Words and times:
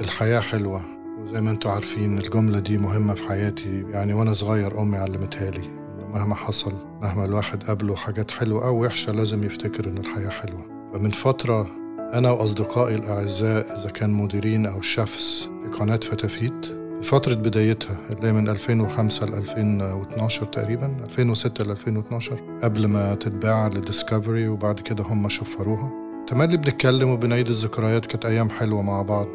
الحياة 0.00 0.40
حلوة 0.40 0.80
وزي 1.18 1.40
ما 1.40 1.50
أنتم 1.50 1.70
عارفين 1.70 2.18
الجملة 2.18 2.58
دي 2.58 2.78
مهمة 2.78 3.14
في 3.14 3.28
حياتي. 3.28 3.84
يعني 3.90 4.14
وأنا 4.14 4.32
صغير 4.32 4.82
أمي 4.82 4.96
علمتها 4.96 5.50
لي 5.50 5.64
انه 5.94 6.06
مهما 6.14 6.34
حصل 6.34 6.72
مهما 7.02 7.24
الواحد 7.24 7.62
قابله 7.62 7.96
حاجات 7.96 8.30
حلوة 8.30 8.66
أو 8.66 8.84
وحشة 8.84 9.12
لازم 9.12 9.44
يفتكر 9.44 9.88
إن 9.88 9.98
الحياة 9.98 10.28
حلوة. 10.28 10.90
فمن 10.94 11.10
فترة 11.10 11.66
أنا 12.14 12.30
وأصدقائي 12.30 12.94
الأعزاء 12.94 13.76
إذا 13.80 13.90
كان 13.90 14.10
مديرين 14.10 14.66
أو 14.66 14.82
شيفs 14.82 15.48
في 15.62 15.78
قناة 15.78 15.96
فتافيت 15.96 16.66
في 16.96 17.02
فترة 17.02 17.34
بدايتها 17.34 17.98
اللي 18.10 18.28
هي 18.28 18.32
من 18.32 18.48
2005 18.48 19.26
ل 19.26 19.34
2012 19.34 20.46
تقريبا 20.46 20.96
2006 21.04 21.64
ل 21.64 21.70
2012 21.70 22.58
قبل 22.62 22.86
ما 22.86 23.14
تتباع 23.14 23.66
لديسكفري 23.68 24.48
وبعد 24.48 24.80
كده 24.80 25.04
هم 25.04 25.28
شفروها. 25.28 25.92
تملي 26.26 26.56
بنتكلم 26.56 27.10
وبنعيد 27.10 27.48
الذكريات 27.48 28.06
كانت 28.06 28.26
أيام 28.26 28.50
حلوة 28.50 28.82
مع 28.82 29.02
بعض. 29.02 29.28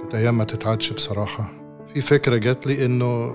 كانت 0.00 0.14
أيام 0.14 0.38
ما 0.38 0.44
تتعدش 0.44 0.92
بصراحة. 0.92 1.52
في 1.94 2.00
فكرة 2.00 2.36
جات 2.36 2.66
لي 2.66 2.84
إنه 2.86 3.32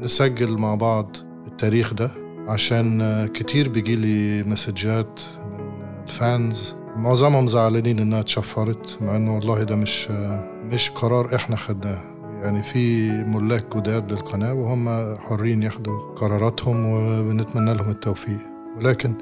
نسجل 0.00 0.58
مع 0.58 0.74
بعض 0.74 1.16
التاريخ 1.46 1.94
ده 1.94 2.10
عشان 2.48 3.28
كتير 3.34 3.68
بيجي 3.68 3.96
لي 3.96 4.42
مسجات 4.42 5.20
من 5.46 5.72
الفانز. 6.08 6.74
معظمهم 6.96 7.46
زعلانين 7.46 7.98
إنها 7.98 8.20
اتشفرت 8.20 8.98
مع 9.02 9.16
إنه 9.16 9.34
والله 9.34 9.62
ده 9.62 9.76
مش 9.76 10.10
مش 10.64 10.90
قرار 10.90 11.34
إحنا 11.34 11.56
خدناه. 11.56 11.98
يعني 12.42 12.62
في 12.62 13.08
ملاك 13.10 13.76
جداد 13.76 14.12
للقناة 14.12 14.54
وهم 14.54 15.14
حرين 15.16 15.62
ياخدوا 15.62 15.98
قراراتهم 16.16 16.86
وبنتمنى 16.86 17.74
لهم 17.74 17.90
التوفيق. 17.90 18.38
ولكن 18.76 19.14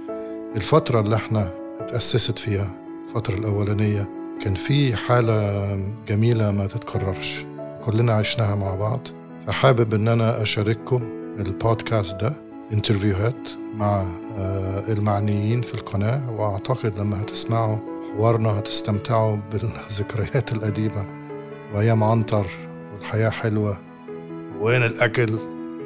الفترة 0.57 1.01
اللي 1.01 1.17
إحنا 1.17 1.51
اتأسست 1.81 2.39
فيها 2.39 2.77
الفترة 3.09 3.35
الأولانية 3.35 4.09
كان 4.43 4.55
في 4.55 4.97
حالة 4.97 5.77
جميلة 6.09 6.53
ما 6.53 6.67
تتكررش. 6.67 7.45
كلنا 7.85 8.13
عشناها 8.13 8.55
مع 8.55 8.75
بعض. 8.75 9.01
فحابب 9.47 9.95
إن 9.95 10.09
أنا 10.09 10.43
أشارككم 10.43 11.03
البودكاست 11.39 12.21
ده 12.21 12.33
انترفيوهات 12.73 13.49
مع 13.75 14.05
المعنيين 14.89 15.63
في 15.63 15.75
القناة. 15.75 16.31
وأعتقد 16.31 16.99
لما 16.99 17.21
هتسمعوا 17.21 17.77
حوارنا 18.13 18.59
هتستمتعوا 18.59 19.37
بالذكريات 19.53 20.53
القديمة. 20.53 21.07
وايام 21.75 22.05
عنتر 22.05 22.47
والحياة 22.95 23.31
حلوة. 23.31 23.79
وين 24.61 24.83
الأكل؟ 24.83 25.39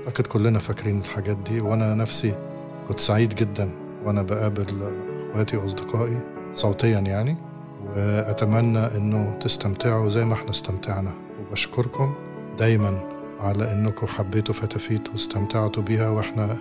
أعتقد 0.07 0.27
كلنا 0.27 0.59
فاكرين 0.59 1.01
الحاجات 1.01 1.37
دي. 1.37 1.61
وأنا 1.61 1.95
نفسي 1.95 2.35
كنت 2.89 3.01
سعيد 3.01 3.35
جدا 3.35 3.71
وأنا 4.05 4.23
بقابل 4.23 4.93
إخواتي 5.31 5.57
وأصدقائي 5.57 6.19
صوتيا 6.53 6.99
يعني. 6.99 7.37
وأتمنى 7.97 8.79
إنه 8.79 9.39
تستمتعوا 9.41 10.09
زي 10.09 10.25
ما 10.25 10.35
إحنا 10.35 10.51
استمتعنا. 10.51 11.13
وبشكركم 11.41 12.15
دايما 12.59 13.01
على 13.41 13.73
إنكم 13.73 14.07
حبيتوا 14.07 14.55
فتافيت 14.55 15.09
واستمتعتوا 15.09 15.83
بيها 15.83 16.09
وإحنا 16.09 16.59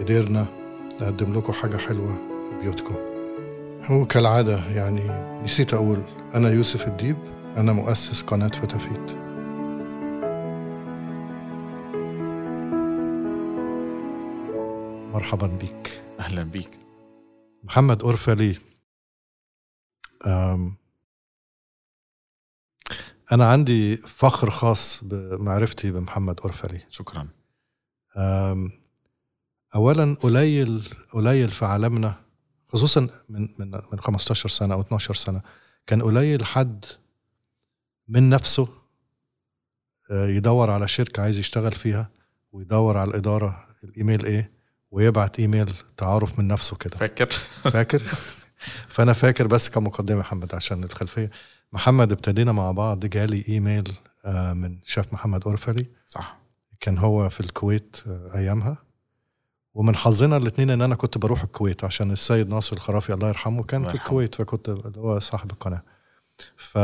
قدرنا 0.00 0.46
نقدم 1.00 1.34
لكم 1.34 1.52
حاجة 1.52 1.76
حلوة 1.76 2.12
في 2.12 2.62
بيوتكم. 2.62 2.94
وكالعادة 3.90 4.58
يعني 4.74 5.00
نسيت 5.44 5.74
أقول 5.74 5.98
أنا 6.34 6.50
يوسف 6.50 6.88
الديب 6.88 7.16
أنا 7.56 7.72
مؤسس 7.72 8.22
قناة 8.22 8.48
فتافيت. 8.48 9.16
مرحبا 15.14 15.46
بك 15.46 15.90
أهلا 16.20 16.42
بيك. 16.42 16.70
محمد 17.64 18.02
أورفلي 18.02 18.50
أم 18.50 18.71
أنا 23.32 23.50
عندي 23.50 23.96
فخر 23.96 24.50
خاص 24.50 25.04
بمعرفتي 25.04 25.90
بمحمد 25.90 26.40
أورفلي. 26.40 26.80
شكرا. 26.90 27.28
أولا 29.74 30.16
قليل 30.20 30.88
قليل 31.12 31.50
في 31.50 31.64
عالمنا 31.64 32.14
خصوصا 32.68 33.00
من 33.28 33.48
من 33.58 33.70
من 33.92 34.00
15 34.00 34.48
سنة 34.48 34.74
أو 34.74 34.80
12 34.80 35.14
سنة 35.14 35.42
كان 35.86 36.02
قليل 36.02 36.44
حد 36.44 36.84
من 38.08 38.30
نفسه 38.30 38.68
يدور 40.10 40.70
على 40.70 40.88
شركة 40.88 41.22
عايز 41.22 41.38
يشتغل 41.38 41.72
فيها 41.72 42.10
ويدور 42.52 42.96
على 42.96 43.10
الإدارة 43.10 43.66
الإيميل 43.84 44.24
إيه 44.24 44.52
ويبعت 44.90 45.38
إيميل 45.40 45.74
تعارف 45.96 46.38
من 46.38 46.48
نفسه 46.48 46.76
كده. 46.76 46.96
فاكر؟ 46.96 47.30
فاكر؟ 47.62 48.02
فأنا 48.88 49.12
فاكر 49.12 49.46
بس 49.46 49.68
كمقدمة 49.68 50.18
محمد 50.18 50.54
عشان 50.54 50.84
الخلفية 50.84 51.30
محمد 51.72 52.12
ابتدينا 52.12 52.52
مع 52.52 52.72
بعض 52.72 53.06
جالي 53.06 53.44
إيميل 53.48 53.92
من 54.54 54.78
شيف 54.84 55.12
محمد 55.12 55.44
أورفلي 55.44 55.86
صح. 56.06 56.38
كان 56.80 56.98
هو 56.98 57.30
في 57.30 57.40
الكويت 57.40 57.96
أيامها. 58.34 58.76
ومن 59.74 59.96
حظنا 59.96 60.36
الاثنين 60.36 60.70
إن 60.70 60.82
أنا 60.82 60.94
كنت 60.94 61.18
بروح 61.18 61.42
الكويت 61.42 61.84
عشان 61.84 62.10
السيد 62.10 62.48
ناصر 62.48 62.76
الخرافي 62.76 63.14
الله 63.14 63.28
يرحمه 63.28 63.62
كان 63.62 63.88
في 63.88 63.94
الكويت 63.94 64.34
فكنت 64.34 64.68
هو 64.96 65.20
صاحب 65.20 65.50
القناة. 65.50 65.82
ف 66.56 66.78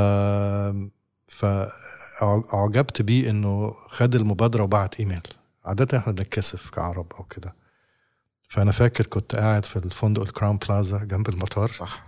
فاعجبت 1.29 3.03
بيه 3.03 3.31
إنه 3.31 3.75
خد 3.89 4.15
المبادرة 4.15 4.63
وبعت 4.63 5.01
إيميل. 5.01 5.23
عادة 5.65 5.99
إحنا 5.99 6.13
بنتكسف 6.13 6.71
كعرب 6.71 7.13
أو 7.13 7.25
كده. 7.25 7.55
فأنا 8.49 8.73
فاكر 8.73 9.07
كنت 9.07 9.35
قاعد 9.35 9.65
في 9.65 9.77
الفندق 9.77 10.23
الكراون 10.23 10.57
بلازا 10.57 11.05
جنب 11.05 11.29
المطار. 11.29 11.71
صح. 11.71 12.05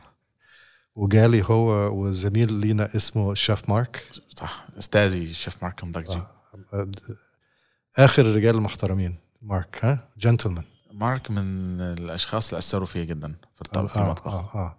وجالي 0.94 1.42
هو 1.44 1.70
وزميل 2.02 2.52
لينا 2.52 2.96
اسمه 2.96 3.32
الشيف 3.32 3.68
مارك. 3.68 4.04
صح. 4.28 4.66
أستاذي 4.78 5.24
الشيف 5.24 5.62
مارك 5.62 5.84
مدقجي 5.84 6.22
آخر 7.98 8.22
الرجال 8.22 8.54
المحترمين. 8.54 9.16
مارك 9.42 9.84
ها؟ 9.84 10.08
جنتلمان. 10.18 10.64
مارك 10.92 11.30
من 11.30 11.80
الأشخاص 11.80 12.48
اللي 12.48 12.58
أثروا 12.58 12.86
فيا 12.86 13.04
جدا 13.04 13.34
في 13.54 13.62
الطبخ 13.62 13.92
في 13.92 14.00
المطبخ. 14.00 14.26
آه 14.26 14.50
آه. 14.54 14.78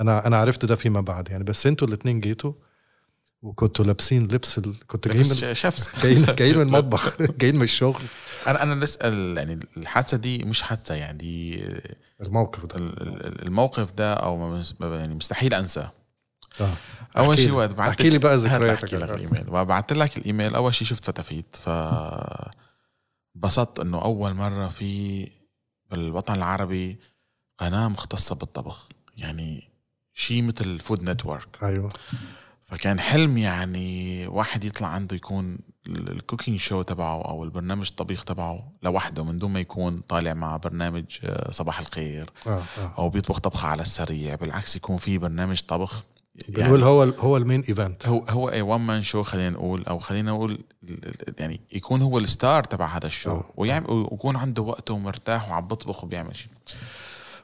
أنا 0.00 0.26
أنا 0.26 0.36
عرفت 0.36 0.64
ده 0.64 0.76
فيما 0.76 1.00
بعد 1.00 1.30
يعني. 1.30 1.44
بس 1.44 1.66
أنتوا 1.66 1.88
الاثنين 1.88 2.20
جيتوا 2.20 2.52
وكنتوا 3.42 3.84
لابسين 3.84 4.22
لبس 4.22 4.58
ال... 4.58 4.86
كنتوا 4.86 5.12
جايين 5.12 5.28
من 5.28 5.54
شيفس 5.54 5.88
جايين 6.04 6.24
جايين 6.24 6.56
من 6.56 6.62
المطبخ. 6.68 7.16
جايين 7.40 7.56
من 7.56 7.62
الشغل. 7.62 8.02
أنا 8.46 8.62
أنا 8.62 8.84
لسه 8.84 8.98
يعني 9.36 9.60
الحادثة 9.76 10.16
دي 10.16 10.38
مش 10.44 10.62
حادثة 10.62 10.94
يعني 10.94 11.18
دي 11.18 11.64
الموقف 12.20 12.66
ده. 12.66 12.76
الموقف 13.46 13.92
ده 13.92 14.12
أو 14.14 14.62
يعني 14.80 15.14
مستحيل 15.14 15.54
أنساه. 15.54 15.92
آه. 16.60 16.74
أول 17.16 17.36
شيء 17.38 17.50
وقت 17.50 17.70
بعت 17.70 17.88
أحكي 17.88 18.10
لي 18.10 18.18
بقى 18.18 18.36
ذكرياتك. 18.36 18.84
أحكي 18.84 18.96
لك 18.96 19.10
الإيميل. 19.10 19.44
وبعت 19.48 19.92
لك 19.92 20.16
الإيميل. 20.16 20.54
أول 20.54 20.74
شيء 20.74 20.88
شفت 20.88 21.04
فتافيت 21.04 21.56
ف 21.56 21.68
انبسطت 23.36 23.80
إنه 23.80 24.02
أول 24.02 24.34
مرة 24.34 24.68
في 24.68 25.28
بالوطن 25.90 26.34
العربي 26.34 26.96
قناة 27.58 27.88
مختصة 27.88 28.34
بالطبخ. 28.34 28.88
يعني 29.16 29.68
شيء 30.14 30.42
مثل 30.42 30.78
Food 30.80 31.10
Network 31.10 31.62
أيوه. 31.62 31.88
فكان 32.72 33.00
حلم 33.00 33.38
يعني 33.38 34.26
واحد 34.26 34.64
يطلع 34.64 34.88
عنده 34.88 35.16
يكون 35.16 35.58
ال 35.86 35.95
cooking 35.95 36.60
show 36.60 36.82
تبعه 36.82 37.22
أو 37.22 37.44
البرنامج 37.44 37.86
الطبيخ 37.86 38.24
تبعه 38.24 38.72
لوحده 38.82 39.24
من 39.24 39.38
دون 39.38 39.50
ما 39.50 39.60
يكون 39.60 40.00
طالع 40.00 40.34
مع 40.34 40.56
برنامج 40.56 41.04
صباح 41.50 41.80
الخير 41.80 42.30
آه 42.46 42.62
آه. 42.78 42.92
أو 42.98 43.08
بيطبخ 43.08 43.38
طبخة 43.38 43.68
على 43.68 43.82
السريع 43.82 44.34
بالعكس 44.34 44.76
يكون 44.76 44.96
في 44.96 45.18
برنامج 45.18 45.60
طبخ 45.60 46.04
بنقول 46.48 46.82
هو 46.82 47.02
هو 47.02 47.36
ال 47.36 47.41
main 47.41 47.60
event 47.60 48.06
هو 48.06 48.24
هو 48.28 48.48
a 48.50 48.62
one 48.62 48.80
man 48.80 49.02
show 49.02 49.22
خلينا 49.22 49.50
نقول 49.50 49.84
أو 49.84 49.98
خلينا 49.98 50.30
نقول 50.30 50.58
يعني 51.38 51.60
يكون 51.72 52.02
هو 52.02 52.18
ال 52.18 52.27
star 52.27 52.64
تبع 52.64 52.86
هذا 52.86 53.06
ال 53.06 53.11
show 53.11 53.30
أوه. 53.30 53.50
ويعمل 53.56 53.90
ويكون 53.90 54.36
عنده 54.36 54.62
وقته 54.62 54.94
ومرتاح 54.94 55.50
وعم 55.50 55.66
بطبخ 55.66 56.04
وبيعمل 56.04 56.36
شيء 56.36 56.48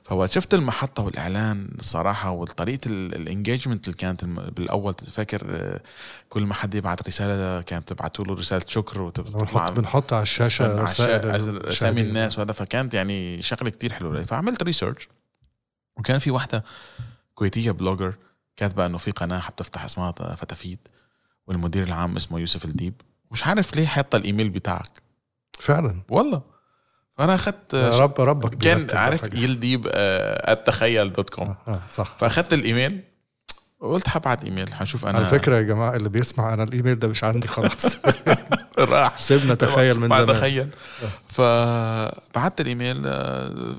فوقت 0.09 0.33
شفت 0.33 0.55
المحطة 0.55 1.03
والإعلان 1.03 1.71
الصراحة 1.79 2.31
وطريقة 2.31 2.89
ال 2.91 3.00
engagement 3.00 3.89
اللي 3.89 3.97
كانت 3.97 4.25
بالأول 4.25 4.95
تفكر 4.95 5.81
كل 6.29 6.43
ما 6.43 6.55
حد 6.55 6.75
يبعت 6.75 7.09
رسالة 7.09 7.63
كانت 7.63 7.93
تبعتوا 7.93 8.25
له 8.25 8.35
رسالة 8.35 8.65
شكر 8.69 9.03
وتطلع 9.03 9.71
بنحط 9.71 10.13
على 10.13 10.23
الشاشة 10.23 10.83
رسائل 10.83 11.67
أسامي 11.67 12.01
الناس 12.01 12.39
وهذا 12.39 12.53
فكانت 12.53 12.95
يعني 12.95 13.43
شغلة 13.43 13.71
كتير 13.71 13.93
حلوة. 13.93 14.25
فعملت 14.25 14.63
research 14.63 15.09
وكان 15.97 16.19
في 16.19 16.31
واحدة 16.31 16.65
كويتية 17.35 17.71
blogger 17.71 18.15
كاتبة 18.57 18.87
إنه 18.87 18.99
في 18.99 19.11
قناة 19.11 19.39
حتفتح 19.39 19.85
اسمها 19.85 20.13
فتافيت 20.13 20.89
والمدير 21.47 21.83
العام 21.83 22.17
اسمه 22.17 22.41
يوسف 22.41 22.65
الديب. 22.65 22.95
مش 23.31 23.47
عارف 23.47 23.77
ليه 23.77 23.87
حاطة 23.87 24.17
الإيميل 24.17 24.49
بتاعك. 24.49 25.03
فعلا. 25.59 26.03
والله. 26.09 26.43
فأنا 27.19 27.35
اخذت 27.35 27.75
رب 27.75 28.21
ربك 28.21 28.55
كان 28.55 28.87
عارف 28.93 29.35
يلديب 29.35 29.91
التخيل 30.49 31.13
dot 31.13 31.31
com 31.31 31.49
آه 31.49 31.57
آه 31.69 31.81
صح. 31.91 32.17
فاخذت 32.19 32.53
الإيميل 32.53 33.01
وقلت 33.81 34.09
حبعت 34.09 34.45
إيميل 34.45 34.75
حشوف 34.75 35.07
أنا 35.07 35.19
على 35.19 35.27
فكرة 35.27 35.57
يا 35.57 35.63
جماعة 35.63 35.97
اللي 35.97 36.09
بيسمع 36.09 36.55
أنا 36.55 36.63
الإيميل 36.63 36.99
ده 36.99 37.09
مش 37.09 37.25
عندي 37.25 37.49
خلاص. 37.49 37.97
راح. 38.79 39.19
سيبنا 39.19 39.55
تخيل 39.55 39.99
من 39.99 40.09
زمان. 40.09 40.27
تخيل. 40.27 40.69
فبعت 41.27 42.61
الإيميل 42.61 43.03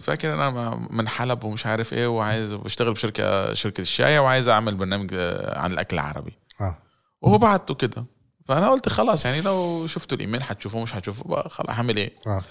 فاكر 0.01 0.33
أنا 0.33 0.75
من 0.89 1.07
حلب 1.07 1.44
ومش 1.44 1.65
عارف 1.65 1.94
إيه 1.94 2.07
وعايز 2.07 2.53
بشتغل 2.53 2.94
بشركه 2.94 3.53
شركه 3.53 3.81
الشاي 3.81 4.19
وعايز 4.19 4.50
أعمل 4.50 4.75
برنامج 4.75 5.13
عن 5.44 5.71
الأكل 5.71 5.95
العربي. 5.95 6.38
آه. 6.62 6.77
وهو 7.21 7.38
بعته 7.38 7.74
كده. 7.74 8.06
فأنا 8.47 8.69
قلت 8.69 8.89
خلاص 8.89 9.25
يعني 9.25 9.42
لو 9.42 9.88
شفتوا 9.88 10.18
الإيميل 10.18 10.44
حتشوفوه 10.44 10.83
مش 10.83 10.94
حتشوفوه 10.94 11.27
بقى 11.27 11.50
خلاص 11.50 11.69
هعمل 11.75 11.97
إيه؟ 11.97 12.15
آه. 12.27 12.42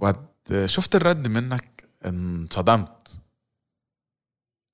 وقت 0.00 0.64
شفت 0.66 0.96
الرد 0.96 1.28
منك 1.28 1.84
انصدمت. 2.06 3.20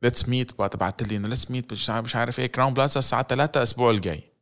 let's 0.02 0.28
meet 0.28 0.58
بقى 0.58 0.70
بعت 0.80 1.02
لي 1.02 1.16
إنه 1.16 1.28
let's 1.28 1.50
meet 1.50 1.72
مش 1.72 2.16
عارف- 2.16 2.40
إيه 2.40 2.46
كراون 2.46 2.74
بلازا 2.74 2.98
الساعة 2.98 3.22
3 3.22 3.58
الأسبوع 3.58 3.90
الجاي. 3.90 4.32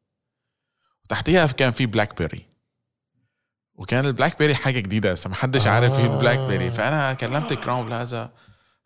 وتحتيها 1.04 1.46
كان 1.46 1.72
في 1.72 1.86
بلاك 1.86 2.18
بيري 2.18 2.46
وكان 3.74 4.06
البلاك 4.06 4.38
بيري 4.38 4.54
حاجة 4.54 4.80
جديدة 4.80 5.12
لسه 5.12 5.30
ما 5.30 5.34
حدش 5.36 5.66
عارف 5.66 5.98
إيه 5.98 6.06
آه. 6.06 6.14
البلاك 6.14 6.38
بيري 6.48 6.70
فأنا 6.70 7.12
كلمت 7.14 7.52
كراون 7.52 7.86
بلازا 7.86 8.30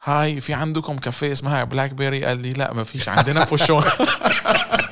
هاي 0.03 0.41
في 0.41 0.55
عندكم 0.55 0.99
كافيه 0.99 1.33
اسمها 1.33 1.65
بلاك 1.65 1.91
بيري 1.93 2.25
قال 2.25 2.39
لي 2.43 2.51
لا 2.51 2.73
ما 2.75 2.85
فيش 2.85 3.09
عندنا 3.09 3.45
فوشون 3.45 3.83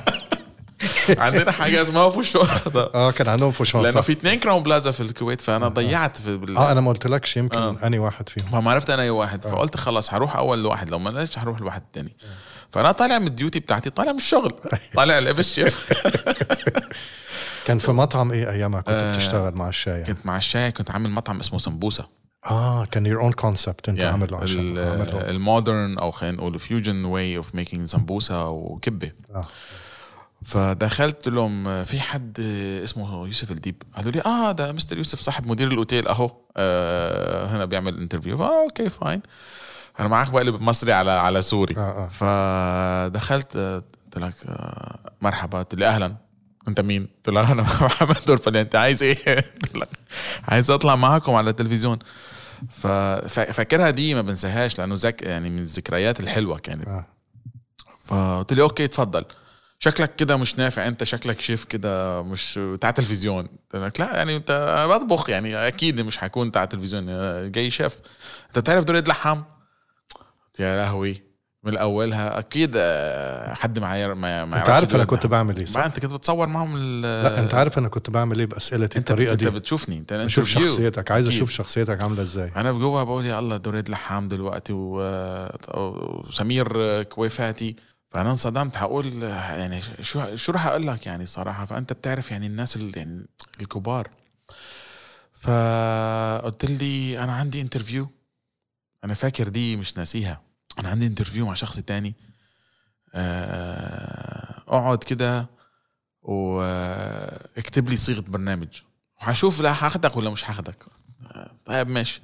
عندنا 1.09 1.51
حاجة 1.51 1.81
اسمها 1.81 2.09
فوشون 2.09 2.47
آه 2.75 3.11
كان 3.11 3.27
عندهم 3.27 3.51
فوشون 3.51 3.83
لأنه 3.83 4.01
في 4.01 4.11
اثنين 4.11 4.39
كراون 4.39 4.63
بلازا 4.63 4.91
في 4.91 5.01
الكويت 5.01 5.41
فأنا 5.41 5.67
ضيعت 5.67 6.17
في 6.17 6.37
بال... 6.37 6.57
آه 6.57 6.71
أنا 6.71 6.81
ما 6.81 6.89
قلتلكش 6.89 7.37
يمكن 7.37 7.57
آه. 7.57 7.77
أني 7.83 7.99
واحد 7.99 8.29
فيهم 8.29 8.47
فما 8.47 8.71
عرفت 8.71 8.89
أنا 8.89 9.01
أي 9.01 9.09
واحد 9.09 9.45
آه. 9.45 9.49
فقلت 9.49 9.77
خلاص 9.77 10.13
هروح 10.13 10.35
أول 10.35 10.63
لواحد 10.63 10.89
لو 10.89 10.99
ما 10.99 11.09
لقيتش 11.09 11.39
هروح 11.39 11.61
لواحد 11.61 11.81
تاني 11.93 12.15
فأنا 12.71 12.91
طالع 12.91 13.19
من 13.19 13.27
ال 13.27 13.33
duty 13.33 13.59
بتاعتي 13.59 13.89
طالع 13.89 14.11
من 14.11 14.17
الشغل 14.17 14.51
طالع 14.95 15.19
لابس 15.19 15.53
شيف 15.53 15.93
كان 17.67 17.79
في 17.79 17.91
مطعم 17.91 18.31
إيه 18.31 18.49
أيامها 18.49 18.81
كنت 18.81 18.89
آه، 18.89 19.13
بتشتغل 19.13 19.55
مع 19.55 19.69
الشايع 19.69 19.93
يعني. 19.93 20.05
كنت 20.05 20.25
مع 20.25 20.37
الشايع 20.37 20.71
كنت 20.71 20.91
عامل 20.91 21.09
مطعم 21.09 21.39
اسمه 21.39 21.59
سمبوسة 21.59 22.05
آه 22.45 22.85
كان 22.85 23.05
your 23.05 23.21
own 23.21 23.31
concept 23.31 23.89
أنت 23.89 24.03
عامله 24.03 24.37
عشان 24.37 24.77
عامله 24.77 25.29
ال 25.29 25.39
modern 25.39 25.97
أو 25.97 26.11
خلينا 26.11 26.37
نقول 26.37 26.59
fusion 26.59 27.05
way 27.05 27.37
of 27.37 27.55
making 27.55 27.87
سمبوسة 27.87 28.49
وكبة 28.49 29.11
آه. 29.35 29.41
فدخلت 30.47 31.27
لهم 31.27 31.83
في 31.83 31.99
حد 31.99 32.39
اسمه 32.83 33.25
يوسف 33.25 33.51
الديب. 33.51 33.83
قالوا 33.95 34.11
لي 34.11 34.21
آه 34.21 34.51
ده 34.51 34.71
مستر 34.71 34.97
يوسف 34.97 35.19
صاحب 35.19 35.47
مدير 35.47 35.67
الأوتيل 35.71 36.07
أهو 36.07 36.31
آه 36.57 37.55
هنا 37.55 37.65
بيعمل 37.65 37.97
interview 37.97 38.37
فا 38.37 38.63
okay 38.63 38.89
fine 38.89 39.21
أنا 39.99 40.07
معاك 40.07 40.31
بقلب 40.31 40.61
مصري 40.61 40.93
على 40.93 41.11
على 41.11 41.41
سوري. 41.41 41.75
آه، 41.77 41.79
آه. 41.79 42.07
فدخلت 42.07 43.55
آه، 43.55 43.83
قلت 44.05 44.17
لك 44.17 44.33
آه، 44.47 44.99
مرحبا. 45.21 45.59
قلت 45.59 45.75
لي 45.75 45.87
أهلا. 45.87 46.15
أنت 46.67 46.79
مين؟ 46.81 47.07
قلت 47.17 47.29
له 47.35 47.51
أنا 47.51 47.61
محمد 47.85 48.17
أورفلي 48.27 48.61
أنت 48.61 48.75
عايز 48.75 49.03
إيه؟ 49.03 49.15
قلت 49.63 49.75
لك 49.75 49.89
عايز 50.47 50.71
أطلع 50.71 50.95
معاكم 50.95 51.35
على 51.35 51.49
التلفزيون. 51.49 51.99
ففاكرها 52.69 53.89
دي 53.89 54.13
ما 54.15 54.21
بنساهاش 54.21 54.79
لأنه 54.79 54.95
ذك 54.97 55.21
يعني 55.21 55.49
من 55.49 55.59
الذكريات 55.59 56.19
الحلوة 56.19 56.57
كانت. 56.57 56.87
آه. 56.87 57.05
فقلت 58.03 58.53
له 58.53 58.63
okay 58.63 58.85
اتفضل. 58.85 59.25
شكلك 59.79 60.15
كده 60.15 60.37
مش 60.37 60.57
نافع 60.57 60.87
انت 60.87 61.03
شكلك 61.03 61.41
شيف 61.41 61.63
كده 61.63 62.21
مش 62.23 62.59
بتاع 62.59 62.91
تلفزيون 62.91 63.47
لا 63.73 63.91
يعني 63.99 64.35
انت 64.35 64.85
بطبخ 64.89 65.29
يعني 65.29 65.67
أكيد 65.67 66.01
مش 66.01 66.23
هكون 66.23 66.49
بتاع 66.49 66.65
تلفزيون 66.65 67.05
جاي 67.51 67.69
شيف 67.69 67.99
انت 68.47 68.59
بتعرف 68.59 68.83
دوريد 68.83 69.07
لحام 69.07 69.43
قلت 70.45 70.59
يا 70.59 70.75
لهوي 70.77 71.27
من 71.63 71.77
اولها 71.77 72.39
أكيد 72.39 72.71
آه، 72.77 73.53
حد 73.53 73.79
معايا 73.79 74.07
ما 74.13 74.45
ما 74.45 74.59
انت 74.59 74.69
عارف 74.69 74.95
أنا 74.95 75.03
كنت. 75.03 75.25
بعمل 75.25 75.57
إيه 75.57 75.65
صح؟ 75.65 75.79
انت 75.85 75.99
كنت 75.99 76.13
بتصور 76.13 76.47
معهم 76.47 76.75
ال- 76.77 77.01
لا 77.23 77.39
انت 77.39 77.53
عارف 77.53 77.77
أنا 77.77 77.87
كنت 77.87 78.09
بعمل 78.09 78.39
إيه 78.39 78.45
باسئلتي 78.45 78.99
انت 78.99 79.11
الطريقة 79.11 79.31
انت 79.33 79.43
دي 79.43 79.49
بتشوفني 79.49 79.97
انت 79.97 80.13
interview. 80.27 80.27
شخصيتك 80.47 81.11
عايز. 81.11 81.27
أشوف 81.27 81.49
شخصيتك 81.51 82.03
عاملة 82.03 82.21
إزاي 82.21 82.51
أنا 82.55 82.71
بجوا 82.71 83.03
بقول 83.03 83.25
يا 83.25 83.39
الله 83.39 83.57
دوريد 83.57 83.89
لحام 83.89 84.27
دلوقتي 84.27 84.73
وسمير 85.73 87.03
كويفاتي 87.03 87.75
فأنا 88.09 88.31
انصدمت 88.31 88.77
هقول 88.77 89.23
يعني 89.23 89.81
شو 90.01 90.35
شو 90.35 90.51
راح 90.51 90.65
أقول 90.67 90.87
لك 90.87 91.05
يعني 91.05 91.25
صراحة؟ 91.25 91.65
فأنت 91.65 91.93
بتعرف 91.93 92.31
يعني 92.31 92.47
الناس 92.47 92.75
ال- 92.75 92.97
يعني 92.97 93.25
الكبار. 93.61 94.09
فقلت 95.33 96.65
لي 96.65 97.23
أنا 97.23 97.33
عندي 97.33 97.61
interview 97.61 98.09
أنا 99.03 99.13
فاكر 99.13 99.47
دي 99.47 99.75
مش 99.75 99.97
ناسيها. 99.97 100.41
أنا 100.79 100.89
عندي 100.89 101.07
interview 101.07 101.45
مع 101.45 101.53
شخص 101.53 101.79
تاني. 101.79 102.13
آه، 103.15 104.63
أقعد 104.67 105.03
كده 105.03 105.49
واكتب 106.21 107.89
لي 107.89 107.97
صيغة 107.97 108.21
برنامج. 108.21 108.81
وهشوف 109.21 109.61
لا 109.61 109.71
هاخدك 109.85 110.17
ولا 110.17 110.29
مش 110.29 110.49
هاخدك. 110.49 110.85
آه، 111.31 111.51
طيب 111.65 111.87
ماشي. 111.89 112.21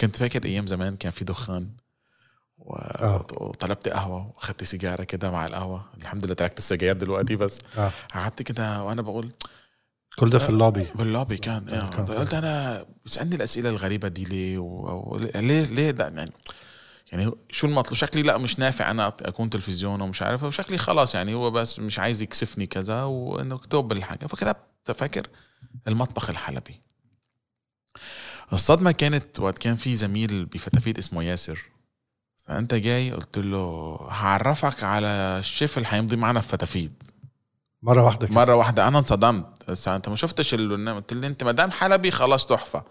كنت 0.00 0.16
فاكر 0.16 0.44
أيام 0.44 0.66
زمان 0.66 0.96
كان 0.96 1.12
في 1.12 1.24
دخان. 1.24 1.70
وطلبت 2.64 3.88
قهوة 3.88 4.32
وأخدت 4.36 4.64
سيجارة 4.64 5.04
كده 5.04 5.30
مع 5.30 5.46
القهوة. 5.46 5.84
الحمد 6.00 6.24
لله 6.26 6.34
تركت 6.34 6.58
السجاير 6.58 6.96
دلوقتي 6.96 7.36
بس. 7.36 7.60
آه. 7.78 7.90
قعدت 8.14 8.42
كده 8.42 8.82
وأنا 8.82 9.02
بقول 9.02 9.32
كل 10.18 10.30
ده 10.30 10.38
في 10.38 10.48
اللوبي 10.48 10.86
باللوبي 10.94 11.36
كان 11.36 11.68
قلت 11.90 12.34
أنا 12.34 12.84
بيسالني 13.04 13.34
الأسئلة 13.36 13.68
الغريبة 13.68 14.08
دي 14.08 14.24
ليه؟ 14.24 14.58
و... 14.58 14.64
و... 14.64 15.16
ليه 15.34 15.64
ليه 15.64 15.90
ده؟ 15.90 16.08
يعني 16.08 16.32
يعني 17.12 17.30
شو 17.50 17.66
المطلوب؟ 17.66 17.94
شكلي 17.96 18.22
لا 18.22 18.38
مش 18.38 18.58
نافع 18.58 18.90
أنا 18.90 19.08
أكون 19.08 19.50
تلفزيون 19.50 20.00
ومش 20.00 20.22
عارف 20.22 20.42
وشكلي 20.42 20.78
خلاص 20.78 21.14
يعني 21.14 21.34
هو 21.34 21.50
بس 21.50 21.78
مش 21.78 21.98
عايز 21.98 22.22
يكسفني 22.22 22.66
كذا 22.66 23.02
وإنه 23.02 23.58
كتب 23.58 23.92
الحاجة. 23.92 24.26
فكتبت 24.26 24.92
فاكر؟ 24.94 25.26
المطبخ 25.88 26.30
الحلبي. 26.30 26.80
الصدمة 28.52 28.92
كانت 28.92 29.40
وقت 29.40 29.58
كان 29.58 29.76
في 29.76 29.96
زميل 29.96 30.44
بفتافيت 30.46 30.98
اسمه 30.98 31.22
ياسر. 31.22 31.62
فأنت 32.46 32.74
جاي 32.74 33.10
قلت 33.10 33.38
له 33.38 33.98
هعرفك 34.10 34.84
على 34.84 35.06
الشيف 35.06 35.78
اللي 35.78 35.88
هيمضي 35.90 36.16
معنا 36.16 36.40
في 36.40 36.48
فتافيت. 36.48 37.02
مرة 37.82 38.02
واحدة 38.04 38.26
كده. 38.26 38.36
مرة 38.36 38.54
واحدة. 38.54 38.88
أنا 38.88 38.98
انصدمت. 38.98 39.46
بس 39.68 39.88
أنت 39.88 40.08
ما 40.08 40.16
شفتش 40.16 40.54
البرنامج 40.54 41.00
قلت 41.00 41.12
لي 41.12 41.26
أنت 41.26 41.44
مدام 41.44 41.70
حلبي 41.70 42.10
خلاص 42.10 42.46
تحفة. 42.46 42.82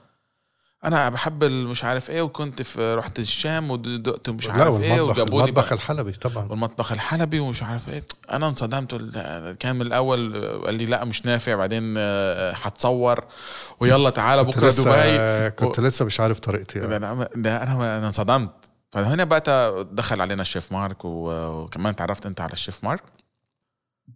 أنا 0.85 1.09
بحب 1.09 1.43
مش 1.43 1.83
عارف 1.83 2.09
إيه 2.09 2.21
وكنت 2.21 2.61
في 2.61 2.93
رحت 2.95 3.19
الشام 3.19 3.71
ودقت 3.71 4.29
مش 4.29 4.49
عارف 4.49 4.81
إيه 4.81 5.01
وجابوا 5.01 5.41
لي 5.41 5.49
المطبخ 5.49 5.71
الحلبي 5.71 6.11
طبعا. 6.11 6.47
والمطبخ 6.49 6.91
الحلبي 6.91 7.39
ومش 7.39 7.63
عارف 7.63 7.89
إيه. 7.89 8.03
أنا 8.31 8.47
انصدمت. 8.47 8.95
كان 9.59 9.75
من 9.75 9.81
الأول 9.81 10.33
قال 10.65 10.75
لي 10.75 10.85
لا 10.85 11.05
مش 11.05 11.25
نافع. 11.25 11.55
بعدين 11.55 11.93
آه، 11.97 12.51
هتصور. 12.51 13.23
ويلا 13.79 14.09
تعالى 14.09 14.43
بكرة 14.43 14.69
دبي. 14.69 15.49
كنت 15.49 15.79
لسه 15.79 16.05
مش 16.05 16.19
عارف 16.19 16.39
طريقتي. 16.39 16.79
ده 16.79 16.97
أنا 16.97 17.29
ده 17.35 17.63
أنا 17.63 18.07
انصدمت. 18.07 18.51
فهنا 18.93 19.23
بقى 19.23 19.85
دخل 19.91 20.21
علينا 20.21 20.41
الشيف 20.41 20.71
مارك 20.71 20.97
وكمان 21.05 21.95
تعرفت 21.95 22.25
انت 22.25 22.41
على 22.41 22.53
الشيف 22.53 22.83
مارك. 22.83 23.03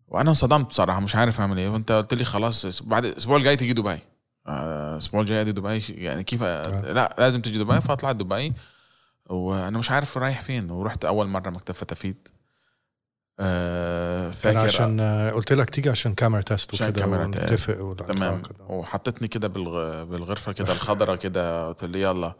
وأنا 0.08 0.30
انصدمت 0.30 0.66
بصراحة 0.66 1.00
مش 1.00 1.16
عارف 1.16 1.40
اعمل 1.40 1.58
إيه. 1.58 1.70
وانت 1.70 1.92
قلت 1.92 2.14
لي 2.14 2.24
خلاص 2.24 2.82
بعد 2.84 3.06
الأسبوع 3.06 3.38
الجاي 3.38 3.56
تيجي 3.56 3.74
دبي. 3.74 4.00
آه، 4.48 4.94
الأسبوع 4.94 5.22
الجاي 5.22 5.44
دي 5.44 5.52
دبي. 5.52 5.86
يعني 5.90 6.24
كيف 6.24 6.44
لا 6.44 7.16
لازم 7.20 7.42
تيجي 7.42 7.60
دبي 7.60 7.82
فاطلع 7.82 8.12
دبي. 8.12 8.54
وأنا 9.30 9.78
مش 9.78 9.92
عارف 9.92 10.18
رايح 10.18 10.42
فين. 10.42 10.72
ورحت 10.72 11.06
اول 11.06 11.28
مرة 11.28 11.50
مكتب 11.50 11.74
فتافيت 11.74 12.28
آه، 13.40 14.32
فاكر 14.32 14.58
عشان 14.58 15.02
قلت 15.36 15.54
لك 15.54 15.70
تيجي 15.70 15.90
عشان 15.90 16.14
camera 16.14 16.42
test 16.42 16.74
وكده 16.74 16.92
كاميرا. 16.92 17.26
ونتفق 17.26 17.96
تمام. 18.08 18.42
كده. 18.42 18.66
وحطتني 18.66 19.28
كده 19.28 19.48
بالغ... 19.48 20.04
بالغرفة 20.04 20.52
كده 20.52 20.74
الخضراء 20.74 21.16
كده 21.16 21.68
قلت 21.68 21.84
لي 21.84 22.02
يلا. 22.02 22.34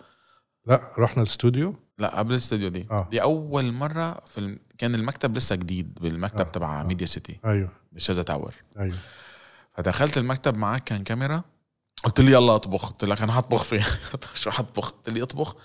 لا 0.66 0.82
رحنا 0.98 1.24
الاستوديو 1.24 1.87
لا 1.98 2.20
قبل 2.20 2.32
الاستوديو 2.32 2.70
دي. 2.70 2.88
آه. 2.92 3.08
دي 3.12 3.22
أول 3.22 3.72
مرة 3.72 4.22
في 4.26 4.38
الم... 4.38 4.60
كان 4.78 4.96
المكتب 4.96 5.38
لسه 5.38 5.56
جديد 5.56 5.94
بالمكتب 6.02 6.40
آه. 6.46 6.50
تبع 6.50 6.82
آه. 6.82 6.84
Media 6.84 7.06
City 7.06 7.40
أيوه. 7.46 7.70
بال 7.92 8.00
Shatha 8.00 8.24
Tower. 8.24 8.54
أيوه. 8.80 8.98
فدخلت 9.74 10.18
المكتب 10.18 10.58
معاك 10.58 10.84
كان 10.84 11.04
كاميرا؟ 11.04 11.44
قلت 12.04 12.22
لي 12.22 12.32
يلا 12.32 12.56
اطبخ. 12.56 12.90
قلت 12.90 13.04
لك 13.04 13.22
أنا 13.22 13.40
هطبخ 13.40 13.64
فين؟ 13.64 13.84
شو 14.42 14.50
هطبخ؟ 14.50 14.90
قلت 14.90 15.10
لي 15.10 15.24
اطبخ. 15.24 15.56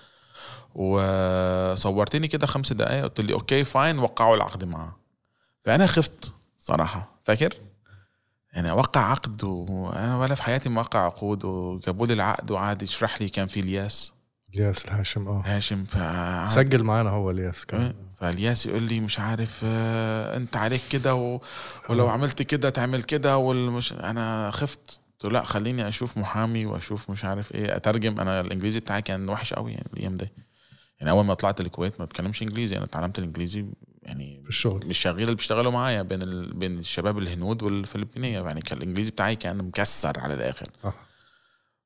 وصورتني 0.74 2.28
كده 2.28 2.46
خمس 2.46 2.72
دقايق. 2.72 3.04
قلت 3.04 3.20
لي 3.20 3.32
okay 3.32 3.64
fine 3.64 3.98
وقعوا 3.98 4.36
العقد 4.36 4.64
معاه. 4.64 4.96
فأنا 5.64 5.86
خفت 5.86 6.32
صراحة. 6.58 7.20
فاكر؟ 7.24 7.54
يعني 8.52 8.70
اوقع 8.70 9.00
عقد 9.00 9.44
وأنا 9.44 10.18
ولا 10.18 10.34
في 10.34 10.42
حياتي 10.42 10.68
موقع 10.68 11.04
عقود 11.04 11.44
وجابوا 11.44 12.06
لي 12.06 12.12
العقد 12.12 12.50
وقعد 12.50 12.82
يشرح 12.82 13.22
لي 13.22 13.28
كان 13.28 13.46
في 13.46 13.60
الياس. 13.60 14.12
الياس 14.54 14.84
الهاشم 14.84 15.28
آه. 15.28 15.42
هاشم 15.46 15.84
فقعد 15.84 16.48
سجل 16.48 16.82
معانا 16.82 17.10
هو 17.10 17.30
الياس 17.30 17.66
كان. 17.66 17.94
فالياس 18.16 18.66
يقول 18.66 18.82
لي 18.82 19.00
مش 19.00 19.18
عارف 19.18 19.60
آه، 19.64 20.36
انت 20.36 20.56
عليك 20.56 20.80
كده 20.90 21.14
و... 21.14 21.40
ولو 21.88 22.06
آه. 22.08 22.10
عملت 22.10 22.42
كده 22.42 22.70
تعمل 22.70 23.02
كده 23.02 23.36
والمش 23.36 23.92
أنا 23.92 24.50
خفت. 24.50 24.98
قلت 25.12 25.32
له 25.32 25.38
لا 25.40 25.44
خليني 25.44 25.88
أشوف 25.88 26.18
محامي 26.18 26.66
واشوف 26.66 27.10
مش 27.10 27.24
عارف 27.24 27.54
إيه 27.54 27.76
اترجم. 27.76 28.20
أنا 28.20 28.40
الانجليزي 28.40 28.80
بتاعي 28.80 29.02
كان 29.02 29.30
وحش 29.30 29.54
قوي 29.54 29.72
يعني 29.72 29.86
الأيام 29.94 30.14
دي. 30.14 30.28
يعني 31.00 31.10
اول 31.10 31.24
ما 31.24 31.34
طلعت 31.34 31.60
الكويت 31.60 32.00
ما 32.00 32.04
بتكلمش 32.04 32.42
انجليزي 32.42 32.76
أنا 32.76 32.84
اتعلمت 32.84 33.18
الانجليزي 33.18 33.66
يعني 34.02 34.40
في 34.42 34.48
الشغل. 34.48 34.86
مش 34.86 34.98
شغال 34.98 35.22
اللي 35.22 35.34
بيشتغلوا 35.34 35.72
معايا 35.72 36.02
بين 36.02 36.22
ال... 36.22 36.54
بين 36.54 36.78
الشباب 36.78 37.18
الهنود 37.18 37.62
والفلبينية. 37.62 38.40
يعني 38.40 38.60
كان 38.60 38.78
الانجليزي 38.78 39.10
بتاعي 39.10 39.36
كان 39.36 39.56
مكسر 39.58 40.20
على 40.20 40.34
الآخر. 40.34 40.66
صح. 40.82 40.94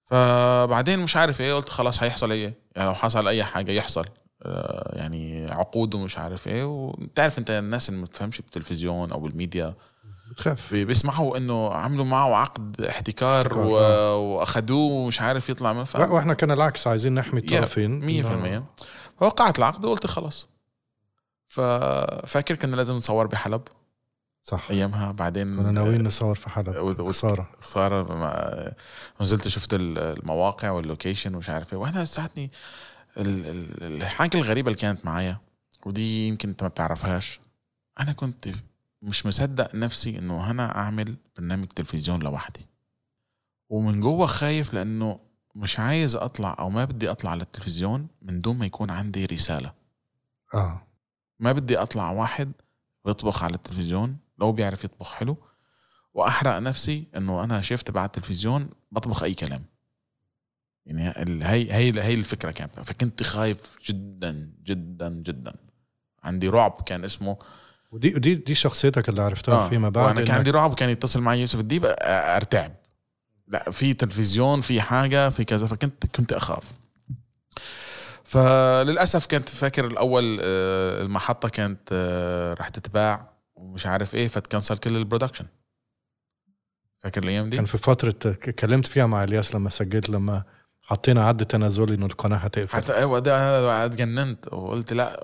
فبعدين 0.07 0.99
مش 1.01 1.17
عارف 1.17 1.41
إيه 1.41 1.55
قلت 1.55 1.69
خلاص 1.69 2.03
هيحصل 2.03 2.33
إيه؟ 2.33 2.55
يعني 2.77 2.89
لو 2.89 2.95
حصل 2.95 3.29
اي 3.29 3.45
حاجة 3.45 3.73
يحصل. 3.73 4.05
آه، 4.43 4.93
يعني 4.99 5.51
عقود 5.51 5.95
ومش 5.95 6.19
عارف 6.19 6.49
إيه. 6.49 6.65
وانت 6.65 7.21
عارف 7.21 7.39
انت 7.39 7.51
الناس 7.51 7.89
اللي 7.89 8.01
ما 8.01 8.07
بتفهمش 8.07 8.41
بالتلفزيون 8.41 9.13
أو 9.13 9.21
بالميديا. 9.21 9.75
بتخاف. 10.31 10.73
بي- 10.73 10.85
بيسمعوا 10.85 11.37
انه 11.37 11.73
عملوا 11.75 12.05
معه 12.05 12.35
عقد 12.37 12.81
احتكار 12.81 13.43
احتكار، 13.47 13.67
و... 13.67 13.79
آه. 13.79 14.17
واخدوه 14.17 14.93
ومش 14.93 15.21
عارف 15.21 15.49
يطلع 15.49 15.73
من 15.73 15.85
ف... 15.85 15.97
وا- 15.97 16.07
وإحنا 16.07 16.35
كان 16.35 16.51
العكس 16.51 16.87
عايزين 16.87 17.15
نحمي 17.15 17.41
الطرفين. 17.41 18.63
100% 19.19 19.21
فوقعت 19.21 19.59
العقد 19.59 19.85
وقلت 19.85 20.07
خلص 20.07 20.49
ففاكر 21.49 22.55
كنا 22.55 22.77
لازم 22.77 22.95
نصور 22.95 23.27
بحلب. 23.27 23.63
صح. 24.47 24.71
أيامها. 24.71 25.13
بعدين 25.13 25.57
كنا 25.57 25.71
ناويين 25.71 26.05
نصور 26.05 26.35
في 26.35 26.51
حلب 26.51 27.03
خسارة. 27.09 27.51
خسارة. 27.61 28.15
ما- 28.15 28.73
نزلت 29.21 29.49
شفت 29.49 29.75
ال- 29.75 29.99
المواقع 29.99 30.71
وال 30.71 30.84
location 30.84 31.35
ومش 31.35 31.51
عارف 31.51 31.73
إيه. 31.73 31.79
وأنا 31.79 32.05
ساعتها 32.05 32.51
ال- 33.17 33.47
ال- 33.47 34.03
الحاجة 34.03 34.37
الغريبة 34.39 34.69
اللي 34.71 34.81
كانت 34.81 35.05
معايا 35.05 35.39
ودي 35.87 36.29
يمكن 36.29 36.49
أنت 36.49 36.63
ما 36.63 36.69
بتعرفهاش. 36.69 37.41
أنا 38.01 38.13
كنت 38.13 38.49
مش 39.03 39.27
مصدق 39.27 39.75
نفسي 39.75 40.19
إنه 40.19 40.51
أنا 40.51 40.77
أعمل 40.77 41.17
برنامج 41.37 41.67
تلفزيون 41.67 42.21
لوحدي. 42.21 42.67
ومن 43.69 44.01
جوه 44.01 44.27
خايف 44.27 44.75
لأنه 44.75 45.19
مش 45.55 45.79
عايز 45.79 46.17
أطلع 46.17 46.57
أو 46.59 46.71
ما 46.71 46.85
بدي 46.85 47.11
أطلع 47.11 47.31
على 47.31 47.43
التلفزيون 47.43 48.09
من 48.23 48.41
دون 48.41 48.59
ما 48.59 48.67
يكون 48.67 48.91
عندي 48.91 49.27
رسالة. 49.27 49.73
آه. 50.55 50.83
ما 51.41 51.53
بدي 51.53 51.79
أطلع 51.79 52.11
واحد 52.11 52.53
بيطبخ 53.05 53.43
على 53.43 53.55
التلفزيون 53.55 54.17
لو 54.39 54.53
بيعرف 54.53 54.85
يطبخ 54.85 55.13
حلو. 55.13 55.37
وأحرق 56.15 56.59
نفسي 56.59 57.05
إنه 57.17 57.45
أنا 57.45 57.61
شفت 57.61 57.91
بعد 57.91 58.05
التلفزيون 58.17 58.69
بطبخ 58.93 59.23
أي 59.23 59.35
كلام. 59.35 59.65
يعني 60.87 61.13
هي 61.47 61.73
هي 61.73 62.03
هي 62.03 62.15
الفكرة 62.15 62.51
كانت 62.51 62.81
فكنت 62.81 63.23
خايف 63.23 63.77
جدا 63.87 64.51
جدا 64.65 65.09
جدا. 65.09 65.55
عندي 66.25 66.49
رعب 66.49 66.83
كان 66.87 67.05
اسمه. 67.05 67.37
ودي 67.93 68.11
دي 68.11 68.35
دي 68.35 68.55
شخصيتك 68.55 69.09
اللي 69.09 69.23
عرفتها 69.23 69.55
آه. 69.55 69.69
فيما 69.69 69.89
بعد 69.89 70.07
وأنا 70.07 70.25
كان 70.25 70.37
عندي 70.37 70.51
رعب 70.51 70.75
كان 70.75 70.91
يتصل 70.91 71.21
معي 71.21 71.41
يوسف 71.41 71.61
الديب 71.61 71.85
أرتعب. 71.87 72.73
لا 73.49 73.71
في 73.71 73.95
تلفزيون 73.95 74.61
في 74.61 74.81
حاجة 74.81 75.29
في 75.29 75.45
كذا 75.45 75.67
فكنت 75.67 76.07
كنت 76.07 76.33
أخاف. 76.33 76.73
فللأسف 78.25 79.27
كنت 79.27 79.49
فاكر 79.49 79.87
الأول 79.87 80.39
آه، 80.43 81.03
المحطة 81.03 81.49
كانت 81.49 81.89
آه، 81.93 82.55
رح 82.55 82.69
تتباع. 82.69 83.36
ومش 83.57 83.87
عارف 83.87 84.15
إيه 84.15 84.29
فتكنسل 84.29 84.77
كل 84.77 84.97
ال 84.97 85.01
production 85.01 85.47
فاكر 86.99 87.23
الأيام 87.23 87.49
دي؟ 87.51 87.57
كان 87.57 87.67
في 87.67 87.79
فترة 87.79 88.11
ك- 88.33 88.51
كلمت 88.51 88.87
فيها 88.87 89.07
مع 89.07 89.25
الياس 89.25 89.55
لما 89.55 89.71
سجلت 89.71 90.09
لما 90.11 90.43
حطينا 90.83 91.25
عد 91.29 91.45
تنازلي 91.47 91.95
إنه 91.95 92.07
القناة 92.07 92.37
هتقفل. 92.37 92.77
حتى 92.77 92.95
أيوه 92.97 93.19
ده 93.19 93.59
أنا 93.61 93.85
اتجننت 93.85 94.49
وقلت 94.53 94.93
لأ 94.93 95.21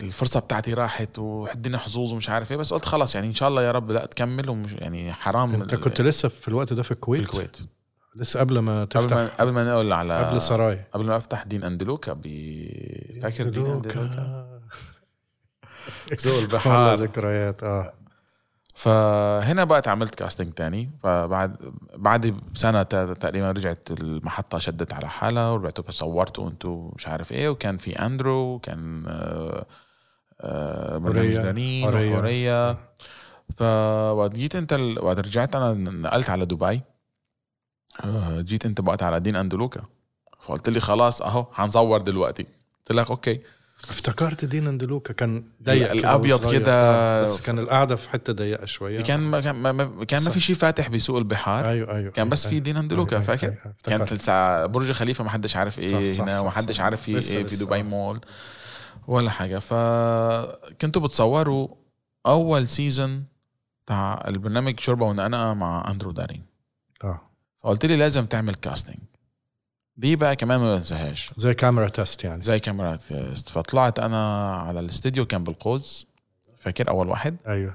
الفرصة 0.00 0.40
بتاعتي 0.40 0.74
راحت 0.74 1.18
وحدينا 1.18 1.78
حظوظ 1.78 2.12
ومش 2.12 2.28
عارف 2.28 2.50
إيه 2.52 2.58
بس 2.58 2.72
قلت 2.72 2.84
خلاص 2.84 3.14
يعني 3.14 3.26
إن 3.26 3.34
شاء 3.34 3.48
الله 3.48 3.62
يا 3.62 3.72
رب 3.72 3.90
لا 3.90 4.06
تكمل 4.06 4.50
ومش 4.50 4.72
يعني 4.72 5.12
حرام 5.12 5.54
أنت 5.54 5.74
كنت 5.74 6.00
لسه 6.00 6.28
في 6.28 6.48
الوقت 6.48 6.72
ده 6.72 6.82
في 6.82 6.88
في 6.88 6.94
الكويت. 6.94 7.20
الكويت 7.22 7.56
لسه 8.16 8.40
قبل 8.40 8.58
ما 8.58 8.80
قبل 8.84 8.88
تفتح؟ 8.88 9.16
ما 9.16 9.26
قبل 9.26 9.50
ما 9.50 9.64
نقول 9.64 9.92
على 9.92 10.26
قبل 10.26 10.40
سراي. 10.40 10.84
قبل 10.92 11.04
ما 11.04 11.16
أفتح 11.16 11.42
دين 11.42 11.64
أندلوكا 11.64 12.14
فاكر 13.22 13.48
دين 13.48 13.66
أندلوكا؟ 13.66 14.59
والله 16.26 16.38
البحار. 16.42 16.94
ذكريات 16.94 17.62
آه. 17.62 17.92
فهنا 18.74 19.64
بقى 19.64 19.82
عملت 19.86 20.14
كاستنج 20.14 20.52
تاني. 20.52 20.90
فبعد 21.02 21.56
بعد 21.94 22.26
بسنه 22.54 22.82
تا- 22.82 23.14
تقريبا 23.14 23.50
رجعت 23.50 23.88
المحطة 23.90 24.58
شدت 24.58 24.92
على 24.92 25.08
حالها 25.08 25.50
ورجعتوا 25.50 25.84
صورتوا 25.90 26.48
أنتوا 26.48 26.90
مش 26.96 27.08
عارف 27.08 27.32
إيه. 27.32 27.48
وكان 27.48 27.76
في 27.76 27.92
اندرو 28.06 28.58
كان 28.58 29.04
آه، 29.08 29.66
آه، 30.40 30.98
برنامج 30.98 31.36
حورية. 31.84 32.12
وحورية. 32.12 32.78
فوقت 33.56 34.34
جيت 34.34 34.56
انت 34.56 34.72
ال- 34.72 35.04
وقت 35.04 35.18
رجعت 35.18 35.56
أنا 35.56 35.72
نقلت 35.74 36.30
على 36.30 36.46
دبي. 36.46 36.80
آه، 38.04 38.40
جيت 38.40 38.66
انت 38.66 38.80
بقت 38.80 39.02
على 39.02 39.20
دين 39.20 39.36
أندلوكا. 39.36 39.80
فقلت 40.40 40.68
لي 40.68 40.80
خلاص 40.80 41.22
اهو 41.22 41.46
هنصور 41.54 42.00
دلوقتي. 42.00 42.42
قلت 42.78 42.92
لك 42.92 43.10
okay. 43.10 43.40
افتكرت 43.88 44.44
Dean & 44.44 44.66
DeLuca 44.66 45.12
كان 45.12 45.44
ضيق 45.62 46.16
وصغير. 46.36 46.60
كده. 46.60 46.72
آه، 46.72 47.22
بس 47.24 47.40
كان 47.40 47.58
القعدة 47.58 47.96
في 47.96 48.10
حتة 48.10 48.32
ضيقة 48.32 48.66
شوية 48.66 49.00
كان 49.02 49.20
ما 49.20 49.40
كان 49.40 49.54
ما- 49.56 50.04
كان 50.04 50.24
ما. 50.24 50.30
في 50.30 50.40
شيء 50.40 50.56
فاتح 50.56 50.88
بسوق 50.88 51.18
البحار 51.18 51.68
أيوه 51.68 51.94
أيوه 51.96 52.10
كان 52.12 52.28
بس 52.28 52.44
أيوة، 52.46 52.54
في 52.54 52.60
Dean & 52.60 52.76
DeLuca 52.76 53.16
أيوة، 53.16 53.24
فاكر 53.26 53.46
أيوة، 53.46 53.58
أيوة، 53.88 53.98
كانت. 53.98 54.12
لسه 54.12 54.66
برج 54.66 54.92
خليفة 54.92 55.24
ما 55.24 55.30
حدش 55.30 55.56
عارف 55.56 55.78
إيه 55.78 56.08
صح، 56.12 56.16
صح، 56.16 56.22
هنا 56.22 56.40
وما 56.40 56.50
حدش. 56.50 56.80
عارف 56.80 57.02
في 57.02 57.12
لسه- 57.12 57.36
إيه 57.36 57.44
في 57.44 57.64
دبي. 57.64 57.82
مول 57.82 58.20
ولا 59.06 59.30
حاجة 59.30 59.58
فكنتوا 59.58 61.02
بتصوروا 61.02 61.68
أول 62.26 62.68
season 62.68 63.24
تاع 63.86 64.24
البرنامج 64.28 64.80
شوربة 64.80 65.06
ونقنقة 65.06 65.54
مع 65.54 65.90
أندرو 65.90 66.10
دارين 66.10 66.42
آه 67.04 67.20
فقلت 67.58 67.86
لي 67.86 67.96
لازم 67.96 68.26
تعمل 68.26 68.54
casting 68.54 68.96
دي 70.00 70.16
بقى 70.16 70.36
كمان 70.36 70.60
ما 70.60 70.74
بنساهاش. 70.76 71.30
زي 71.36 71.54
camera 71.54 71.88
test 71.88 72.24
يعني. 72.24 72.42
زي 72.42 72.58
camera 72.60 72.96
test. 72.96 73.48
فطلعت 73.48 73.98
أنا 73.98 74.54
على 74.56 74.80
الاستديو 74.80 75.26
كان 75.26 75.44
بالقوز. 75.44 76.06
فاكر 76.58 76.88
أول 76.90 77.08
واحد؟ 77.08 77.36
أيوه. 77.48 77.74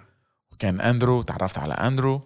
وكان 0.53 0.82
أندرو. 0.82 1.22
تعرفت 1.22 1.58
على 1.58 1.74
أندرو. 1.74 2.22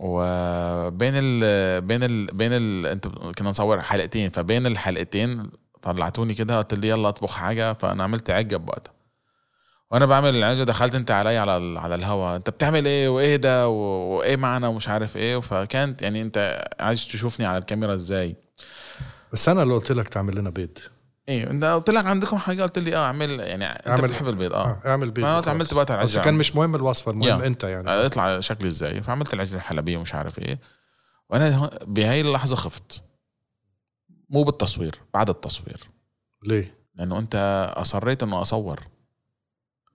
وبين 0.00 1.12
ال 1.16 1.80
بين 1.80 2.02
ال 2.02 2.26
بين 2.26 2.52
ال 2.52 2.86
أنت 2.86 3.08
كنا 3.08 3.50
نصور 3.50 3.80
حلقتين. 3.82 4.30
فبين 4.30 4.66
الحلقتين 4.66 5.50
طلعتوني 5.82 6.34
كده 6.34 6.58
قلت 6.58 6.74
لي 6.74 6.88
يلا 6.88 7.08
أطبخ 7.08 7.34
حاجة. 7.34 7.72
فأنا 7.72 8.04
عملت 8.04 8.30
عجه 8.30 8.56
بوقتها. 8.56 8.92
وأنا 9.90 10.06
بعمل 10.06 10.34
العجه 10.34 10.62
دخلت 10.62 10.94
أنت 10.94 11.10
علي 11.10 11.38
على 11.38 11.56
ال- 11.56 11.78
على 11.78 11.94
الهوا. 11.94 12.36
أنت 12.36 12.50
بتعمل 12.50 12.86
إيه؟ 12.86 13.08
وإيه 13.08 13.36
ده؟ 13.36 13.68
وإيه 13.68 14.36
معنا 14.36 14.68
ومش 14.68 14.88
عارف 14.88 15.16
إيه. 15.16 15.40
فكانت 15.40 16.02
يعني 16.02 16.22
أنت 16.22 16.64
عايز 16.80 17.08
تشوفني 17.08 17.46
على 17.46 17.58
الكاميرا 17.58 17.94
إزاي؟ 17.94 18.36
بس 19.32 19.48
أنا 19.48 19.62
اللي 19.62 19.74
قلت 19.74 19.92
لك 19.92 20.08
تعمل 20.08 20.36
لنا 20.38 20.50
بيض. 20.50 20.78
إيه 21.28 21.50
إنت 21.50 21.64
قلت 21.64 21.90
لك 21.90 22.06
عندكم 22.06 22.36
حاجة 22.36 22.62
قلت 22.62 22.78
لي 22.78 22.96
آه 22.96 23.04
اعمل 23.04 23.40
يعني 23.40 23.64
أنت 23.64 23.88
اعمل- 23.88 24.02
بتحب 24.02 24.28
البيض 24.28 24.52
آه. 24.52 24.80
آه 24.84 24.88
اعمل 24.88 25.10
بيض 25.10 25.24
ما. 25.24 25.42
عملت 25.46 25.74
بقى 25.74 25.84
بس 25.84 25.90
العجة 25.90 26.18
كان 26.24 26.34
مش 26.34 26.56
مهم 26.56 26.74
الوصفة 26.74 27.10
المهم 27.12 27.40
يا. 27.42 27.46
أنت 27.46 27.64
يعني. 27.64 27.90
اطلع 27.90 28.40
شكلي 28.40 28.68
إزاي. 28.68 29.02
فعملت 29.02 29.34
العجله 29.34 29.56
الحلبية 29.56 29.96
ومش 29.96 30.14
عارف 30.14 30.38
إيه. 30.38 30.58
وأنا 31.30 31.70
بهاي 31.86 32.20
اللحظة 32.20 32.56
خفت. 32.56 33.02
مو 34.30 34.42
بالتصوير 34.42 35.00
بعد 35.14 35.28
التصوير. 35.30 35.80
ليه؟ 36.44 36.74
لأنه 36.94 37.18
أنت 37.18 37.66
أصريت 37.76 38.22
إنه 38.22 38.40
أصور. 38.40 38.80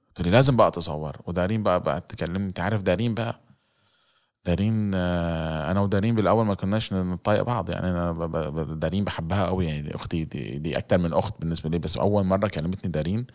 قلت 0.07 0.21
لي 0.27 0.31
لازم 0.31 0.55
بقى 0.55 0.71
تصور. 0.71 1.17
ودارين 1.25 1.63
بقى 1.63 1.79
بقى 1.79 2.01
تكلمني. 2.01 2.47
أنت 2.47 2.59
عارف 2.59 2.81
دارين 2.81 3.13
بقى 3.13 3.39
دارين 4.45 4.91
آه، 4.95 5.71
أنا 5.71 5.79
ودارين 5.79 6.15
بالأول 6.15 6.45
ما 6.45 6.53
كناش 6.53 6.93
نطايق 6.93 7.41
بعض. 7.43 7.69
يعني 7.69 7.87
أنا 7.89 8.11
دارين 8.73 9.03
بحبها 9.03 9.45
قوي 9.45 9.65
يعني 9.65 9.81
دي 9.81 9.95
أختي 9.95 10.25
دي, 10.25 10.57
دي 10.57 10.77
أكتر 10.77 10.97
من 10.97 11.13
أخت 11.13 11.33
بالنسبة 11.39 11.69
لي. 11.69 11.77
بس 11.77 11.97
أول 11.97 12.23
مرة 12.25 12.47
كلمتني 12.47 12.91
دارين 12.91 13.25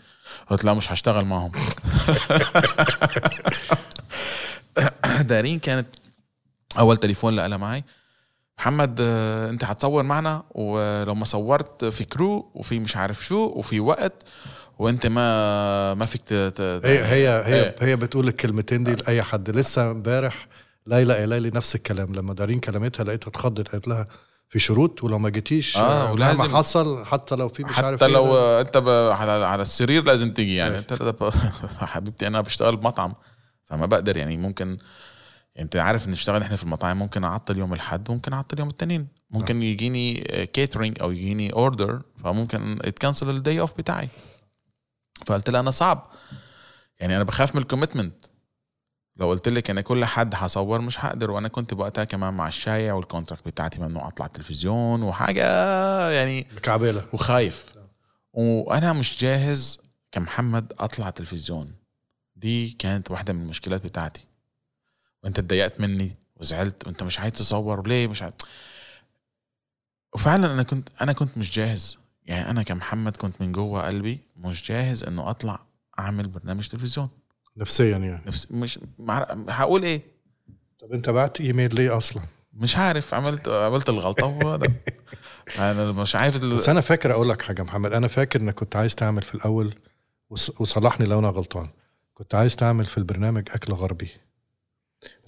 قلت 0.50 0.64
لا 0.64 0.74
مش 0.74 0.92
هشتغل 0.92 1.24
معهم 1.24 1.52
دارين 5.20 5.58
كانت 5.58 5.86
أول 6.78 6.96
تليفون 6.96 7.36
لها 7.36 7.56
معي 7.56 7.84
محمد 8.58 8.98
آه، 9.00 9.50
أنت 9.50 9.64
هتصور 9.64 10.02
معنا؟ 10.02 10.42
ولو 10.50 11.14
ما 11.14 11.24
صورت 11.24 11.84
في 11.84 12.04
كرو 12.04 12.50
وفي 12.54 12.78
مش 12.78 12.96
عارف 12.96 13.26
شو 13.26 13.52
وفي 13.56 13.80
وقت 13.80 14.22
وأنت 14.78 15.06
ما 15.06 15.94
ما 15.94 16.06
فيك 16.06 16.22
ت- 16.22 16.34
ت- 16.34 16.60
هي 16.84 17.04
هي 17.04 17.28
هي 17.28 17.62
إيه. 17.62 17.74
هي 17.80 17.96
بتقول 17.96 18.28
الكلمتين 18.28 18.84
دي 18.84 18.94
لأي 18.94 19.22
حد. 19.22 19.50
لسه 19.50 19.90
امبارح 19.90 20.48
ليلى 20.90 21.14
قايله 21.14 21.38
لي 21.38 21.50
نفس 21.50 21.74
الكلام. 21.74 22.14
لما 22.14 22.34
دارين 22.34 22.60
كلمتها 22.60 23.04
لقيتها 23.04 23.28
اتخضت 23.28 23.68
قالت 23.68 23.88
لها 23.88 24.06
في 24.48 24.58
شروط 24.58 25.04
ولو 25.04 25.18
ما 25.18 25.28
جيتيش 25.28 25.76
آه، 25.76 25.80
آه 26.08 26.12
ولازم- 26.12 26.44
مهما 26.44 26.58
حصل 26.58 27.04
حتى 27.06 27.36
لو 27.36 27.48
في 27.48 27.64
مش 27.64 27.78
عارف 27.78 27.96
حتى 27.96 28.06
إيه 28.06 28.12
لو. 28.12 28.36
آه، 28.36 28.60
أنت 28.60 28.76
على 29.12 29.30
على 29.46 29.62
السرير 29.62 30.04
لازم 30.04 30.32
تيجي 30.32 30.54
يعني. 30.56 30.74
إيه. 30.74 30.78
انت 30.78 30.92
طب- 30.94 31.30
حبيبتي 31.92 32.26
أنا 32.26 32.40
بشتغل 32.40 32.76
بمطعم 32.76 33.14
فما 33.64 33.86
بقدر 33.86 34.16
يعني. 34.16 34.36
ممكن 34.36 34.78
أنت 35.58 35.76
عارف 35.76 36.08
نشتغل 36.08 36.42
إحنا 36.42 36.56
في 36.56 36.62
المطاعم 36.62 36.98
ممكن 36.98 37.24
أعطل 37.24 37.58
يوم 37.58 37.72
الأحد 37.72 38.10
ممكن 38.10 38.32
أعطل 38.32 38.58
يوم 38.58 38.68
الاثنين 38.68 39.08
ممكن 39.30 39.62
يجيني 39.62 40.14
catering 40.52 41.00
أو 41.00 41.10
يجيني 41.12 41.52
order 41.52 42.02
فممكن 42.24 42.78
يتكنسل 42.84 43.30
ال 43.30 43.38
day 43.38 43.60
off 43.60 43.72
بتاعي. 43.78 44.08
فقلت 45.26 45.50
لها 45.50 45.60
أنا 45.60 45.70
صعب. 45.70 46.06
يعني 47.00 47.16
أنا 47.16 47.24
بخاف 47.24 47.54
من 47.54 47.62
ال 47.62 47.67
commitment 47.67 48.14
لو 49.20 49.28
قلت 49.28 49.48
لك 49.48 49.70
أنا 49.70 49.80
كل 49.80 50.04
حد 50.04 50.34
هصور 50.34 50.80
مش 50.80 51.04
هقدر 51.04 51.30
وأنا 51.30 51.48
كنت 51.48 51.72
وقتها 51.72 52.04
كمان 52.04 52.34
مع 52.34 52.48
الشايع 52.48 52.94
وال 52.94 53.04
contract 53.04 53.46
بتاعتي 53.46 53.80
ممنوع 53.80 54.08
أطلع 54.08 54.26
التلفزيون 54.26 55.02
وحاجة 55.02 55.44
يعني 56.10 56.42
كعبيله 56.42 57.08
وخايف. 57.12 57.74
وأنا 58.32 58.92
مش 58.92 59.20
جاهز 59.20 59.80
كمحمد 60.12 60.72
أطلع 60.78 61.10
تلفزيون 61.10 61.74
دي 62.36 62.70
كانت 62.70 63.10
واحدة 63.10 63.32
من 63.32 63.42
المشكلات 63.42 63.84
بتاعتي. 63.84 64.24
وأنت 65.24 65.38
اتضايقت 65.38 65.80
مني 65.80 66.16
وزعلت 66.36 66.86
وأنت 66.86 67.02
مش 67.02 67.18
عايز 67.18 67.32
تصور 67.32 67.80
وليه 67.80 68.06
مش 68.06 68.22
عايز. 68.22 68.34
وفعلا 70.14 70.52
أنا 70.52 70.62
كنت 70.62 70.88
أنا 71.00 71.12
كنت 71.12 71.38
مش 71.38 71.50
جاهز. 71.50 71.98
يعني 72.26 72.50
أنا 72.50 72.62
كمحمد 72.62 73.16
كنت 73.16 73.40
من 73.40 73.52
جوه 73.52 73.86
قلبي 73.86 74.20
مش 74.36 74.68
جاهز 74.68 75.04
إنه 75.04 75.30
أطلع 75.30 75.60
أعمل 75.98 76.28
برنامج 76.28 76.68
تلفزيون. 76.68 77.08
نفسيا 77.60 77.98
يعني. 77.98 78.20
نفس 78.26 78.46
مش 78.50 78.78
مع... 78.98 79.26
هقول 79.48 79.82
إيه؟ 79.82 80.02
طب 80.78 80.92
أنت 80.92 81.10
بعت 81.10 81.40
إيميل 81.40 81.74
ليه 81.74 81.96
أصلا؟ 81.96 82.22
مش 82.54 82.76
عارف 82.76 83.14
عملت 83.14 83.48
عملت 83.48 83.88
الغلطة 83.88 84.26
وهذا 84.26 84.72
أنا 85.58 85.92
مش 85.92 86.16
عارف 86.16 86.36
ال... 86.36 86.54
بس 86.56 86.68
أنا 86.68 86.80
فاكر 86.80 87.12
أقول 87.12 87.28
لك 87.28 87.42
حاجة 87.42 87.62
محمد 87.62 87.92
أنا 87.92 88.08
فاكر 88.08 88.40
إنك 88.40 88.54
كنت 88.54 88.76
عايز 88.76 88.94
تعمل 88.94 89.22
في 89.22 89.34
الأول 89.34 89.74
وص- 90.30 90.60
وصلحني 90.60 91.06
لو 91.06 91.18
أنا 91.18 91.28
غلطان. 91.28 91.68
كنت 92.14 92.34
عايز 92.34 92.56
تعمل 92.56 92.84
في 92.84 92.98
البرنامج 92.98 93.48
أكل 93.50 93.72
غربي. 93.72 94.10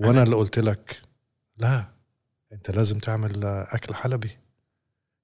وأنا 0.01 0.19
أنا- 0.21 0.25
اللي 0.25 0.37
قلت 0.37 0.59
لك 0.59 1.01
لا 1.59 1.85
أنت 2.53 2.71
لازم 2.71 2.99
تعمل 2.99 3.45
أكل 3.47 3.95
حلبي. 3.95 4.31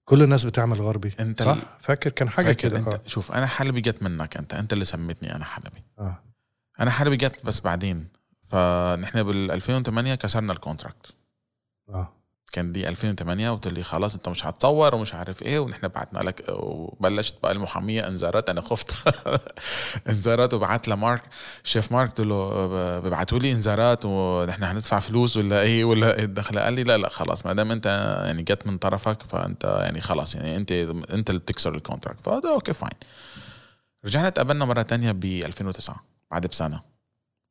كل 0.05 0.23
الناس 0.23 0.45
بتعمل 0.45 0.81
غربي 0.83 1.13
أنت 1.21 1.43
صح؟ 1.43 1.51
ال- 1.53 1.63
فاكر 1.81 2.11
كان 2.11 2.29
حاجة 2.29 2.53
كده 2.53 2.79
انت 2.79 2.95
آه. 2.95 3.01
شوف 3.07 3.33
أنا 3.33 3.47
حلبي 3.47 3.81
جت 3.81 4.03
منك 4.03 4.37
أنت 4.37 4.55
أنت 4.55 4.73
اللي 4.73 4.85
سميتني 4.85 5.35
أنا 5.37 5.45
حلبي. 5.45 5.83
آه. 5.99 6.23
أنا 6.81 6.91
حلبي 6.91 7.17
جت 7.17 7.45
بس 7.45 7.61
بعدين 7.61 8.09
فنحن 8.47 9.23
بال 9.23 9.51
2008 9.51 10.15
كسرنا 10.15 10.53
ال 10.53 10.60
contract 10.60 11.15
آه. 11.89 12.13
كان 12.53 12.73
دي 12.73 12.89
2008 12.89 13.51
قلت 13.51 13.69
لي 13.69 13.83
خلاص 13.83 14.15
أنت 14.15 14.29
مش 14.29 14.47
هتصور 14.47 14.95
ومش 14.95 15.15
عارف 15.15 15.43
إيه 15.43 15.59
ونحن 15.59 15.89
بعتنا 15.89 16.19
لك 16.19 16.45
وبلشت 16.49 17.35
بقى 17.43 17.53
المحامية 17.53 18.09
انذارات 18.09 18.51
أنا 18.51 18.61
خفت 18.61 18.95
انذارات 20.09 20.55
وبعت 20.55 20.89
لمارك. 20.89 21.23
شيف 21.65 21.93
مارك 21.93 22.09
قلت 22.09 22.21
له 22.21 22.67
ببعتوا 23.01 23.39
لي 23.39 23.53
انذارات 23.53 24.05
ونحن 24.05 24.65
هندفع 24.65 24.99
فلوس 24.99 25.37
ولا 25.37 25.61
إيه 25.61 25.85
ولا 25.85 26.17
إيه 26.19 26.25
الدخله 26.25 26.61
قال 26.61 26.73
لي 26.75 26.85
لا 26.85 26.99
لا 26.99 27.09
خلاص 27.09 27.47
ما 27.47 27.53
دام 27.53 27.73
أنت 27.73 27.87
يعني 28.27 28.43
جت 28.43 28.67
من 28.67 28.79
طرفك 28.79 29.23
فأنت 29.23 29.65
يعني 29.65 30.01
خلاص 30.01 30.35
يعني 30.35 30.57
أنت 30.57 30.73
أنت 31.13 31.31
اللي 31.31 31.41
بتكسر 31.41 31.75
ال 31.75 31.80
contract 31.80 32.21
فقلت 32.25 32.45
okay 32.45 32.73
fine 32.73 32.93
رجعنا 34.05 34.29
اتقابلنا 34.29 34.65
مرة 34.65 34.83
تانية 34.83 35.13
ب 35.13 35.25
2009 35.25 36.18
بعد 36.31 36.47
بسنة 36.47 36.83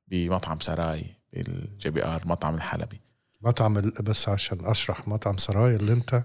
بمطعم 0.07 0.60
سراي 0.60 1.05
بال 1.34 1.89
JBR 1.89 2.22
مطعم 2.25 2.55
الحلبي. 2.55 3.01
مطعم 3.41 3.74
بس 4.03 4.29
عشان 4.29 4.65
أشرح 4.65 5.07
مطعم 5.07 5.38
سراي 5.38 5.75
اللي 5.75 5.93
انت 5.93 6.24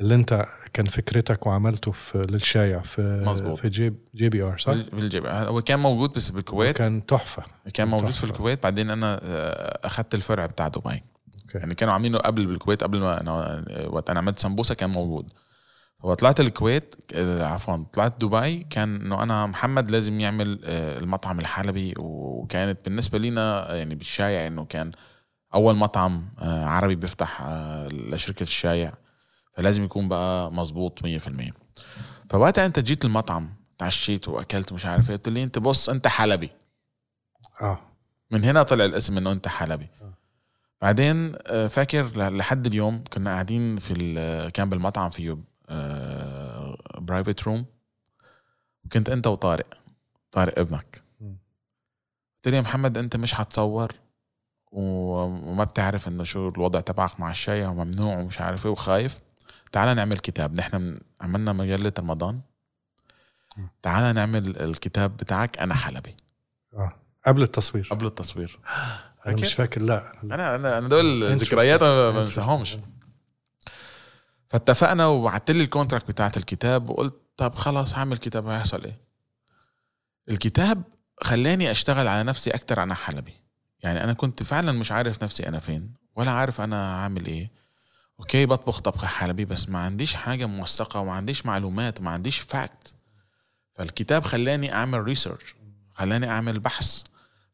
اللي 0.00 0.14
أنت 0.14 0.46
كان 0.72 0.86
فكرتك 0.86 1.46
وعملته 1.46 1.92
في 1.92 2.18
للشايع 2.30 2.80
في 2.82 3.22
مظبوط. 3.26 3.58
في 3.58 3.68
ج 3.68 3.94
JBR 4.14 4.58
صح؟ 4.58 4.72
بال 4.72 5.20
JBR. 5.20 5.48
هو 5.48 5.62
كان 5.62 5.78
موجود 5.78 6.12
بس 6.12 6.30
بالكويت 6.30 6.76
كان 6.76 7.06
تحفة. 7.06 7.42
كان 7.74 7.88
موجود 7.88 8.10
في 8.10 8.12
تحفة. 8.20 8.28
الكويت. 8.28 8.62
بعدين 8.62 8.90
أنا 8.90 9.18
آه، 9.22 9.86
اخذت 9.86 10.14
الفرع 10.14 10.46
بتاع 10.46 10.68
دبي. 10.68 11.02
okay. 11.42 11.58
يعني 11.58 11.74
كانوا 11.74 11.94
عاملينه 11.94 12.18
قبل 12.18 12.46
بالكويت 12.46 12.82
قبل 12.82 12.98
ما 13.00 13.20
أنا 13.20 13.64
وقت 13.88 14.10
أنا 14.10 14.20
عملت 14.20 14.38
سمبوسة 14.38 14.74
كان 14.74 14.90
موجود. 14.90 15.32
هو 16.00 16.14
طلعت 16.14 16.40
الكويت 16.40 16.94
آه، 17.14 17.44
عفوا 17.44 17.76
طلعت 17.92 18.20
دبي 18.20 18.66
كان 18.70 19.00
إنه 19.00 19.22
أنا 19.22 19.46
محمد 19.46 19.90
لازم 19.90 20.20
يعمل 20.20 20.60
آه، 20.64 20.98
المطعم 20.98 21.38
الحلبي 21.40 21.94
وكانت 21.98 22.78
بالنسبة 22.84 23.18
لنا 23.18 23.74
يعني 23.74 23.94
بالشايع 23.94 24.46
إنه 24.46 24.64
كان 24.64 24.92
أول 25.54 25.76
مطعم 25.76 26.28
آه، 26.38 26.64
عربي 26.64 26.94
بيفتح 26.94 27.40
آه، 27.42 27.88
لشركة 27.88 28.42
الشايع 28.42 28.92
فلازم 29.54 29.84
يكون 29.84 30.08
بقى 30.08 30.52
مظبوط 30.52 31.02
100% 31.02 31.52
فوقتها 32.30 32.66
أنت 32.66 32.78
جيت 32.78 33.04
المطعم 33.04 33.54
تعشيت 33.78 34.28
وأكلت 34.28 34.72
مش 34.72 34.86
عارف 34.86 35.10
إيه 35.10 35.16
قلت 35.16 35.28
لي 35.28 35.42
أنت 35.42 35.58
بص 35.58 35.88
أنت 35.88 36.06
حلبي. 36.06 36.50
آه. 37.60 37.78
من 38.30 38.44
هنا 38.44 38.62
طلع 38.62 38.84
الاسم 38.84 39.18
إنه 39.18 39.32
أنت 39.32 39.48
حلبي. 39.48 39.88
آه. 40.02 40.14
بعدين 40.82 41.32
آه، 41.46 41.66
فاكر 41.66 42.28
لحد 42.30 42.66
اليوم 42.66 43.04
كنا 43.12 43.30
قاعدين 43.30 43.76
في 43.76 43.94
كان 44.54 44.68
بالمطعم 44.70 45.10
فيه 45.10 45.38
private 47.06 47.42
room 47.42 47.66
وكنت 48.84 49.08
أنت 49.08 49.26
وطارق 49.26 49.66
طارق 50.32 50.58
ابنك. 50.58 51.02
قلت 51.20 52.48
لي 52.48 52.56
يا 52.56 52.60
محمد 52.60 52.98
أنت 52.98 53.16
مش 53.16 53.40
هتصور 53.40 53.92
و- 54.72 55.22
وما 55.22 55.64
بتعرف 55.64 56.08
إنه 56.08 56.24
شو 56.24 56.48
الوضع 56.48 56.80
تبعك 56.80 57.20
مع 57.20 57.30
الشايع 57.30 57.66
وممنوع 57.66 58.16
ومش 58.18 58.40
عارف 58.40 58.66
إيه 58.66 58.72
وخايف 58.72 59.18
تعال 59.72 59.96
نعمل 59.96 60.18
كتاب 60.18 60.54
نحن 60.54 60.98
عملنا 61.20 61.52
مجلة 61.52 61.92
رمضان. 61.98 62.40
تعال 63.82 64.14
نعمل 64.14 64.56
الكتاب 64.56 65.16
بتاعك 65.16 65.58
أنا 65.58 65.74
حلبي 65.74 66.16
آه 66.74 66.92
قبل 67.26 67.42
التصوير 67.42 67.88
قبل 67.90 68.06
التصوير 68.06 68.58
أنا 69.26 69.34
مش 69.34 69.54
فاكر؟ 69.54 69.82
لا 69.82 70.22
أنا 70.22 70.54
أنا 70.54 70.78
أنا 70.78 70.88
دول. 70.88 71.24
ذكريات 71.36 71.82
ما. 71.82 72.10
بنساهمش 72.10 72.76
فاتفقنا 74.48 75.06
وبعت 75.06 75.50
لي 75.50 75.62
الكونتراكت 75.62 76.08
بتاعت 76.08 76.36
الكتاب 76.36 76.90
وقلت 76.90 77.14
طب 77.36 77.54
خلاص 77.54 77.94
هعمل 77.94 78.18
كتاب 78.18 78.46
هيحصل 78.48 78.84
إيه. 78.84 78.98
الكتاب 80.28 80.82
خلاني 81.20 81.70
أشتغل 81.70 82.08
على 82.08 82.22
نفسي 82.22 82.50
أكتر 82.50 82.82
أنا 82.82 82.94
حلبي. 82.94 83.34
يعني 83.80 84.04
أنا 84.04 84.12
كنت 84.12 84.42
فعلا 84.42 84.72
مش 84.72 84.92
عارف 84.92 85.22
نفسي 85.24 85.48
أنا 85.48 85.58
فين 85.58 85.92
ولا 86.16 86.30
عارف 86.30 86.60
أنا 86.60 86.96
عامل 86.96 87.26
إيه. 87.26 87.50
okay 88.20 88.46
بطبخ 88.46 88.80
طبخة 88.80 89.06
حلبي 89.06 89.44
بس 89.44 89.68
ما 89.68 89.78
عنديش 89.78 90.14
حاجة 90.14 90.46
موثقة 90.46 91.00
وما 91.00 91.12
عنديش 91.12 91.46
معلومات 91.46 92.00
وما 92.00 92.10
عنديش 92.10 92.38
fact 92.38 92.94
فالكتاب 93.74 94.24
خلاني 94.24 94.72
أعمل 94.74 95.02
research 95.02 95.54
خلاني 95.92 96.28
أعمل 96.30 96.58
بحث. 96.58 97.02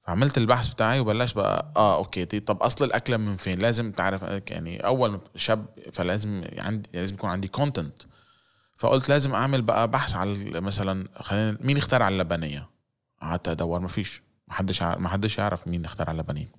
فعملت 0.07 0.39
البحث 0.39 0.69
بتاعي 0.69 1.01
وبلشت 1.01 1.37
بقى 1.37 1.73
آه 1.77 1.97
okay 1.97 2.25
دي 2.25 2.41
طب 2.41 2.63
أصل 2.63 2.85
الأكلة 2.85 3.17
من 3.17 3.37
فين؟ 3.37 3.59
لازم 3.59 3.93
تعرف 3.93 4.23
يعني 4.51 4.87
أول 4.87 5.21
chapter 5.37 5.67
فلازم 5.93 6.45
عندي 6.59 6.89
لازم 6.95 7.15
يكون 7.15 7.31
عندي 7.31 7.49
content 7.49 8.03
فقلت 8.77 9.09
لازم 9.09 9.35
أعمل 9.35 9.63
بقى 9.63 9.89
بحث 9.91 10.15
على 10.15 10.61
مثلا 10.61 11.09
خلينا 11.21 11.59
مين 11.61 11.77
اخترع 11.77 12.09
اللبنية؟ 12.09 12.71
قعدت 13.23 13.49
أدور 13.49 13.81
ما 13.81 13.89
فيش 13.89 14.23
ما 14.49 14.55
حدش 14.55 14.83
ما 14.83 15.09
حدش 15.09 15.39
يعرف 15.39 15.69
مين 15.69 15.85
اخترع 15.85 16.13
اللبنية. 16.13 16.53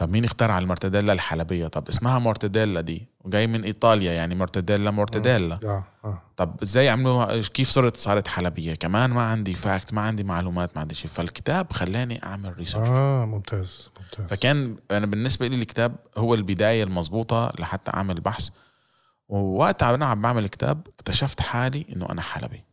طب 0.00 0.10
مين 0.10 0.24
اخترع 0.24 0.58
المرتديلا 0.58 1.12
الحلبية؟ 1.12 1.66
طب 1.66 1.88
اسمها 1.88 2.18
مورتديلا 2.18 2.80
دي 2.80 3.08
وجاي 3.20 3.46
من 3.46 3.64
إيطاليا 3.64 4.12
يعني 4.12 4.34
مرتديلا 4.34 4.90
مورتديلا 4.90 5.58
آه 5.64 5.84
آه 6.04 6.22
طب 6.36 6.62
إزاي 6.62 6.88
عملوها؟ 6.88 7.42
كيف 7.42 7.68
صرت 7.68 7.96
صارت 7.96 8.28
حلبية؟ 8.28 8.74
كمان 8.74 9.10
ما 9.10 9.22
عندي 9.22 9.54
fact 9.54 9.92
ما 9.94 10.00
عندي 10.00 10.24
معلومات 10.24 10.70
ما 10.74 10.80
عندي 10.80 10.94
شيء. 10.94 11.10
فالكتاب 11.10 11.72
خلاني 11.72 12.24
أعمل 12.24 12.58
research 12.58 12.88
آه 12.88 13.24
ممتاز 13.24 13.90
ممتاز. 14.00 14.26
فكان 14.26 14.76
أنا 14.90 15.06
بالنسبة 15.06 15.46
لي 15.46 15.56
الكتاب 15.56 15.96
هو 16.16 16.34
البداية 16.34 16.84
المضبوطه 16.84 17.52
لحتى 17.58 17.90
أعمل 17.94 18.20
بحث. 18.20 18.48
ووقت 19.28 19.82
أنا 19.82 20.06
عم 20.06 20.22
بعمل 20.22 20.44
الكتاب 20.44 20.86
اكتشفت 20.98 21.40
حالي 21.40 21.86
إنه 21.96 22.06
أنا 22.10 22.22
حلبي. 22.22 22.64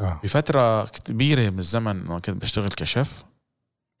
آه. 0.00 0.20
بفترة 0.24 0.84
كبيرة 0.84 1.50
من 1.50 1.58
الزمن 1.58 2.00
انه 2.00 2.18
كنت 2.18 2.42
بشتغل 2.42 2.68
كشيف 2.68 3.24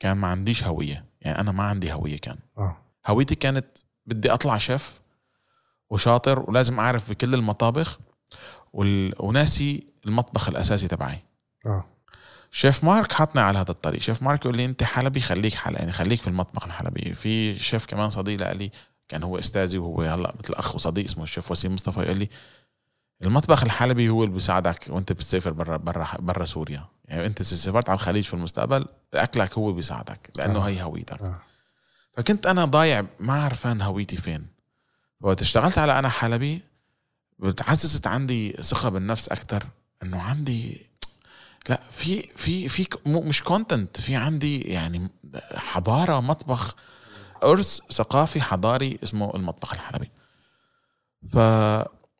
كان 0.00 0.16
ما 0.16 0.28
عنديش 0.28 0.64
هوية. 0.64 1.04
يعني 1.26 1.40
أنا 1.40 1.52
ما 1.52 1.62
عندي 1.62 1.92
هوية 1.92 2.18
كان. 2.18 2.36
آه. 2.58 2.76
هويتي 3.06 3.34
كانت 3.34 3.66
بدي 4.06 4.32
أطلع 4.32 4.58
شيف 4.58 5.00
وشاطر 5.90 6.50
ولازم 6.50 6.80
أعرف 6.80 7.10
بكل 7.10 7.34
المطابخ 7.34 7.98
وال... 8.72 9.14
وناسي 9.18 9.86
المطبخ 10.06 10.48
الأساسي 10.48 10.88
تبعي. 10.88 11.18
آه. 11.66 11.84
شيف 12.50 12.84
مارك 12.84 13.12
حطني 13.12 13.42
على 13.42 13.58
هذا 13.58 13.70
الطريق. 13.70 14.00
شيف 14.00 14.22
مارك 14.22 14.44
يقول 14.44 14.56
لي 14.56 14.64
أنت 14.64 14.82
حلبي 14.82 15.20
خليك 15.20 15.54
حلبي 15.54 15.78
يعني 15.78 15.92
خليك 15.92 16.20
في 16.20 16.28
المطبخ 16.28 16.64
الحلبي. 16.64 17.14
في 17.14 17.58
شيف 17.58 17.86
كمان 17.86 18.10
صديق 18.10 18.52
لي 18.52 18.70
كان 19.08 19.22
هو 19.22 19.38
أستاذي 19.38 19.78
وهو 19.78 20.02
هلأ 20.02 20.34
مثل 20.42 20.54
أخ 20.54 20.74
وصديق 20.74 21.04
اسمه 21.04 21.24
الشيف 21.24 21.50
وسيم 21.50 21.74
مصطفى 21.74 22.00
يقول 22.00 22.16
لي 22.16 22.28
المطبخ 23.22 23.62
الحلبي 23.64 24.08
هو 24.08 24.22
اللي 24.22 24.34
بيساعدك 24.34 24.84
وانت 24.88 25.12
بتسافر 25.12 25.52
برا 25.52 25.76
برا 25.76 26.08
برا 26.18 26.44
سوريا. 26.44 26.84
يعني 27.04 27.26
انت 27.26 27.40
إذا 27.40 27.56
سافرت 27.56 27.88
على 27.88 27.96
الخليج 27.96 28.24
في 28.24 28.34
المستقبل 28.34 28.86
أكلك 29.14 29.58
هو 29.58 29.72
بيساعدك 29.72 30.30
لأنه 30.36 30.58
آه. 30.58 30.68
هي 30.68 30.82
هويتك. 30.82 31.22
آه. 31.22 31.38
فكنت 32.12 32.46
أنا 32.46 32.64
ضايع 32.64 33.04
ما 33.20 33.44
عرفان 33.44 33.82
هويتي 33.82 34.16
فين. 34.16 34.46
وقت 35.20 35.42
اشتغلت 35.42 35.78
على 35.78 35.98
أنا 35.98 36.08
حلبي 36.08 36.62
بتعززت 37.38 38.06
عندي 38.06 38.52
ثقة 38.52 38.88
بالنفس 38.88 39.28
أكثر 39.28 39.66
إنه 40.02 40.22
عندي 40.22 40.86
لا 41.68 41.80
في 41.90 42.22
في 42.22 42.68
في 42.68 42.88
مش 43.06 43.42
كونتنت 43.42 44.00
في 44.00 44.16
عندي 44.16 44.60
يعني 44.60 45.08
حضارة 45.54 46.20
مطبخ 46.20 46.74
أرث 47.42 47.80
ثقافي 47.92 48.40
حضاري 48.40 48.98
اسمه 49.02 49.34
المطبخ 49.34 49.74
الحلبي. 49.74 50.10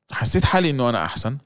فحسيت 0.09 0.45
حالي 0.45 0.71
إنه 0.71 0.89
أنا 0.89 1.05
أحسن. 1.05 1.39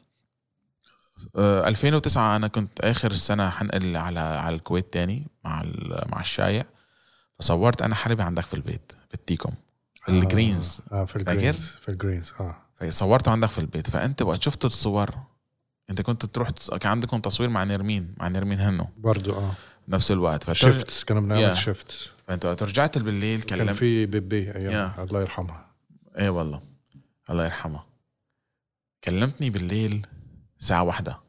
آه، 1.37 1.69
2009 1.69 2.37
أنا 2.37 2.49
كنت 2.49 2.81
آخر 2.81 3.11
السنة 3.11 3.51
حنقل 3.51 3.97
على 3.97 4.21
على 4.21 4.55
الكويت 4.57 4.93
تاني 4.93 5.27
مع 5.45 5.63
مع 6.07 6.21
الشايع. 6.21 6.65
فصورت 7.39 7.83
أنا 7.83 7.95
حلبي 7.95 8.23
عندك 8.23 8.45
في 8.45 8.55
البيت 8.55 8.93
بالتيكوم 9.11 9.55
الجرينز. 10.09 10.81
آه 10.93 11.05
في؟ 11.05 11.17
الجرينز. 11.17 11.77
في 11.81 11.89
الجرينز 11.89 12.33
آه. 12.41 12.57
فصورته 12.75 13.31
عندك 13.33 13.49
في 13.49 13.59
البيت. 13.59 13.91
فأنت 13.91 14.23
وقت 14.23 14.43
شفت 14.43 14.65
الصور. 14.65 15.11
أنت 15.91 16.03
كنت 16.03 16.27
تروح 16.27 16.51
كان 16.81 16.91
عندكم 16.91 17.21
تصوير 17.21 17.49
مع 17.49 17.65
نرمين 17.65 18.15
مع 18.19 18.29
نرمين 18.29 18.61
هنو. 18.61 18.87
برضو 18.97 19.35
آه. 19.35 19.53
نفس 19.89 20.11
الوقت. 20.11 20.43
فتر... 20.45 20.55
شفت 20.55 21.05
كنا 21.09 21.21
بنعمل 21.21 21.55
Yeah. 21.57 21.59
شفت. 21.59 22.13
فأنت 22.29 22.45
وقت 22.47 22.63
رجعت 22.63 22.99
بالليل 22.99 23.43
كان 23.43 23.59
كلمت 23.59 23.77
في 23.77 24.07
BBM. 24.07 24.93
Yeah. 24.93 24.99
الله 24.99 25.21
يرحمها. 25.21 25.67
إيه 26.19 26.29
والله. 26.31 26.61
الله 27.31 27.45
يرحمه 27.45 27.90
كلمتني 29.05 29.51
بالليل 29.51 30.07
الساعة 30.61 30.83
واحدة. 30.83 31.21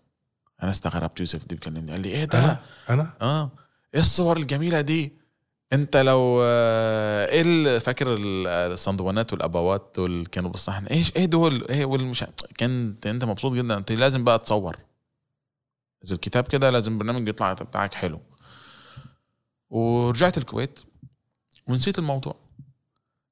أنا 0.63 0.71
استغربت 0.71 1.19
يوسف 1.19 1.45
دي 1.47 1.55
بكلمني 1.55 1.91
قال 1.91 2.01
لي 2.01 2.09
إيه 2.09 2.25
ده؟ 2.25 2.39
أنا؟ 2.39 2.59
أنا؟ 2.89 3.13
آه. 3.21 3.51
إيه 3.93 3.99
الصور 4.01 4.37
الجميلة 4.37 4.81
دي؟ 4.81 5.13
أنت 5.73 5.97
لو 5.97 6.39
آه، 6.43 7.25
إيه 7.29 7.79
فاكر 7.79 8.13
ال- 8.13 8.47
الصندوانات 8.73 9.33
والأبوات 9.33 9.93
دول 9.95 10.25
كانوا 10.25 10.49
بالصحن 10.49 10.85
إيش 10.85 11.15
إيه 11.15 11.25
دول؟ 11.25 11.67
إيه 11.69 11.85
والمش 11.85 12.23
كنت 12.59 13.07
أنت 13.07 13.23
مبسوط 13.23 13.53
جدا. 13.53 13.77
انت 13.77 13.91
لازم 13.91 14.23
بقى 14.23 14.39
تصور 14.39 14.77
اذا 16.05 16.15
الكتاب 16.15 16.47
كده 16.47 16.69
لازم 16.69 16.97
برنامج 16.97 17.27
يطلع 17.27 17.53
بتاعك 17.53 17.93
حلو. 17.93 18.21
ورجعت 19.69 20.37
الكويت 20.37 20.79
ونسيت 21.67 21.99
الموضوع. 21.99 22.35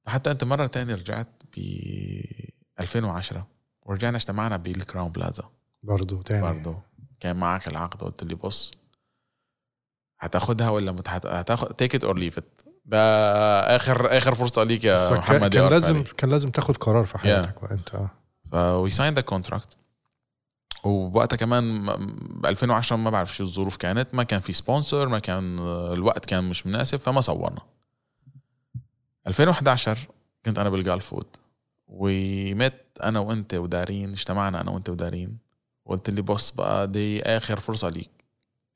حتى 0.07 0.31
أنت 0.31 0.43
مرة 0.43 0.67
تانية 0.67 0.95
رجعت 0.95 1.27
ب 1.57 1.59
2010 2.79 3.47
ورجعنا 3.89 4.17
اجتمعنا 4.17 4.57
بالكراون 4.57 5.11
بلازا. 5.11 5.43
برضه 5.83 6.21
تاني. 6.23 6.41
برضه 6.41 6.77
كان 7.19 7.35
معك 7.35 7.67
العقد 7.67 8.01
قلت 8.01 8.23
لي 8.23 8.35
بص 8.35 8.71
هتاخدها 10.19 10.69
ولا 10.69 10.91
مت... 10.91 11.07
هتاخد 11.09 11.67
take 11.73 11.95
it 11.95 12.03
or 12.03 12.17
leave 12.17 12.37
it 12.37 12.61
ده 12.85 12.97
اخر 13.75 14.17
آخر 14.17 14.35
فرصة 14.35 14.63
ليك 14.63 14.83
يا 14.83 15.17
محمد 15.17 15.53
كان 15.53 15.69
لازم 15.69 15.95
لازم 15.97 16.03
كان 16.17 16.29
لازم 16.29 16.49
تاخد 16.51 16.77
قرار 16.77 17.05
في 17.05 17.17
حياتك 17.17 17.61
بقى 17.61 17.71
انت. 17.73 17.95
آه 17.95 18.09
ف 18.51 18.89
we 18.89 18.97
sign 18.97 19.13
the 19.13 19.21
contract 19.21 19.77
ووقتها 20.83 21.37
كمان 21.37 21.85
ب 22.41 22.45
2010 22.45 22.95
ما 22.95 23.09
بعرف 23.09 23.35
شو 23.35 23.43
الظروف 23.43 23.77
كانت 23.77 24.13
ما 24.15 24.23
كان 24.23 24.39
في 24.39 24.53
sponsor 24.53 25.07
ما 25.07 25.19
كان 25.19 25.59
الوقت 25.93 26.25
كان 26.25 26.43
مش 26.49 26.65
مناسب 26.67 26.97
فما 26.99 27.21
صورنا. 27.21 27.61
2011 29.27 30.07
كنت 30.45 30.59
أنا 30.59 30.69
بال 30.69 31.05
Gulfood 31.05 31.25
ومت 31.89 32.73
أنا 33.03 33.19
وأنت 33.19 33.53
ودارين 33.53 34.09
اجتمعنا 34.09 34.61
أنا 34.61 34.71
وأنت 34.71 34.89
ودارين. 34.89 35.37
قلت 35.85 36.09
لي 36.09 36.21
بص 36.21 36.51
بقى 36.51 36.87
دي 36.87 37.23
آخر 37.23 37.59
فرصة 37.59 37.89
ليك. 37.89 38.09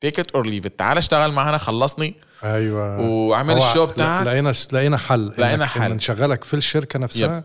take 0.02 0.20
it 0.20 0.32
or 0.32 0.46
leave 0.46 0.68
تعال 0.68 0.98
اشتغل 0.98 1.32
معنا 1.32 1.58
خلصني. 1.58 2.16
أيوه. 2.44 3.00
واعمل 3.00 3.54
هو 3.54 3.68
ال 3.70 3.73
show 3.73 3.86
بتاعك. 3.86 4.28
لقينا 4.28 4.54
لقينا 4.74 4.98
حل. 4.98 5.28
لقينا 5.38 5.66
حل. 5.66 5.92
نشغلك 5.94 6.44
في 6.44 6.54
الشركة 6.54 7.00
نفسها. 7.00 7.38
yep. 7.38 7.44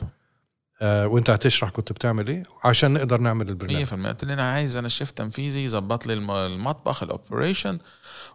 آه 0.82 1.06
وأنت 1.06 1.30
هتشرح 1.30 1.70
كنت 1.70 1.92
بتعمل 1.92 2.28
إيه 2.28 2.42
عشان 2.64 2.92
نقدر 2.94 3.20
نعمل 3.20 3.48
البرنامج. 3.48 3.84
100% 3.84 4.08
قلت 4.08 4.24
لي 4.24 4.32
أنا 4.34 4.52
عايز 4.52 4.76
أنا 4.76 4.88
شيف 4.88 5.10
تنفيذي 5.10 5.64
يظبط 5.64 6.06
لي 6.06 6.12
الم- 6.12 6.30
المطبخ 6.30 7.02
ال 7.02 7.10
operation 7.10 7.78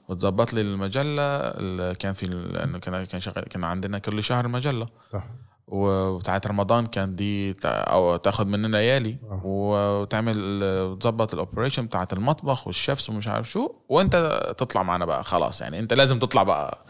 وتظبط 0.08 0.54
لي 0.54 0.62
المجلة. 0.62 1.22
اللي 1.38 1.96
كان 1.96 2.14
في 2.14 2.26
لأنه 2.26 2.80
كان 2.80 3.06
كان 3.06 3.22
شغال 3.22 3.44
كان 3.44 3.64
عندنا 3.64 4.00
كل 4.00 4.24
شهر 4.24 4.48
مجلة. 4.48 4.86
صح. 5.14 5.24
وبتاعت 5.68 6.48
رمضان 6.48 6.86
كان 6.86 7.16
دي 7.16 7.56
أو 7.66 8.16
تاخد 8.16 8.48
مننا 8.48 8.82
يالي. 8.82 9.18
آه. 9.32 9.42
وتعمل 9.44 10.60
وتظبط 10.64 11.34
ال 11.34 11.39
operation 11.39 11.86
بتاعت 11.86 12.14
المطبخ 12.14 12.68
وال 12.68 12.80
chefs 12.80 13.10
ومش 13.10 13.28
عارف 13.28 13.50
شو. 13.52 13.76
وانت 13.90 14.16
تطلع 14.58 14.84
معنا 14.84 15.06
بقى 15.06 15.24
خلاص. 15.24 15.62
يعني 15.62 15.80
انت 15.80 15.94
لازم 15.94 16.20
تطلع 16.20 16.44
بقى 16.44 16.86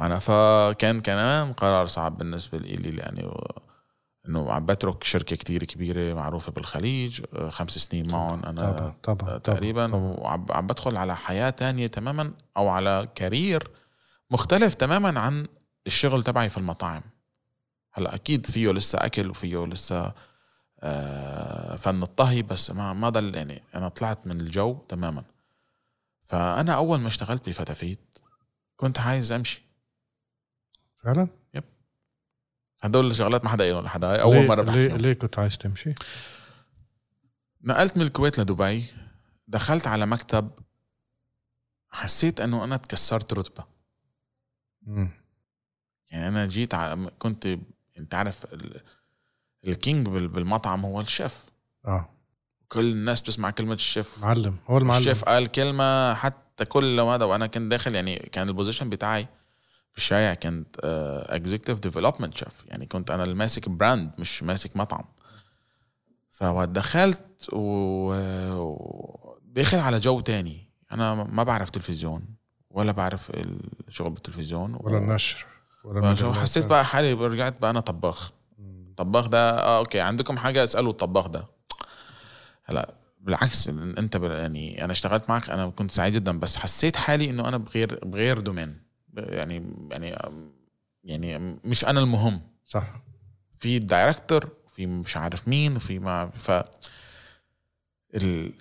معنا 0.00 0.18
فكان 0.18 1.00
كمان 1.00 1.52
قرار 1.52 1.86
صعب 1.86 2.18
بالنسبة 2.18 2.58
لي 2.58 2.96
يعني 2.96 3.24
و- 3.24 3.60
إنه 4.28 4.52
عم 4.52 4.66
بترك 4.66 5.04
شركة 5.04 5.36
كتير 5.36 5.64
كبيرة 5.64 6.14
معروفة 6.14 6.52
بالخليج. 6.52 7.20
خمس 7.48 7.70
سنين 7.70 8.08
معهم 8.10 8.44
أنا 8.44 8.72
طبعا 8.72 8.94
طبعا 9.02 9.38
تقريبا. 9.38 9.86
طبعا. 9.86 9.94
وعم 10.18 10.46
عم 10.50 10.66
بدخل 10.66 10.96
على 10.96 11.16
حياة 11.16 11.50
تانية 11.50 11.86
تماما 11.86 12.32
أو 12.56 12.68
على 12.68 13.08
career 13.14 13.62
مختلف 14.30 14.74
تماما 14.74 15.20
عن 15.20 15.46
الشغل 15.86 16.22
تبعي 16.22 16.48
في 16.48 16.58
المطاعم. 16.58 17.02
هلا 17.92 18.14
أكيد 18.14 18.46
فيه 18.46 18.72
لسه 18.72 18.98
أكل 18.98 19.30
وفيه 19.30 19.66
لسه 19.66 20.14
آه، 20.82 21.76
فن 21.76 22.02
الطهي 22.02 22.42
بس 22.42 22.70
ما 22.70 22.92
ما 22.92 23.08
ضل 23.08 23.34
يعني 23.34 23.62
أنا 23.74 23.88
طلعت 23.88 24.26
من 24.26 24.40
الجو 24.40 24.78
تماما 24.88 25.24
فأنا 26.24 26.74
أول 26.74 27.00
ما 27.00 27.08
اشتغلت 27.08 27.48
بفتافيت 27.48 28.18
كنت 28.76 28.98
عايز 28.98 29.32
أمشي 29.32 29.62
فعلا 30.96 31.28
هدول 32.82 33.10
الشغلات 33.10 33.44
ما 33.44 33.50
حدا 33.50 33.64
قايلهم 33.64 33.84
لحدا 33.84 34.22
أول 34.22 34.46
مرة 34.46 34.62
بحكي 34.62 34.88
ليه. 34.88 34.96
ليه 34.96 35.12
كنت 35.12 35.38
عايز 35.38 35.58
تمشي؟ 35.58 35.94
نقلت 37.62 37.96
من 37.96 38.02
الكويت 38.02 38.40
لدبي 38.40 38.84
دخلت 39.48 39.86
على 39.86 40.06
مكتب 40.06 40.50
حسيت 41.90 42.40
إنه 42.40 42.64
أنا 42.64 42.76
تكسرت 42.76 43.32
رتبة 43.32 43.64
مم. 44.82 45.10
يعني 46.10 46.28
أنا 46.28 46.46
جيت 46.46 46.74
على 46.74 47.10
كنت 47.18 47.58
انت 48.00 48.14
عارف 48.14 48.44
ال- 48.54 48.80
ال 49.66 49.74
king 49.74 50.08
بال- 50.08 50.28
بالمطعم 50.28 50.84
هو 50.86 51.00
الشيف. 51.00 51.44
آه. 51.86 52.08
كل 52.68 52.92
الناس 52.92 53.22
بتسمع 53.22 53.50
كلمة 53.50 53.74
الشيف. 53.74 54.24
معلم 54.24 54.56
هو 54.66 54.78
المعلم. 54.78 54.98
الشيف 55.00 55.24
قال 55.24 55.46
كلمة 55.46 56.14
حتى 56.14 56.64
كل 56.64 57.02
مدى 57.04 57.24
وأنا 57.24 57.46
كنت 57.46 57.70
داخل 57.70 57.94
يعني 57.94 58.16
كان 58.16 58.48
ال 58.48 58.53
position 58.53 58.90
بتاعي 58.90 59.26
في 59.92 59.98
الشايع 59.98 60.34
كنت 60.34 60.76
executive 61.28 61.78
development 61.78 62.36
chef 62.36 62.64
يعني 62.66 62.86
كنت 62.86 63.10
أنا 63.10 63.24
الماسك 63.24 63.68
brand 63.68 64.10
مش 64.18 64.42
ماسك 64.42 64.76
مطعم. 64.76 65.04
فدخلت 66.28 67.46
وداخل 67.52 69.78
على 69.78 70.00
جو 70.00 70.20
تاني. 70.20 70.70
أنا 70.92 71.14
ما 71.14 71.42
بعرف 71.42 71.70
تلفزيون 71.70 72.24
ولا 72.70 72.92
بعرف 72.92 73.30
الشغل 73.88 74.10
بالتلفزيون 74.10 74.76
ولا 74.80 74.98
النشر. 74.98 75.46
حسيت 76.32 76.66
بقى 76.66 76.84
حالي 76.84 77.12
رجعت 77.12 77.60
بقى 77.60 77.70
أنا 77.70 77.80
طباخ. 77.80 78.32
الطباخ 78.58 79.26
ده 79.26 79.58
آه 79.58 79.78
okay 79.78 80.00
عندكم 80.00 80.38
حاجة 80.38 80.64
اسألوا 80.64 80.90
الطباخ 80.90 81.26
ده. 81.28 81.46
هلا 82.64 82.94
بالعكس 83.20 83.68
أنت 83.68 84.14
يعني 84.16 84.84
أنا 84.84 84.92
اشتغلت 84.92 85.28
معك 85.28 85.50
أنا 85.50 85.70
كنت 85.70 85.90
سعيد 85.90 86.12
جدا 86.14 86.38
بس 86.38 86.56
حسيت 86.56 86.96
حالي 86.96 87.30
إنه 87.30 87.48
أنا 87.48 87.56
بغير 87.56 88.04
بغير 88.04 88.40
domain. 88.40 88.82
يعني 89.16 89.64
يعني 89.90 90.16
يعني 91.04 91.58
مش 91.64 91.84
أنا 91.84 92.00
المهم. 92.00 92.40
صح. 92.64 93.02
في 93.58 93.76
الدايركتور 93.76 94.48
في 94.74 94.86
مش 94.86 95.16
عارف 95.16 95.48
مين 95.48 95.78
في 95.78 95.98
ما 95.98 96.30
ف 96.30 96.50
ال 98.14 98.52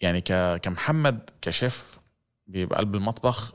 يعني 0.00 0.20
ك 0.20 0.56
كمحمد 0.62 1.30
كشيف 1.42 1.98
بقلب 2.46 2.94
المطبخ 2.94 3.54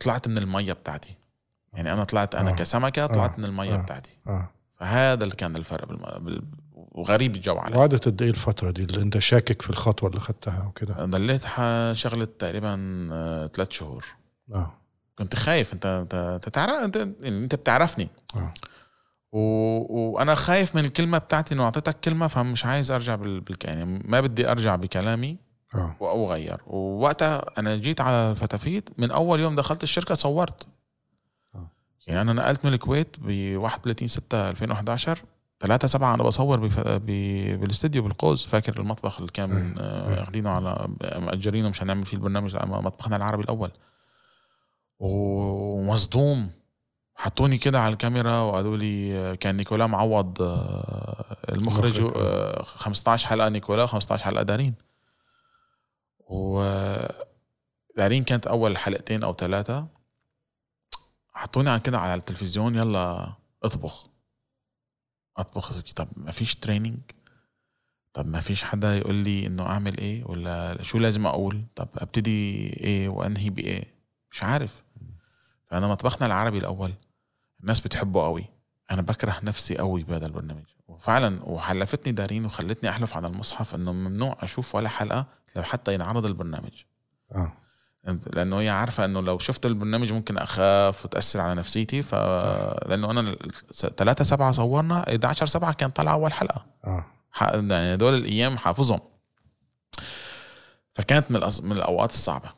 طلعت 0.00 0.28
من 0.28 0.38
المية 0.38 0.72
بتاعتي. 0.72 1.14
يعني 1.72 1.92
أنا 1.92 2.04
طلعت 2.04 2.34
أنا 2.34 2.50
آه. 2.50 2.54
كسمكة 2.54 3.06
طلعت 3.06 3.34
آه. 3.34 3.38
من 3.38 3.44
المية 3.44 3.74
آه. 3.74 3.76
بتاعتي. 3.76 4.18
آه. 4.26 4.48
فهذا 4.80 5.24
اللي 5.24 5.36
كان 5.36 5.56
الفرق 5.56 5.86
بالم... 5.88 6.24
بال... 6.24 6.42
وغريب 6.74 7.34
الجو 7.34 7.56
علي. 7.58 7.76
وقعدت 7.76 8.04
قد 8.04 8.22
إيه 8.22 8.30
الفترة 8.30 8.70
دي 8.70 8.82
اللي 8.82 9.02
أنت 9.02 9.18
شاكك 9.18 9.62
في 9.62 9.70
الخطوة 9.70 10.08
اللي 10.08 10.20
خدتها 10.20 10.66
وكده؟ 10.66 11.04
ضليت 11.04 11.42
شغلة 11.92 12.28
تقريبا 12.38 13.08
آه، 13.12 13.46
ثلاث 13.46 13.70
شهور. 13.70 14.04
آه. 14.54 14.72
كنت 15.18 15.34
خايف. 15.34 15.72
أنت 15.72 15.86
أنت 16.12 16.48
تعرف 16.48 16.84
أنت 16.84 16.96
يعني 16.96 17.44
أنت 17.44 17.54
بتعرفني. 17.54 18.08
آه. 18.36 18.50
و... 19.32 19.38
وأنا 19.94 20.34
خايف 20.34 20.76
من 20.76 20.84
الكلمة 20.84 21.18
بتاعتي 21.18 21.54
إنه 21.54 21.64
أعطيتك 21.64 22.00
كلمة 22.00 22.26
فمش 22.26 22.64
عايز 22.64 22.90
أرجع 22.90 23.14
بال... 23.14 23.40
بال... 23.40 23.56
يعني 23.64 23.84
ما 24.04 24.20
بدي 24.20 24.50
أرجع 24.50 24.76
بكلامي 24.76 25.36
آه. 25.74 25.96
أو 26.00 26.32
أغير. 26.32 26.60
ووقتها 26.66 27.44
أنا 27.58 27.76
جيت 27.76 28.00
على 28.00 28.36
فتافيت 28.36 28.90
من 28.98 29.10
أول 29.10 29.40
يوم 29.40 29.56
دخلت 29.56 29.82
الشركة 29.82 30.14
صورت. 30.14 30.62
آه. 30.62 30.81
يعني 32.06 32.20
أنا 32.20 32.32
نقلت 32.32 32.64
من 32.64 32.74
الكويت 32.74 33.16
ب 33.18 33.56
31 33.56 34.08
6 34.08 34.50
2011 34.50 35.18
3 35.60 35.88
7 35.88 36.14
أنا 36.14 36.22
بصور 36.22 36.60
بف... 36.60 36.80
ب... 36.80 37.06
بالاستديو 37.60 38.02
بالقوس 38.02 38.46
فاكر 38.46 38.80
المطبخ 38.80 39.18
اللي 39.18 39.32
كان. 39.32 39.74
آه، 39.78 40.08
أيوة. 40.08 40.22
اخدينه 40.22 40.50
على 40.50 40.88
مأجرينه 41.16 41.68
مشان 41.68 41.86
نعمل 41.86 42.06
فيه 42.06 42.16
البرنامج 42.16 42.56
مطبخنا 42.56 43.16
العربي 43.16 43.42
الأول. 43.42 43.70
ومصدوم. 44.98 46.50
حطوني 47.14 47.58
كده 47.58 47.80
على 47.80 47.92
الكاميرا 47.92 48.38
وقالوا 48.38 48.76
لي 48.76 49.14
آه، 49.14 49.34
كان 49.34 49.56
نيكولا 49.56 49.86
معوض 49.86 50.42
آه، 50.42 51.36
المخرج 51.48 51.98
المخرج، 51.98 52.22
آه، 52.22 52.62
15 52.62 53.26
حلقة 53.26 53.48
نيكولا 53.48 53.86
و15 53.86 54.12
حلقة 54.12 54.42
دارين. 54.42 54.74
و 56.28 56.64
دارين 57.96 58.24
كانت 58.24 58.46
أول 58.46 58.76
حلقتين 58.78 59.22
أو 59.22 59.34
ثلاثة 59.34 59.86
حطوني 61.34 61.70
على 61.70 61.80
كده 61.80 61.98
على 61.98 62.14
التلفزيون 62.14 62.74
يلا 62.74 63.32
اطبخ. 63.62 64.06
اطبخ 65.36 65.80
طب 65.80 66.08
ما 66.16 66.30
فيش 66.30 66.54
تريننج 66.54 66.98
طب 68.12 68.26
ما 68.26 68.40
فيش 68.40 68.64
حدا 68.64 68.96
يقول 68.96 69.14
لي 69.14 69.46
إنه 69.46 69.66
أعمل 69.66 69.98
إيه؟ 69.98 70.24
ولا 70.24 70.82
شو 70.82 70.98
لازم 70.98 71.26
أقول؟ 71.26 71.64
طب 71.74 71.88
أبتدي 71.94 72.66
إيه؟ 72.66 73.08
وأنهي 73.08 73.50
بإيه؟ 73.50 73.84
مش 74.30 74.42
عارف. 74.42 74.82
فأنا 75.66 75.88
مطبخنا 75.88 76.26
العربي 76.26 76.58
الأول. 76.58 76.94
الناس 77.60 77.80
بتحبه 77.80 78.24
قوي. 78.24 78.44
أنا 78.90 79.02
بكره 79.02 79.40
نفسي 79.42 79.76
قوي 79.78 80.02
بهذا 80.02 80.26
البرنامج. 80.26 80.64
وفعلا 80.88 81.42
وحلفتني 81.44 82.12
دارين 82.12 82.44
وخلتني 82.44 82.90
أحلف 82.90 83.16
على 83.16 83.26
المصحف 83.26 83.74
إنه 83.74 83.92
ممنوع 83.92 84.36
أشوف 84.40 84.74
ولا 84.74 84.88
حلقة 84.88 85.26
لو 85.56 85.62
حتى 85.62 85.94
ينعرض 85.94 86.26
البرنامج. 86.26 86.82
آه. 87.34 87.52
لأنه 88.04 88.60
هي 88.60 88.68
عارفة 88.68 89.04
إنه 89.04 89.20
لو 89.20 89.38
شفت 89.38 89.66
البرنامج 89.66 90.12
ممكن 90.12 90.38
أخاف 90.38 91.04
وتأثر 91.04 91.40
على 91.40 91.54
نفسيتي 91.54 92.02
ف 92.02 92.14
لأنه 92.86 93.10
أنا 93.10 93.36
3 93.96 94.24
7 94.24 94.52
صورنا 94.52 95.02
11 95.08 95.46
7 95.46 95.72
كان 95.72 95.90
طالع 95.90 96.12
أول 96.12 96.32
حلقة. 96.32 96.64
آه. 96.84 97.04
يعني 97.40 97.96
دول 97.96 98.14
الأيام 98.14 98.58
حافظهم. 98.58 99.00
فكانت 100.94 101.30
من 101.30 101.36
الأص... 101.36 101.60
من 101.60 101.72
الأوقات 101.72 102.10
الصعبة 102.10 102.50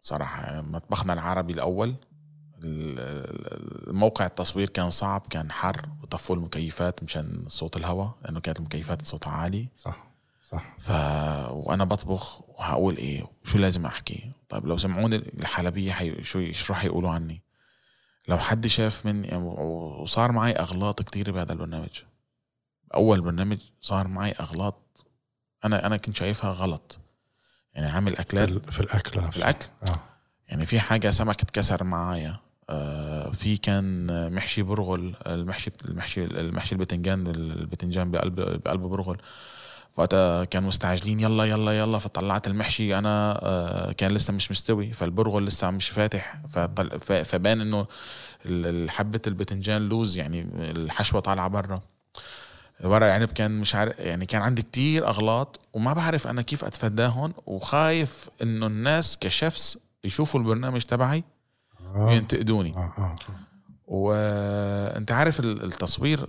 صراحة. 0.00 0.60
مطبخنا 0.60 1.12
العربي 1.12 1.52
الأول 1.52 1.94
الموقع 2.64 4.26
التصوير 4.26 4.68
كان 4.68 4.90
صعب 4.90 5.22
كان 5.30 5.52
حر 5.52 5.88
وطفوا 6.02 6.36
المكيفات 6.36 7.02
مشان 7.02 7.44
صوت 7.46 7.76
الهواء 7.76 8.10
لأنه 8.24 8.40
كانت 8.40 8.58
المكيفات 8.58 9.02
صوتها 9.02 9.30
عالي. 9.32 9.68
صح. 9.76 10.05
صح. 10.52 10.76
ف 10.78 10.90
وأنا 11.50 11.84
بطبخ 11.84 12.40
وهقول 12.48 12.96
إيه 12.96 13.24
شو 13.44 13.58
لازم 13.58 13.86
أحكي؟ 13.86 14.32
طيب 14.48 14.66
لو 14.66 14.76
سمعوني 14.76 15.16
الحلبية 15.16 15.92
حي... 15.92 16.24
شو 16.24 16.52
شو 16.52 16.72
راح 16.72 16.84
يقولوا 16.84 17.10
عني. 17.10 17.42
لو 18.28 18.38
حد 18.38 18.66
شاف 18.66 19.06
مني 19.06 19.36
وصار 19.36 20.32
معي 20.32 20.52
أغلاط 20.52 21.02
كثيره 21.02 21.30
بهذا 21.30 21.52
البرنامج. 21.52 22.02
أول 22.94 23.20
برنامج 23.20 23.58
صار 23.80 24.08
معي 24.08 24.32
أغلاط 24.32 25.06
أنا 25.64 25.86
أنا 25.86 25.96
كنت 25.96 26.16
شايفها 26.16 26.50
غلط. 26.50 26.98
يعني 27.74 27.86
عامل 27.86 28.16
أكلات 28.16 28.70
في 28.70 28.80
الأكل 28.80 29.32
في 29.32 29.36
الأكل. 29.36 29.66
آه. 29.88 30.00
يعني 30.48 30.64
في 30.64 30.80
حاجة 30.80 31.10
سمك 31.10 31.42
اتكسر 31.42 31.84
معايا. 31.84 32.36
آه 32.70 33.30
في 33.30 33.56
كان 33.56 34.06
محشي 34.34 34.62
برغل 34.62 35.14
المحشي 35.26 35.70
المحشي 35.84 36.24
المحشي 36.24 36.74
البتنجان 36.74 37.26
البتنجان 37.26 38.10
بقلب 38.10 38.34
بقلب 38.40 38.80
برغل. 38.80 39.18
وقتها 39.96 40.44
كانوا 40.44 40.68
مستعجلين 40.68 41.20
يلا 41.20 41.44
يلا 41.44 41.78
يلا 41.78 41.98
فطلعت 41.98 42.46
المحشي 42.46 42.98
أنا 42.98 43.40
آه 43.42 43.92
كان 43.92 44.12
لسه 44.12 44.32
مش 44.32 44.50
مستوي 44.50 44.92
فالبرغل 44.92 45.44
لسه 45.44 45.70
مش 45.70 45.88
فاتح 45.88 46.36
فبان 47.24 47.60
إنه 47.60 47.86
حبة 48.90 49.20
البتنجان 49.26 49.82
لوز 49.82 50.16
يعني 50.16 50.42
الحشوة 50.54 51.20
طالعة 51.20 51.48
برا 51.48 51.80
ورق 52.84 53.06
عنب 53.06 53.28
كان 53.28 53.60
مش 53.60 53.74
عارف 53.74 53.98
يعني 53.98 54.26
كان 54.26 54.42
عندي 54.42 54.62
كتير 54.62 55.08
أغلاط 55.08 55.60
وما 55.72 55.92
بعرف 55.92 56.26
أنا 56.26 56.42
كيف 56.42 56.64
اتفاداهم 56.64 57.34
وخايف 57.46 58.28
إنه 58.42 58.66
الناس 58.66 59.18
كشفس 59.18 59.78
يشوفوا 60.04 60.40
البرنامج 60.40 60.82
تبعي 60.82 61.24
آه. 61.80 62.04
وينتقدوني. 62.06 62.76
آه. 62.76 63.10
وانت 63.86 65.12
عارف 65.12 65.40
التصوير 65.40 66.26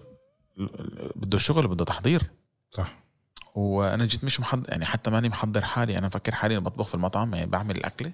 بده 1.16 1.38
شغل 1.38 1.68
بده 1.68 1.86
تحضير 1.86 2.22
صح 2.72 3.07
وأنا 3.58 4.06
جيت 4.06 4.24
مش 4.24 4.40
محضر 4.40 4.70
يعني 4.70 4.86
حتى 4.86 5.10
ماني 5.10 5.30
محضر 5.30 5.66
حالي 5.66 5.98
أنا 5.98 6.08
مفكر 6.08 6.36
حالي 6.36 6.60
بطبخ 6.60 6.88
في 6.88 6.96
المطعم 6.96 7.36
يعني 7.36 7.50
بعمل 7.50 7.78
الاكله 7.78 8.12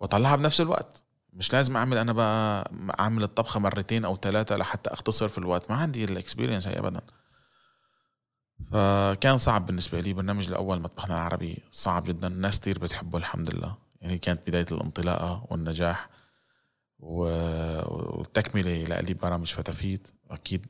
وأطلعها 0.00 0.36
بنفس 0.36 0.60
الوقت. 0.60 1.02
مش 1.32 1.52
لازم 1.52 1.76
أعمل 1.76 1.98
أنا 1.98 2.12
بقى 2.12 2.70
أعمل 3.00 3.22
الطبخة 3.22 3.60
مرتين 3.60 4.04
أو 4.04 4.16
ثلاثة 4.16 4.56
لحتى 4.56 4.90
أختصر 4.90 5.28
في 5.28 5.38
الوقت. 5.38 5.70
ما 5.70 5.76
عندي 5.76 6.04
ال 6.04 6.10
experience 6.10 6.66
هي 6.66 6.78
ابدا. 6.78 7.00
فكان 8.70 9.38
صعب 9.38 9.66
بالنسبة 9.66 10.00
لي 10.00 10.12
برنامج 10.12 10.48
الأول 10.48 10.80
مطبخنا 10.80 11.14
العربي 11.14 11.58
صعب 11.72 12.04
جدا. 12.04 12.28
ناس 12.28 12.60
كثير 12.60 12.78
بتحبه 12.78 13.18
الحمد 13.18 13.54
لله. 13.54 13.76
يعني 14.00 14.18
كانت 14.18 14.40
بداية 14.46 14.66
الانطلاقة 14.72 15.46
والنجاح 15.50 16.08
والتكملة 16.98 19.00
لي 19.00 19.14
برامج 19.14 19.52
فتافيت 19.52 20.08
أكيد 20.30 20.66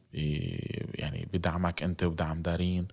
يعني 0.95 1.29
بدعمك 1.33 1.83
أنت 1.83 2.05
ودعم 2.05 2.43
دارين. 2.43 2.89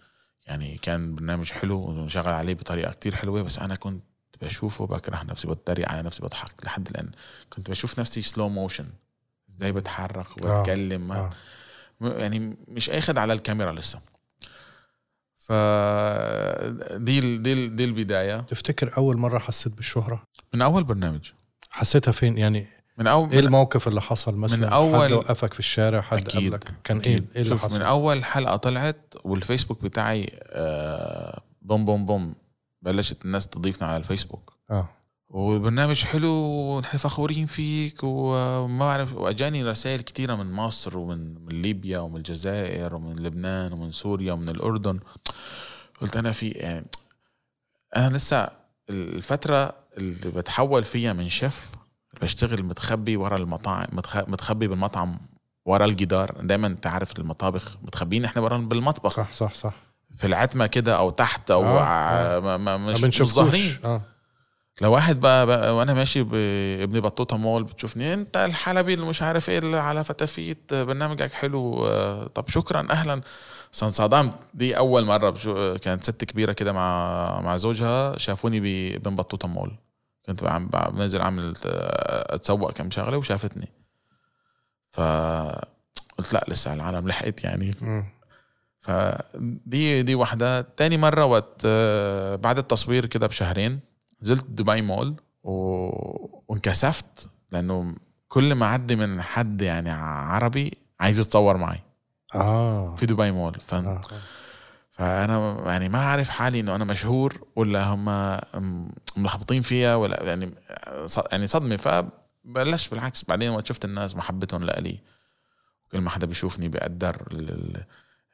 يعني 0.45 0.77
كان 0.77 1.15
برنامج 1.15 1.51
حلو 1.51 1.77
وشغل 1.79 2.33
عليه 2.33 2.53
بطريقة 2.53 2.91
كتير 2.91 3.15
حلوة 3.15 3.41
بس 3.41 3.59
أنا 3.59 3.75
كنت 3.75 4.03
بشوفه 4.41 4.85
بكره 4.87 5.23
نفسي 5.23 5.47
بتريق 5.47 5.89
على 5.89 6.01
نفسي 6.03 6.21
بضحك 6.23 6.65
لحد 6.65 6.87
الآن. 6.87 7.11
كنت 7.49 7.69
بشوف 7.69 7.99
نفسي 7.99 8.21
slow 8.21 8.49
motion 8.49 8.87
إزاي 9.49 9.71
بتحرك 9.71 10.27
آه، 10.43 10.59
وبتكلم 10.59 11.11
آه. 11.11 11.29
يعني 12.01 12.57
مش 12.67 12.89
أخد 12.89 13.17
على 13.17 13.33
الكاميرا 13.33 13.71
لسه. 13.71 13.99
ف 15.37 15.51
دي 16.97 17.37
دي 17.37 17.67
دي 17.67 17.83
البداية. 17.83 18.37
تفتكر 18.41 18.97
أول 18.97 19.17
مرة 19.17 19.39
حسيت 19.39 19.73
بالشهرة؟ 19.73 20.27
من 20.53 20.61
أول 20.61 20.83
برنامج. 20.83 21.31
حسيتها 21.69 22.11
فين؟ 22.11 22.37
يعني 22.37 22.67
من 22.97 23.07
اول 23.07 23.31
إيه 23.31 23.39
الموقف 23.39 23.87
اللي 23.87 24.01
حصل 24.01 24.35
مثلا؟ 24.35 24.57
من 24.67 24.73
اول 24.73 25.05
حد 25.05 25.11
وقفك 25.11 25.53
في 25.53 25.59
الشارع 25.59 26.01
حد 26.01 26.17
أكيد. 26.17 26.53
قبلك؟ 26.53 26.73
كان 26.83 26.99
إيه؟ 26.99 27.23
إيه 27.35 27.41
اللي 27.41 27.57
حصل؟ 27.57 27.75
من 27.75 27.81
أول 27.81 28.25
حلقة 28.25 28.55
طلعت 28.55 29.13
والفيسبوك 29.23 29.81
بتاعي 29.83 30.29
آه 30.43 31.41
boom 31.61 31.85
boom 31.85 32.05
boom 32.05 32.35
بلشت 32.81 33.25
الناس 33.25 33.47
تضيفنا 33.47 33.87
على 33.87 33.97
الفيسبوك. 33.97 34.53
آه. 34.71 34.89
والبرنامج 35.29 36.03
حلو 36.03 36.29
ونحن 36.31 36.97
فخورين 36.97 37.45
فيك 37.45 37.99
وما 38.03 38.79
بعرف 38.85 39.13
وأجاني 39.13 39.63
رسائل 39.63 40.01
كثيره 40.01 40.35
من 40.35 40.51
مصر 40.51 40.97
ومن 40.97 41.45
من 41.45 41.61
ليبيا 41.61 41.99
ومن 41.99 42.17
الجزائر 42.17 42.95
ومن 42.95 43.15
لبنان 43.15 43.73
ومن 43.73 43.91
سوريا 43.91 44.33
ومن 44.33 44.49
الأردن. 44.49 44.99
قلت 46.01 46.17
أنا 46.17 46.31
في 46.31 46.49
يعني 46.49 46.85
أنا 47.95 48.17
لسه 48.17 48.47
الفترة 48.89 49.75
اللي 49.97 50.31
بتحول 50.31 50.83
فيها 50.83 51.13
من 51.13 51.29
شيف 51.29 51.69
بشتغل 52.21 52.63
متخبي 52.63 53.17
ورا 53.17 53.37
المطاعم 53.37 53.87
متخبي 54.27 54.67
بالمطعم 54.67 55.19
ورا 55.65 55.85
الجدار. 55.85 56.35
دايما 56.41 56.67
أنت 56.67 56.87
عارف 56.87 57.19
المطابخ 57.19 57.77
متخبيين 57.83 58.25
إحنا 58.25 58.41
ورا 58.41 58.57
بالمطبخ. 58.57 59.15
صح 59.15 59.31
صح 59.33 59.53
صح. 59.53 59.73
في 60.17 60.27
العتمة 60.27 60.67
كده 60.67 60.97
أو 60.97 61.09
تحت 61.09 61.51
أو 61.51 61.63
آه 61.65 61.81
آه. 61.83 62.39
ما 62.39 62.57
ما 62.57 62.77
مش, 62.77 63.03
مش 63.03 63.23
ظاهرين. 63.23 63.77
آه. 63.85 64.01
لو 64.81 64.91
واحد 64.93 65.19
بقى, 65.19 65.45
بقى 65.45 65.75
وأنا 65.75 65.93
ماشي 65.93 66.23
بابن 66.23 66.99
بطوطة 66.99 67.37
مول 67.37 67.63
بتشوفني 67.63 68.13
أنت 68.13 68.37
الحلبي 68.37 68.93
اللي 68.93 69.05
مش 69.05 69.21
عارف 69.21 69.49
إيه 69.49 69.59
اللي 69.59 69.77
على 69.77 70.03
فتافيت 70.03 70.73
برنامجك 70.73 71.33
حلو 71.33 71.87
طب 72.27 72.49
شكرا 72.49 72.87
أهلا. 72.91 73.21
صدمت 73.71 74.33
دي 74.53 74.77
أول 74.77 75.05
مرة 75.05 75.29
كانت 75.77 76.03
ست 76.03 76.23
كبيرة 76.23 76.51
كده 76.51 76.71
مع 76.73 77.41
مع 77.41 77.57
زوجها 77.57 78.17
شافوني 78.17 78.59
بابن 78.59 79.15
بطوطة 79.15 79.47
مول. 79.47 79.71
كنت 80.25 80.43
عم 80.43 80.67
بنزل 80.67 81.21
اعمل 81.21 81.53
أتسوق 81.65 82.71
كم 82.71 82.91
شغلة 82.91 83.17
وشافتني. 83.17 83.69
ف 84.89 85.01
قلت 86.17 86.33
لا 86.33 86.45
لسه 86.47 86.73
العالم 86.73 87.07
لحقت 87.07 87.43
يعني. 87.43 87.75
فدي 88.79 90.03
دي 90.03 90.15
واحدة. 90.15 90.61
تاني 90.61 90.97
مرة 90.97 91.25
وقت 91.25 91.65
بعد 92.43 92.57
التصوير 92.57 93.05
كده 93.05 93.27
بشهرين 93.27 93.79
نزلت 94.21 94.45
دبي 94.45 94.81
مول 94.81 95.15
و... 95.43 95.53
وانكسفت 96.47 97.29
لأنه 97.51 97.95
كل 98.27 98.55
ما 98.55 98.65
عدي 98.65 98.95
من 98.95 99.21
حد 99.21 99.61
يعني 99.61 99.91
عربي 99.91 100.77
عايز 100.99 101.19
يتصور 101.19 101.57
معي 101.57 101.79
آه. 102.35 102.95
في 102.95 103.05
دبي 103.05 103.31
مول. 103.31 103.59
ف... 103.59 103.73
آه. 103.73 104.01
فأنا 104.93 105.63
يعني 105.65 105.89
ما 105.89 105.99
أعرف 105.99 106.29
حالي 106.29 106.59
إنه 106.59 106.75
أنا 106.75 106.85
مشهور 106.85 107.47
ولا 107.55 107.83
هم 107.83 108.39
ملخبطين 109.17 109.61
فيها 109.61 109.95
ولا 109.95 110.23
يعني 110.23 110.53
يعني 111.31 111.47
صدمة. 111.47 111.75
فبلشت 111.75 112.91
بالعكس. 112.91 113.23
بعدين 113.25 113.49
وقت 113.49 113.67
شفت 113.67 113.85
الناس 113.85 114.15
محبتهم 114.15 114.63
لإلي 114.63 114.99
كل 115.91 116.01
ما 116.01 116.09
حدا 116.09 116.27
بيشوفني 116.27 116.67
بيقدر 116.67 117.27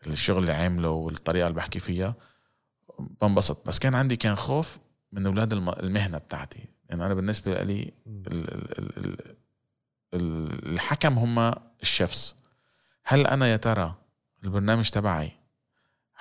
الشغل 0.07 0.37
اللي 0.41 0.51
عامله 0.51 0.89
والطريقة 0.89 1.47
اللي 1.47 1.55
بحكي 1.55 1.79
فيها. 1.79 2.13
بنبسط. 3.21 3.67
بس 3.67 3.79
كان 3.79 3.95
عندي 3.95 4.15
كان 4.15 4.35
خوف 4.35 4.77
من 5.11 5.25
أولاد 5.25 5.53
المهنة 5.53 6.17
بتاعتي. 6.17 6.63
يعني 6.89 7.05
أنا 7.05 7.13
بالنسبة 7.13 7.63
لي 7.63 7.93
الحكم 10.13 11.17
هم 11.17 11.53
الشيفس 11.81 12.35
هل 13.03 13.27
أنا 13.27 13.47
يا 13.47 13.57
ترى 13.57 13.95
البرنامج 14.43 14.89
تبعي 14.89 15.38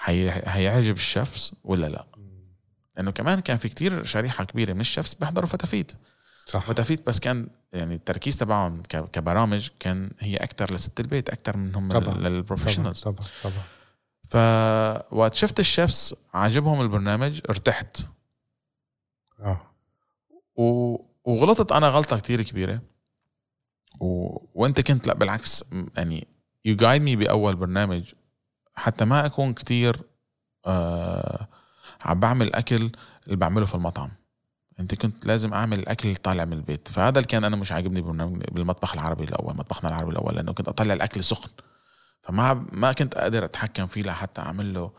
هي... 0.05 0.43
هيعجب 0.45 0.95
الشيفس 0.95 1.53
ولا 1.65 1.87
لا؟ 1.87 2.07
لأنه 2.97 3.11
كمان 3.11 3.41
كان 3.41 3.57
في 3.57 3.69
كتير 3.69 4.05
شريحة 4.05 4.45
كبيرة 4.45 4.73
من 4.73 4.81
ال 4.81 4.87
chefs 4.87 5.15
بيحضروا 5.15 5.49
فتافيت. 5.49 5.93
صح. 6.47 6.67
فتافيت 6.67 7.07
بس 7.07 7.21
كان 7.21 7.49
يعني 7.73 7.95
التركيز 7.95 8.37
تبعهم 8.37 8.83
كبرامج 8.83 9.69
كان 9.81 10.11
هي 10.19 10.37
أكثر 10.37 10.75
لست 10.75 11.01
البيت 11.01 11.31
أكثر 11.31 11.57
منهم 11.57 11.93
لل 11.93 12.07
professionals 12.07 13.01
طبعا 13.01 13.19
طبعا 13.43 13.63
فوقت 14.29 15.35
شفت 15.35 15.61
ال 15.61 15.70
chefs 15.70 16.15
عجبهم 16.35 16.81
البرنامج 16.81 17.41
ارتحت. 17.51 18.01
آه. 19.41 19.61
و... 20.57 20.97
وغلطت 21.25 21.73
أنا 21.73 21.89
غلطة 21.89 22.19
كتير 22.19 22.43
كبيرة. 22.43 22.81
و... 24.01 24.37
وأنت 24.55 24.81
كنت 24.81 25.07
لا 25.07 25.15
بالعكس 25.15 25.65
يعني 25.97 26.27
you 26.65 26.77
guide 26.77 27.03
me 27.03 27.17
بأول 27.17 27.57
برنامج 27.57 28.13
حتى 28.79 29.05
ما 29.05 29.27
أكون 29.27 29.53
كتير 29.53 29.97
آه 30.67 31.49
عم 32.05 32.21
بعمل 32.21 32.55
أكل 32.55 32.91
اللي 33.27 33.37
بعمله 33.37 33.67
في 33.67 33.75
المطعم. 33.75 34.11
أنت 34.81 34.95
كنت 34.95 35.27
لازم 35.27 35.55
أعمل 35.55 35.79
الاكل 35.79 36.09
اللي 36.09 36.19
طالع 36.21 36.45
من 36.45 36.53
البيت. 36.53 36.89
فهذا 36.89 37.19
اللي 37.19 37.29
كان 37.29 37.45
أنا 37.45 37.57
مش 37.57 37.73
عاجبني 37.73 38.03
بالمطبخ 38.53 38.95
العربي 38.95 39.25
الأول 39.25 39.57
مطبخنا 39.57 39.91
العربي 39.91 40.13
الأول 40.13 40.35
لأنه 40.35 40.53
كنت 40.53 40.69
أطلع 40.69 40.95
الأكل 40.95 41.25
سخن. 41.25 41.51
فما 42.23 42.67
ما 42.73 42.93
كنت 42.93 43.15
أقدر 43.15 43.45
أتحكم 43.45 43.87
فيه 43.87 44.03
لحتى 44.03 44.41
اعمل 44.41 44.75
له 44.75 44.91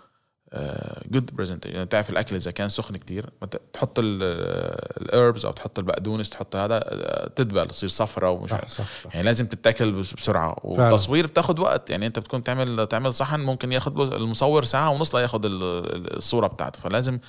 good 1.11 1.35
presentation 1.35 1.75
يعني 1.75 1.85
تعرف 1.87 2.09
الأكل 2.09 2.35
إذا 2.35 2.51
كان 2.51 2.69
سخن 2.69 2.97
كتير 2.97 3.29
تحط 3.73 3.99
ال 3.99 4.23
herbs 4.23 5.45
أو 5.45 5.51
تحط 5.51 5.79
البقدونس 5.79 6.29
تحط 6.29 6.55
هذا 6.55 6.79
آه، 6.83 7.27
تدبل 7.35 7.67
تصير 7.67 7.89
صفرة 7.89 8.29
ومش 8.29 8.49
صح 8.49 8.67
صح, 8.67 8.83
صح. 9.03 9.13
يعني 9.15 9.25
لازم 9.25 9.45
تتاكل 9.45 9.91
بس- 9.91 10.13
بسرعة. 10.13 10.55
والتصوير 10.63 11.27
بتاخد 11.27 11.59
وقت. 11.59 11.89
يعني 11.89 12.07
أنت 12.07 12.19
بتكون 12.19 12.43
تعمل 12.43 12.87
تعمل 12.87 13.13
صحن 13.13 13.39
ممكن 13.39 13.71
ياخد 13.71 13.97
له 13.99 14.17
المصور 14.17 14.63
ساعة 14.63 14.89
ونص 14.89 15.15
لياخد 15.15 15.45
ال- 15.45 15.63
ال- 15.63 16.17
الصورة 16.17 16.47
بتاعته. 16.47 16.79
فلازم 16.79 17.19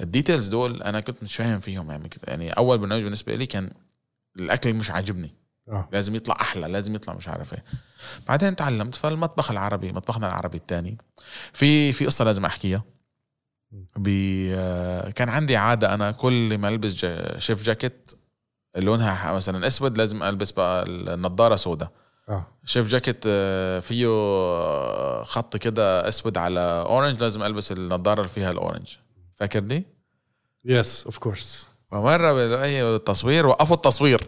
ال 0.00 0.06
details 0.06 0.48
دول 0.48 0.82
أنا 0.82 1.00
كنت 1.00 1.22
مش 1.22 1.36
فاهم 1.36 1.60
فيهم. 1.60 1.90
يعني 1.90 2.10
يعني 2.24 2.50
أول 2.50 2.78
برنامج 2.78 3.02
بالنسبة 3.02 3.34
لي 3.34 3.46
كان 3.46 3.70
الأكل 4.38 4.74
مش 4.74 4.90
عاجبني. 4.90 5.34
آه. 5.68 5.88
لازم 5.92 6.14
يطلع 6.14 6.36
أحلى 6.40 6.68
لازم 6.68 6.94
يطلع 6.94 7.14
مش 7.14 7.28
عارف 7.28 7.54
إيه. 7.54 7.64
بعدين 8.28 8.56
تعلمت 8.56 8.94
فالمطبخ 8.94 9.50
العربي 9.50 9.92
مطبخنا 9.92 10.26
العربي 10.26 10.56
الثاني 10.56 10.98
في 11.52 11.92
في 11.92 12.06
قصة 12.06 12.24
لازم 12.24 12.44
أحكيها. 12.44 12.84
بي 13.96 14.54
آه، 14.54 15.10
كان 15.10 15.28
عندي 15.28 15.56
عادة 15.56 15.94
أنا 15.94 16.10
كل 16.10 16.58
ما 16.58 16.68
ألبس 16.68 16.94
جا 16.94 17.38
chef 17.38 17.62
jacket 17.62 18.10
لونها 18.76 19.32
مثلا 19.32 19.66
أسود 19.66 19.98
لازم 19.98 20.22
ألبس 20.22 20.50
بقى 20.50 20.84
النضارة 20.88 21.56
سوداء 21.56 21.90
آه. 22.28 22.46
chef 22.64 22.88
jacket 22.88 23.24
آه، 23.26 23.80
فيه 23.80 24.06
آه، 24.08 25.22
خط 25.24 25.56
كده 25.56 26.08
أسود 26.08 26.38
على 26.38 26.60
orange 26.60 27.22
لازم 27.22 27.42
ألبس 27.42 27.72
النضارة 27.72 28.20
اللي 28.20 28.32
فيها 28.32 28.50
ال 28.50 28.57
orange 28.57 28.96
فاكر 29.36 29.60
دي؟ 29.60 29.86
yes 30.64 31.04
of 31.04 31.18
course 31.18 31.68
فمرة 31.92 32.32
بلاقي 32.32 32.96
التصوير؟ 32.96 33.46
وقفوا 33.46 33.76
التصوير. 33.76 34.26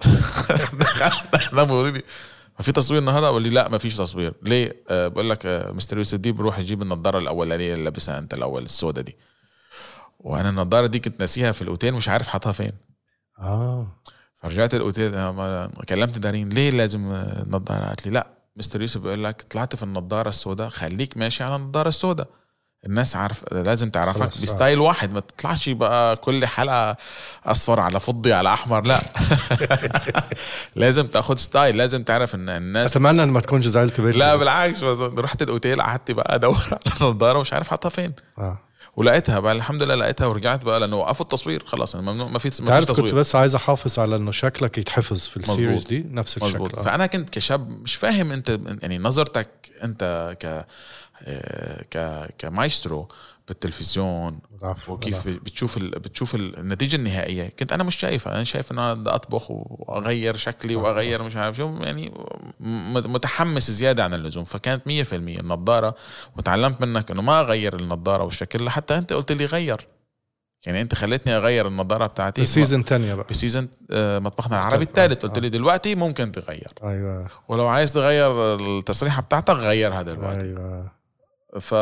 بيقولوا 1.53 1.91
لي 1.91 2.03
ما 2.59 2.65
في 2.65 2.73
تصوير 2.73 3.01
النهارده؟ 3.01 3.31
بقول 3.31 3.43
لي 3.43 3.51
لا 3.51 3.69
ما 3.69 3.79
فيش 3.79 3.97
تصوير. 3.97 4.35
ليه؟ 4.43 4.83
آه 4.89 5.09
بقول 5.09 5.31
لك 5.31 5.47
آه 5.47 5.73
مستر 5.73 5.99
يوسف 5.99 6.19
دي 6.19 6.33
بروح 6.33 6.59
يجيب 6.59 6.83
النضارة 6.83 7.19
الأولانية 7.19 7.75
اللي 7.75 7.85
لابسها 7.85 8.19
أنت 8.19 8.35
الأول 8.35 8.63
السوداء 8.63 9.05
دي. 9.05 9.17
وأنا 10.21 10.49
النضارة 10.49 10.87
دي 10.87 10.99
كنت 10.99 11.21
ناسيها 11.21 11.53
في 11.53 11.63
الأوتيل 11.63 11.95
مش 11.95 12.09
عارف 12.09 12.29
حاطها 12.29 12.53
فين. 12.53 12.73
آه. 13.39 13.87
فرجعت 14.37 14.75
الأوتيل 14.75 15.15
آه، 15.15 15.71
كلمت 15.89 16.19
دارين 16.19 16.49
ليه 16.49 16.71
لازم 16.71 17.13
النضارة؟ 17.13 17.85
قالت 17.85 18.07
لي 18.07 18.13
لا 18.13 18.27
مستر 18.57 18.81
يوسف 18.81 19.01
بيقول 19.01 19.25
لك 19.25 19.43
طلعت 19.43 19.77
في 19.77 19.83
النضارة 19.83 20.29
السوداء 20.29 20.69
خليك 20.69 21.17
ماشي 21.17 21.45
على 21.45 21.57
النضارة 21.57 21.89
السوداء. 21.89 22.29
الناس 22.87 23.17
عارف 23.17 23.53
لازم 23.53 23.91
تعرفك 23.91 24.23
آه. 24.23 24.43
ب 24.43 24.49
style 24.49 24.81
واحد 24.81 25.13
ما 25.13 25.21
تطلعش 25.21 25.69
بقى 25.69 26.17
كل 26.17 26.47
حلقة 26.47 26.97
أصفر 27.47 27.81
على 27.81 28.01
فضي 28.01 28.33
على 28.33 28.53
أحمر 28.53 28.87
لا 28.87 29.03
لازم 30.77 31.07
تاخد 31.07 31.39
style 31.39 31.77
لازم 31.77 32.03
تعرف 32.03 32.35
إن 32.35 32.49
الناس 32.49 32.91
أتمنى 32.91 33.23
إن 33.23 33.29
ما 33.29 33.41
تكونش 33.41 33.67
زعلت 33.67 34.01
مني 34.01 34.13
لا. 34.13 34.37
بالعكس 34.37 34.83
رحت 35.19 35.43
الأوتيل 35.43 35.83
قعدت 35.83 36.11
بقى 36.11 36.35
أدور 36.35 36.65
على 36.87 36.97
النضاره 37.01 37.39
ومش 37.39 37.53
عارف 37.53 37.69
حاطها 37.69 37.89
فين 37.89 38.13
آه 38.39 38.59
ولقيتها 38.97 39.41
بقى 39.41 39.53
الحمد 39.53 39.83
لله 39.83 39.95
لقيتها 39.95 40.27
ورجعت 40.27 40.65
بقى 40.65 40.81
لأنه 40.81 40.97
وقفوا 40.97 41.23
التصوير 41.25 41.65
خلاص 41.67 41.97
ممنوع 41.97 42.29
ما 42.29 42.39
في 42.39 42.49
ما 42.49 42.51
فيش 42.51 42.67
تعرف 42.67 42.87
كنت 42.87 42.97
تصوير 42.97 43.15
بس 43.15 43.37
عايز 43.37 43.55
أحافظ 43.55 43.99
على 43.99 44.17
إنه 44.17 44.31
شكلك 44.31 44.79
يتحفظ 44.79 45.27
في 45.27 45.37
ال 45.37 45.43
series. 45.43 45.87
دي 45.87 46.07
نفس 46.11 46.37
الشكل 46.37 46.71
آه. 46.79 46.83
فأنا 46.83 47.07
كنت 47.07 47.31
كشاب 47.31 47.69
مش 47.69 47.95
فاهم 47.95 48.33
أنت 48.33 48.59
يعني 48.83 48.99
نظرتك 48.99 49.49
أنت 49.83 50.03
آه، 50.03 50.33
ك 50.33 50.67
كمايسترو 52.39 53.09
بالتلفزيون 53.49 54.39
العفو، 54.63 54.93
وكيف 54.93 55.27
العفو. 55.27 55.45
بتشوف 55.45 55.77
ال... 55.77 55.91
بتشوف 55.91 56.35
ال- 56.35 56.59
النتيجة 56.59 56.97
النهائية. 56.97 57.53
كنت 57.59 57.73
أنا 57.73 57.85
مش 57.85 57.97
شايفها. 57.97 58.35
أنا 58.35 58.45
شايف 58.45 58.73
إن 58.73 58.79
أنا 58.79 58.95
بدي 58.95 59.11
أطبخ 59.11 59.51
وأغير 59.51 60.37
شكلي 60.37 60.77
وأغير 60.77 61.23
مش 61.23 61.37
عارف 61.37 61.57
شو 61.57 61.77
يعني 61.81 62.13
متحمس 62.61 63.71
زيادة 63.71 64.05
عن 64.05 64.15
اللزوم. 64.15 64.45
فكانت 64.45 64.83
100% 64.89 65.13
النضاره 65.13 65.95
وتعلمت 66.37 66.81
منك 66.81 67.11
إنه 67.11 67.23
ما 67.23 67.41
أغير 67.41 67.77
النضاره 67.81 68.25
والشكل 68.25 68.65
لحتى 68.65 68.99
أنت 68.99 69.13
قلت 69.13 69.33
لي 69.33 69.45
غير. 69.45 69.87
يعني 70.67 70.81
أنت 70.81 70.95
خليتني 70.95 71.37
أغير 71.37 71.69
النضاره 71.69 72.07
بتاعتي. 72.07 72.43
ال 72.43 72.49
season 72.49 72.85
تانية 72.85 73.15
بقى. 73.15 73.27
ب 73.31 73.36
season 73.36 73.69
آه، 73.91 74.19
مطبخنا 74.19 74.57
العربي 74.59 74.85
الثالث 74.85 75.23
قلت 75.23 75.39
لي 75.39 75.49
دلوقتي 75.49 75.95
ممكن 75.95 76.33
تغير. 76.33 76.69
أيوه. 76.83 77.29
ولو 77.49 77.67
عايز 77.67 77.93
تغير 77.93 78.55
التسريحة 78.79 79.23
بتاعتك 79.23 79.55
غيرها 79.55 80.03
دلوقتي. 80.03 80.45
أيوه. 80.47 80.91
ف 81.61 81.75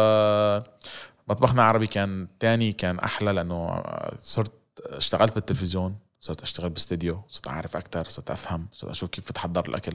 مطبخنا 1.29 1.63
العربي 1.63 1.87
كان 1.87 2.29
تاني 2.41 2.73
كان 2.73 2.99
أحلى 2.99 3.33
لأنه 3.33 3.83
صرت 4.23 4.53
اشتغلت 4.87 5.35
بالتلفزيون 5.35 5.97
صرت 6.21 6.43
أشتغل 6.43 6.71
باستديو 6.71 7.23
صرت 7.29 7.49
أعرف 7.49 7.77
أكثر 7.77 8.05
صرت 8.09 8.31
أفهم 8.31 8.69
صرت 8.73 8.91
أشوف 8.91 9.11
كيف 9.11 9.29
بتحضر 9.29 9.69
الأكل. 9.69 9.93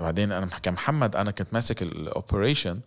بعدين 0.00 0.32
أنا 0.32 0.46
كمحمد 0.46 1.16
أنا 1.16 1.30
كنت 1.30 1.54
ماسك 1.54 1.82
ال 1.82 1.92
operation 1.92 2.80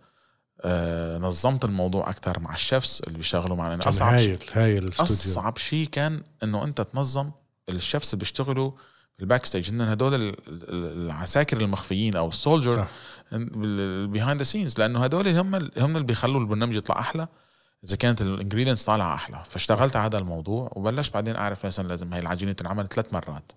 آه 0.60 1.18
نظمت 1.18 1.64
الموضوع 1.64 2.10
أكثر 2.10 2.40
مع 2.40 2.54
ال 2.56 2.63
chefs 2.63 3.00
اللي 3.06 3.18
بيشتغلوا 3.18 3.56
معنا. 3.56 3.76
كان 3.76 3.88
أصعب 3.88 4.16
شيء 4.18 4.28
هايل 4.28 4.38
هايل 4.52 4.84
الاستوديو 4.84 5.14
أصعب 5.14 5.58
شيء 5.58 5.86
كان 5.88 6.22
إنه 6.42 6.64
أنت 6.64 6.80
تنظم 6.80 7.30
ال 7.70 7.76
chefs 7.76 8.04
اللي 8.12 8.18
بيشتغلوا 8.18 8.70
في 9.16 9.20
ال 9.22 9.44
backstage 9.46 9.70
هن 9.70 9.80
هدول 9.80 10.14
ال- 10.14 10.28
ال- 10.48 11.04
العساكر 11.06 11.60
المخفيين 11.60 12.16
أو 12.16 12.28
ال 12.28 12.35
soldier 12.35 12.86
صح. 13.32 13.38
behind 14.06 14.40
the 14.40 14.44
scenes 14.44 14.78
لأنه 14.78 15.04
هدول 15.04 15.28
هم 15.28 15.54
هم 15.54 15.96
اللي 15.96 16.06
بيخلوا 16.06 16.40
البرنامج 16.40 16.76
يطلع 16.76 16.98
أحلى 16.98 17.28
إذا 17.84 17.96
كانت 17.96 18.22
ال 18.22 18.27
ingredients 18.27 18.84
طالعة 18.84 19.14
أحلى 19.14 19.42
فاشتغلت 19.44 19.96
على 19.96 20.06
هذا 20.06 20.18
الموضوع 20.18 20.72
وبلشت 20.76 21.14
بعدين 21.14 21.36
أعرف 21.36 21.66
مثلا 21.66 21.88
لازم 21.88 22.14
هي 22.14 22.20
العجينة 22.20 22.52
تنعمل 22.52 22.88
ثلاث 22.88 23.12
مرات 23.14 23.52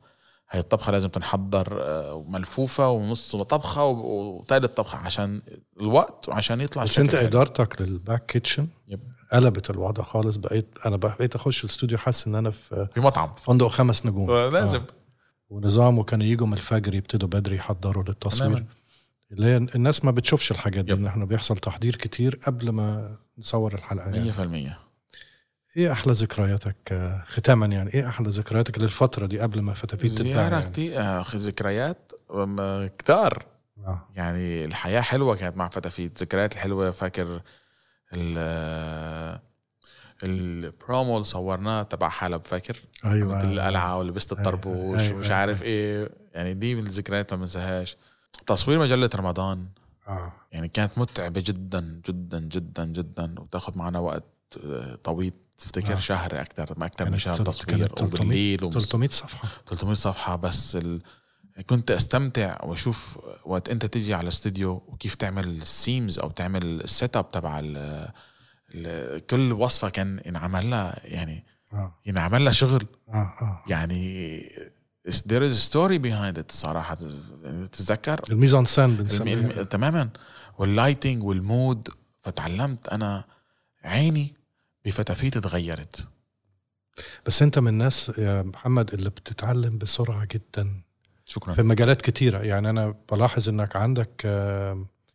هي 0.50 0.60
الطبخة 0.60 0.92
لازم 0.92 1.10
تنحضر 1.10 1.82
آه، 1.82 2.26
ملفوفه 2.30 2.90
ونص 2.90 3.36
طبخة 3.36 3.86
وثالث 3.86 4.66
طبخة 4.74 4.98
عشان 4.98 5.42
الوقت 5.82 6.30
وعشان 6.30 6.62
يطلع 6.62 6.84
بس 6.84 7.00
أنت. 7.00 7.16
إدارتك 7.16 7.82
لل 7.82 7.96
back 7.96 8.26
kitchen 8.26 8.68
yep. 8.88 9.00
قلبت 9.34 9.70
الوضع 9.70 10.04
خالص 10.04 10.36
بقيت 10.36 10.78
أنا 10.86 10.98
بقيت 10.98 11.36
أخش 11.36 11.64
الاستوديو 11.64 11.98
حاسس 11.98 12.28
إن 12.28 12.36
أنا 12.36 12.52
في 12.52 12.88
في 12.94 13.00
مطعم 13.00 13.34
فندق 13.34 13.68
خمس 13.68 14.06
نجوم 14.06 14.32
لازم 14.32 14.80
آه. 14.80 14.86
ونظامه 15.50 16.04
كانوا 16.04 16.26
يجوا 16.26 16.48
من 16.48 16.54
الفجر 16.54 16.96
يبتدوا 16.96 17.30
بدري 17.30 17.56
يحضروا 17.56 18.04
للتصوير 18.04 18.50
تماماً. 18.50 18.66
اللي 19.32 19.48
هي 19.48 19.58
الناس 19.58 20.06
ما 20.06 20.12
بتشوفش 20.12 20.52
الحاجات 20.52 20.86
دي 20.86 20.92
yep. 20.92 21.00
ان 21.00 21.06
إحنا 21.06 21.26
بيحصل 21.26 21.58
تحضير 21.58 21.96
كتير 21.96 22.40
قبل 22.46 22.70
ما 22.70 23.18
نصور 23.38 23.74
الحلقة 23.74 24.10
يعني. 24.10 24.32
100% 24.72 24.86
إيه 25.78 25.92
أحلى 25.92 26.14
ذكرياتك 26.14 26.76
آه، 26.92 27.22
ختاما 27.22 27.66
يعني 27.66 27.94
إيه 27.94 28.08
أحلى 28.08 28.30
ذكرياتك 28.30 28.80
للفترة 28.80 29.26
دي 29.26 29.40
قبل 29.40 29.62
ما 29.62 29.74
فتافيت 29.74 30.12
تتباع 30.12 30.34
زيارة 30.34 30.72
يعني. 30.78 31.00
آه، 31.00 31.26
ذكريات 31.36 32.12
كتار 32.98 33.46
آه. 33.78 34.08
يعني 34.16 34.66
الحياة 34.66 35.02
حلوة 35.02 35.36
كانت 35.36 35.58
مع 35.58 35.70
فتافيت 35.70 36.22
ذكريات 36.22 36.54
الحلوة 36.54 36.92
فاكر 36.92 37.42
ال 38.14 39.40
البرومو 40.24 41.14
اللي 41.14 41.26
صورناه 41.26 41.84
تبع 41.84 42.10
حلب 42.10 42.42
فاكر 42.46 42.82
أيوه 43.06 43.38
مثل 43.38 43.54
القلعة 43.54 43.98
ولبست 43.98 44.32
الطربوش 44.32 45.00
أيوة، 45.00 45.16
ومش 45.16 45.26
أيوة. 45.26 45.36
عارف 45.38 45.64
إيه 45.64 46.10
يعني 46.34 46.54
دي 46.54 46.76
من 46.76 46.86
الذكريات 46.86 47.34
ما 47.34 47.40
بنساهاش 47.40 47.98
تصوير 48.48 48.80
مجلة 48.80 49.10
رمضان. 49.16 49.66
آه. 50.08 50.34
يعني 50.52 50.68
كانت 50.68 50.98
متعبة 50.98 51.42
جدا 51.46 52.02
جدا 52.10 52.40
جدا 52.40 52.86
جدا. 52.86 53.36
وتاخذ 53.40 53.78
معنا 53.78 54.00
وقت 54.00 54.24
آه، 54.66 54.96
طويل. 55.04 55.34
تفتكر 55.58 55.94
آه. 55.96 56.00
شهر 56.00 56.42
أكثر 56.42 56.74
ما 56.80 56.86
أكثر 56.86 57.06
من 57.06 57.12
كانت 57.12 57.22
شهر 57.22 57.36
تصوير 57.36 57.78
كانت 57.78 58.00
300 58.00 58.08
وبالليل 58.22 58.64
ومس- 58.64 58.74
300 58.74 59.10
صفحة. 59.10 59.48
300 59.68 59.94
صفحة 59.96 60.36
بس 60.36 60.76
ال... 60.76 61.02
كنت 61.66 61.92
أستمتع 61.92 62.64
وأشوف 62.64 63.18
وقت 63.46 63.70
أنت 63.70 63.86
تيجي 63.86 64.14
على 64.14 64.24
الاستوديو 64.24 64.84
وكيف 64.88 65.16
تعمل 65.16 65.48
الـ 65.48 65.58
themes 65.58 66.20
أو 66.20 66.30
تعمل 66.30 66.82
الـ 66.82 66.91
set 66.91 67.18
up 67.18 67.32
تبع 67.32 67.60
ال... 67.60 68.08
ال... 68.76 69.26
كل 69.26 69.52
وصفة 69.54 69.90
كان 69.90 70.22
ينعمل 70.26 70.70
لها 70.70 71.00
يعني 71.04 71.46
آه. 71.74 71.96
ينعمل 72.06 72.46
لها 72.46 72.52
شغل. 72.52 72.84
آه 73.10 73.14
آه. 73.42 73.64
يعني 73.68 74.40
there 75.08 75.44
is 75.44 75.54
a 75.54 75.72
story 75.72 76.00
behind 76.00 76.38
it 76.38 76.52
صراحة. 76.52 76.98
تتذكر؟ 77.72 78.22
الميزان 78.30 78.66
سان. 78.66 78.96
بنسميها. 78.96 79.64
تماما. 79.64 80.10
وال 80.58 80.71
lighting 80.71 81.24
وال 81.24 81.46
mood 81.46 81.90
فتعلمت 82.22 82.90
أنا 82.90 83.24
عيني 83.84 84.34
بفتافيت 84.86 85.38
تغيرت 85.38 86.08
بس 87.26 87.42
أنت 87.42 87.60
من 87.60 87.68
الناس 87.68 88.12
يا 88.18 88.42
محمد 88.42 88.94
اللي 88.94 89.10
بتتعلم 89.10 89.78
بسرعة 89.78 90.28
جدا. 90.32 90.82
شكرا. 91.26 91.54
في 91.54 91.64
مجالات 91.64 92.02
كتيرة. 92.02 92.38
يعني 92.40 92.70
أنا 92.70 92.96
بلاحظ 93.12 93.50
إنك 93.50 93.76
عندك 93.76 94.10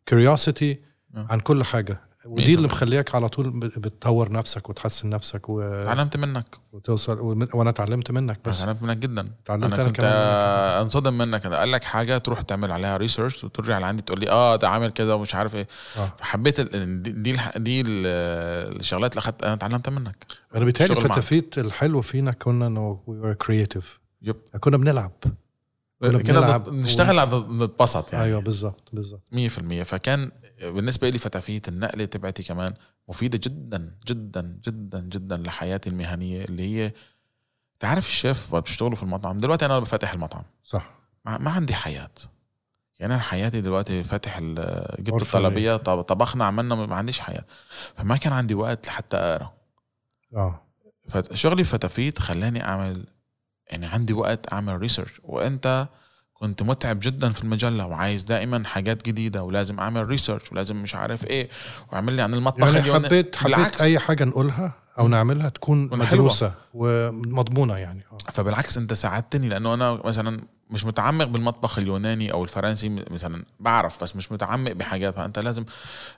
curiosity 0.07 0.81
آه. 1.15 1.27
عن 1.31 1.41
كل 1.41 1.65
حاجة. 1.65 2.01
ودي 2.27 2.55
اللي 2.55 2.67
مخليك 2.69 3.15
على 3.15 3.29
طول 3.29 3.51
بتطور 3.61 4.33
نفسك 4.33 4.69
وتحسن 4.71 5.11
نفسك 5.11 5.49
و... 5.49 5.85
تعلمت 5.85 6.17
منك. 6.17 6.57
وتوصل 6.73 7.21
ومن- 7.21 7.49
وأنا 7.55 7.71
اتعلمت 7.71 8.11
منك 8.11 8.41
بس. 8.45 8.59
تعلمت 8.61 8.83
منك 8.83 8.97
جدا. 8.97 9.31
تعلمت 9.45 9.65
أنا 9.65 9.75
أنا 9.75 9.85
كنت 9.85 9.97
كمان. 9.97 10.13
انصدم 10.83 11.19
منك. 11.19 11.47
قال 11.47 11.73
لك 11.73 11.85
حاجة 11.85 12.19
تروح 12.19 12.41
تعمل 12.43 12.73
عليها 12.73 12.97
research 12.97 13.45
وترجع 13.45 13.79
لعندي 13.79 14.03
تقول 14.03 14.21
لي 14.21 14.31
آه 14.31 14.57
ده 14.57 14.69
عامل 14.69 14.91
كذا 14.91 15.15
ومش 15.15 15.35
عارف 15.35 15.55
إيه. 15.55 15.69
آه. 15.99 16.13
فحبيت 16.19 16.61
ال- 16.61 17.03
دي 17.03 17.13
دي, 17.13 17.31
الح- 17.31 17.57
دي 17.59 17.81
ال- 17.81 18.77
الشغلات 18.81 19.13
اللي 19.13 19.21
اخذت 19.21 19.43
أنا 19.45 19.57
تعلمتها 19.57 19.91
منك. 19.91 20.17
أنا 20.55 20.65
بيتهيألي. 20.65 20.95
فتافيت 21.01 21.59
الحلو 21.59 22.03
فينا 22.03 22.33
كنا 22.33 22.67
إنه 22.67 23.01
we 23.07 23.19
are 23.29 23.33
creative 23.35 24.01
yeah. 24.23 24.37
كنا 24.61 24.77
بنلعب. 24.77 25.13
كنا 26.01 26.19
كنا 26.23 26.41
بنلعب 26.41 26.69
نشتغل 26.69 27.19
على 27.19 27.45
نتبسط 27.51 28.13
يعني. 28.13 28.25
أيوه 28.25 28.41
بالظبط 28.41 28.89
بالظبط. 28.93 29.23
100% 29.35 29.83
فكان 29.83 30.31
بالنسبة 30.63 31.09
لي 31.09 31.19
فتافيت 31.19 31.69
النقلة 31.69 32.05
تبعتي 32.05 32.43
كمان 32.43 32.75
مفيدة 33.09 33.41
جدا 33.45 33.97
جدا 34.07 34.61
جدا 34.67 35.01
جدا 35.01 35.37
لحياتي 35.37 35.91
المهنية 35.91 36.45
اللي 36.45 36.63
هي 36.63 36.93
تعرف 37.81 38.07
الشيف 38.07 38.55
وقت 38.55 38.65
بيشتغلوا 38.67 38.97
في 38.97 39.03
المطعم. 39.03 39.39
دلوقتي 39.39 39.67
أنا 39.67 39.79
بفتح 39.79 40.13
المطعم. 40.13 40.43
صح. 40.65 40.91
ما, 41.25 41.39
ما 41.39 41.51
عندي 41.51 41.75
حياة. 41.75 42.11
يعني 43.01 43.15
أنا 43.15 43.23
حياتي 43.23 43.61
دلوقتي 43.61 44.05
فاتح 44.05 44.41
جبت 44.99 45.23
الطلبية 45.23 45.77
طب- 45.77 46.01
طبخنا 46.03 46.45
عملنا 46.45 46.75
ما 46.75 46.97
عنديش 46.97 47.21
حياة. 47.21 47.45
فما 47.97 48.17
كان 48.17 48.33
عندي 48.33 48.55
وقت 48.55 48.87
لحتى 48.87 49.17
أقرأ. 49.17 49.53
آه. 50.37 50.63
فشغلي 51.09 51.65
فتافيت 51.65 52.19
خلاني 52.19 52.65
أعمل 52.65 53.05
يعني 53.71 53.87
عندي 53.87 54.13
وقت 54.13 54.53
أعمل 54.53 54.79
research 54.79 55.13
وإنت 55.25 55.89
كنت 56.35 56.63
متعب 56.63 56.99
جدا 57.03 57.29
في 57.29 57.43
المجله 57.45 57.87
وعايز 57.87 58.25
دائما 58.25 58.65
حاجات 58.65 59.07
جديدة 59.07 59.43
ولازم 59.43 59.79
أعمل 59.81 60.07
research 60.09 60.53
ولازم 60.53 60.77
مش 60.77 60.95
عارف 60.95 61.27
إيه 61.27 61.49
واعمل 61.93 62.13
لي 62.13 62.23
عن 62.23 62.35
المطبخ 62.35 62.67
يعني 62.67 62.81
اليوناني. 62.81 63.07
حبيت 63.07 63.37
حبيت 63.37 63.57
بالعكس. 63.57 63.83
أي 63.83 63.99
حاجة 63.99 64.25
نقولها 64.25 64.73
أو. 64.99 65.09
نعملها 65.09 65.49
تكون. 65.49 65.91
مدروسه 65.93 66.53
ومضمونة 66.75 67.77
يعني 67.77 68.05
آه 68.13 68.31
فبالعكس 68.33 68.77
انت 68.79 68.93
ساعدتني 68.93 69.49
لأنه 69.49 69.75
أنا 69.75 69.99
مثلا 70.05 70.41
مش 70.71 70.85
متعمق 70.85 71.25
بالمطبخ 71.25 71.79
اليوناني 71.79 72.33
أو 72.33 72.45
الفرنسي 72.45 72.89
مثلا 73.11 73.45
بعرف 73.61 74.03
بس 74.03 74.17
مش 74.17 74.33
متعمق 74.33 74.73
بحاجات 74.73 75.15
فأنت 75.17 75.39
لازم 75.39 75.65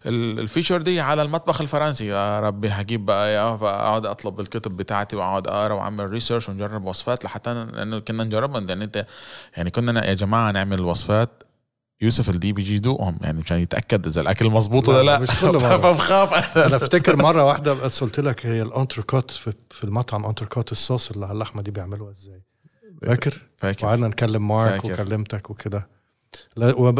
ال- 0.06 0.40
ال 0.40 0.45
feature 0.45 0.82
دي 0.82 1.00
على 1.00 1.22
المطبخ 1.22 1.60
الفرنسي 1.60 2.06
يا 2.06 2.40
ربي 2.40 2.68
هجيب 2.68 3.04
بقى 3.06 3.28
اياه 3.28 3.56
فاقعد 3.56 4.06
أطلب 4.06 4.40
الكتب 4.40 4.76
بتاعتي 4.76 5.16
وأقعد 5.16 5.46
أقرأ 5.48 5.74
وأعمل 5.74 6.10
research 6.10 6.48
ونجرب 6.48 6.84
وصفات 6.84 7.24
لحتى 7.24 7.54
لأنه 7.54 7.98
كنا 7.98 8.24
نجربها 8.24 8.60
يعني 8.60 8.84
أنت 8.84 9.06
يعني 9.56 9.70
كنا 9.70 10.06
يا 10.06 10.14
جماعة 10.14 10.50
نعمل 10.50 10.80
وصفات 10.82 11.42
يوسف 12.02 12.30
الدي 12.30 12.52
بيجي 12.52 12.74
يدوقهم 12.74 13.18
يعني 13.20 13.38
مشان 13.38 13.58
يتاكد 13.58 14.06
إذا 14.06 14.20
الأكل 14.20 14.48
مظبوط 14.50 14.88
لا، 14.88 14.94
ولا 14.94 15.02
لا 15.02 15.18
مش 15.18 15.40
كل 15.40 15.46
مرة. 15.62 15.78
فبخاف. 15.78 16.58
أنا 16.66 16.76
أفتكر 16.76 17.16
مرة 17.16 17.44
واحدة 17.44 17.74
بس 17.74 18.04
قلت 18.04 18.20
لك 18.20 18.46
هي 18.46 18.62
الانتركوت 18.62 19.30
في, 19.30 19.52
في 19.70 19.84
المطعم 19.84 20.26
انتركوت 20.26 20.72
الصوص 20.72 21.10
اللي 21.10 21.24
على 21.26 21.34
اللحمة 21.34 21.62
دي 21.62 21.70
بيعملوها 21.70 22.10
إزاي. 22.10 22.42
فاكر؟ 23.02 23.42
فاكر. 23.58 23.86
وقعدنا 23.86 24.08
نكلم 24.08 24.48
مارك 24.48 24.82
فاكر. 24.82 24.92
وكلمتك 25.02 25.50
وكده. 25.50 25.88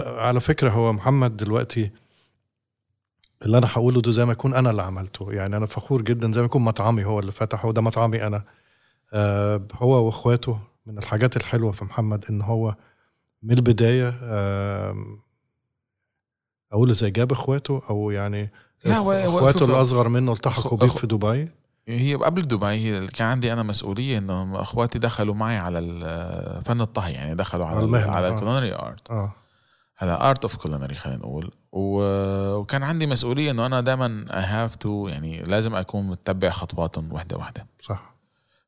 على 0.06 0.40
فكرة 0.40 0.70
هو 0.70 0.92
محمد 0.92 1.36
دلوقتي 1.36 1.90
اللي 3.42 3.58
أنا 3.58 3.66
هقوله 3.72 4.00
ده 4.00 4.10
زي 4.12 4.24
ما 4.24 4.32
يكون 4.32 4.54
أنا 4.54 4.70
اللي 4.70 4.82
عملته. 4.82 5.32
يعني 5.32 5.56
أنا 5.56 5.66
فخور 5.66 6.02
جدا 6.02 6.32
زي 6.32 6.40
ما 6.40 6.44
يكون 6.46 6.62
مطعمي 6.62 7.04
هو 7.04 7.20
اللي 7.20 7.32
فتحه 7.32 7.68
وده 7.68 7.80
مطعمي 7.82 8.26
أنا. 8.26 8.44
آه 9.14 9.66
هو 9.74 10.06
وإخواته 10.06 10.58
من 10.86 10.98
الحاجات 10.98 11.36
الحلوة 11.36 11.72
في 11.72 11.84
محمد 11.84 12.24
إن 12.30 12.42
هو 12.42 12.74
من 13.42 13.50
البداية 13.58 14.14
آه 14.22 14.96
أقول 16.72 16.94
زي 16.94 17.10
جاب 17.10 17.32
إخواته 17.32 17.82
أو 17.90 18.10
يعني 18.10 18.50
إخواته 18.86 19.64
الأصغر 19.64 20.08
منه 20.08 20.32
التحقوا 20.32 20.78
بيه 20.78 20.86
في 20.86 21.06
دبي؟ 21.06 21.48
هي 21.88 22.14
قبل 22.14 22.42
دبي 22.42 22.66
هي 22.66 23.06
كان 23.06 23.28
عندي 23.28 23.52
أنا 23.52 23.62
مسؤولية 23.62 24.18
إنه 24.18 24.60
إخواتي 24.62 24.98
دخلوا 24.98 25.34
معي 25.34 25.56
على 25.58 25.80
فن 26.64 26.80
الطهي 26.80 27.12
يعني 27.12 27.34
دخلوا 27.34 27.66
على 27.66 27.76
على 27.76 27.84
ال- 27.84 27.88
المهنة، 27.94 28.12
على 28.12 28.26
آه. 28.28 28.30
ال 28.34 28.39
culinary 28.39 28.74
art 28.74 29.10
آه. 29.10 29.32
على 30.00 30.12
art 30.30 30.42
of 30.44 30.56
culinary 30.56 30.94
خلينا 30.94 31.18
نقول. 31.18 31.50
وكان 31.72 32.82
عندي 32.82 33.06
مسؤولية 33.06 33.50
إنه 33.50 33.66
أنا 33.66 33.80
دائما 33.80 34.24
I 34.30 34.42
have 34.44 34.76
to 34.76 35.08
يعني 35.08 35.42
لازم 35.42 35.74
أكون 35.74 36.06
متبع 36.08 36.50
خطواتهم 36.50 37.12
وحدة 37.12 37.36
وحدة. 37.36 37.66
صح. 37.82 38.11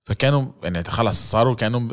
فكانوا 0.07 0.47
يعني 0.63 0.85
خلص 0.85 1.31
صاروا 1.31 1.55
كانوا 1.55 1.89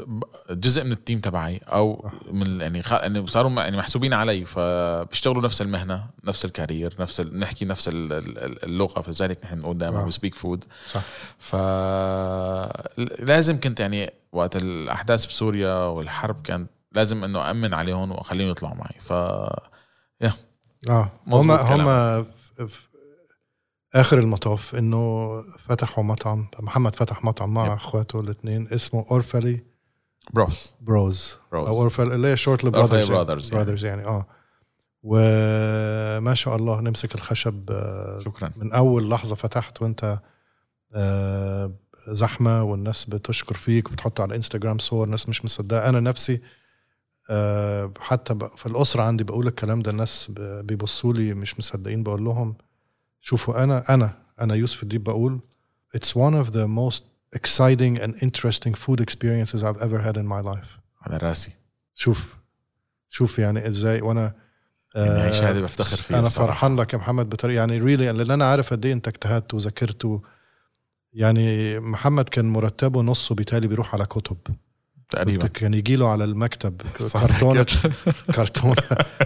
جزء 0.49 0.83
من 0.83 0.91
ال 0.91 0.97
team 0.97 1.19
تبعي 1.19 1.57
أو 1.57 2.01
صح. 2.03 2.31
من 2.31 2.61
يعني 2.61 2.83
خ... 2.83 2.91
يعني 2.91 3.27
صاروا 3.27 3.51
يعني 3.51 3.77
محسوبين 3.77 4.13
علي 4.13 4.45
فبيشتغلوا 4.45 5.41
نفس 5.43 5.61
المهنة 5.61 6.05
نفس 6.23 6.45
ال 6.45 6.52
career 6.52 6.93
نفس 6.99 7.19
ال... 7.19 7.39
نحكي 7.39 7.65
نفس 7.65 7.87
ال- 7.87 8.13
ال- 8.13 8.63
اللغة 8.63 9.01
فلذلك 9.01 9.45
نحن 9.45 9.59
نقول 9.59 9.77
دائما. 9.77 10.03
we 10.03 10.11
speak 10.11 10.35
food 10.35 10.63
صح. 10.91 11.01
ف 11.39 11.55
لازم 13.19 13.59
كنت 13.59 13.79
يعني 13.79 14.13
وقت 14.31 14.55
الأحداث 14.55 15.25
بسوريا 15.25 15.73
والحرب 15.73 16.41
كان 16.43 16.67
لازم 16.91 17.23
إنه 17.23 17.51
امن 17.51 17.73
عليهم 17.73 18.11
وأخليهم 18.11 18.49
يطلعوا 18.49 18.75
معي. 18.75 18.95
ف 18.99 19.13
آه. 20.89 21.11
مظبوط 21.27 21.59
هم 21.59 21.81
هم 21.87 22.25
آخر 23.95 24.19
المطاف 24.19 24.75
إنه 24.75 25.27
فتحوا 25.41 26.03
مطعم 26.03 26.47
محمد 26.59 26.95
فتح 26.95 27.23
مطعم 27.25 27.53
مع. 27.53 27.73
أخواته 27.73 28.19
الاثنين 28.19 28.67
اسمه 28.67 29.05
أورفلي 29.11 29.63
Bros 30.33 30.73
Bros 30.81 31.37
Bros. 31.51 31.67
أو 31.67 31.81
أورفلي 31.81 32.11
اللي 32.11 32.27
هي 32.27 32.37
Orfali 32.37 33.07
Brothers 33.07 33.09
Brothers 33.09 33.11
يعني. 33.11 33.51
Brothers 33.51 33.85
يعني 33.85 34.05
آه 34.05 34.25
وما 35.03 36.33
شاء 36.35 36.55
الله 36.55 36.81
نمسك 36.81 37.15
الخشب 37.15 37.71
آه، 37.71 38.19
شكرا 38.25 38.51
من 38.57 38.71
أول 38.73 39.09
لحظة 39.09 39.35
فتحت 39.35 39.81
وأنت 39.81 40.19
آه، 40.93 41.71
زحمة 42.07 42.63
والناس 42.63 43.05
بتشكر 43.05 43.55
فيك 43.55 43.87
وبتحط 43.89 44.21
على 44.21 44.35
انستغرام 44.35 44.77
صور 44.77 45.07
ناس 45.07 45.29
مش 45.29 45.45
مصدقة 45.45 45.89
أنا 45.89 45.99
نفسي 45.99 46.41
آه، 47.29 47.93
حتى 47.99 48.37
في 48.55 48.65
الأسرة 48.65 49.03
عندي 49.03 49.23
بقول 49.23 49.47
الكلام 49.47 49.81
ده 49.81 49.91
الناس 49.91 50.31
بيبصوا 50.37 51.13
لي 51.13 51.33
مش 51.33 51.59
مصدقين 51.59 52.03
بقول 52.03 52.25
لهم 52.25 52.55
شوفوا 53.21 53.63
أنا 53.63 53.93
أنا 53.93 54.13
أنا 54.41 54.55
يوسف 54.55 54.83
الديب 54.83 55.03
بقول 55.03 55.39
it's 55.97 56.09
one 56.09 56.33
of 56.45 56.51
the 56.51 56.67
most 56.67 57.03
exciting 57.35 57.97
and 58.03 58.13
interesting 58.23 58.73
food 58.73 58.99
experiences 59.01 59.63
I've 59.63 59.81
ever 59.81 59.99
had 60.07 60.17
in 60.17 60.27
my 60.27 60.41
life. 60.53 60.79
على 61.01 61.17
راسي. 61.17 61.51
شوف 61.93 62.37
شوف 63.09 63.39
يعني 63.39 63.67
إزاي 63.67 64.01
وأنا 64.01 64.33
يعني 64.95 65.09
هي 65.21 65.27
آه، 65.27 65.31
شهاده 65.31 65.61
بفتخر 65.61 65.97
فيها 65.97 66.17
أنا 66.19 66.27
الصراحة. 66.27 66.47
فرحان 66.47 66.75
لك 66.75 66.93
يا 66.93 66.97
محمد 66.97 67.29
بطريقة 67.29 67.59
يعني 67.59 67.77
ريلي 67.77 68.11
لأن 68.11 68.31
أنا 68.31 68.45
عارف 68.45 68.71
قد 68.73 68.85
إيه 68.85 68.93
انت 68.93 69.07
اجتهدت 69.07 69.53
وذاكرت 69.53 70.21
يعني 71.13 71.79
محمد 71.79 72.29
كان 72.29 72.45
مرتبه 72.45 73.01
نصه 73.01 73.35
بالتالي 73.35 73.67
بيروح 73.67 73.93
على 73.95 74.05
كتب. 74.05 74.37
تقريبا. 75.11 75.47
كان 75.47 75.73
يجي 75.73 75.95
له 75.95 76.09
على 76.09 76.23
المكتب 76.23 76.81
كده. 76.99 77.07
كرتونة. 78.35 78.75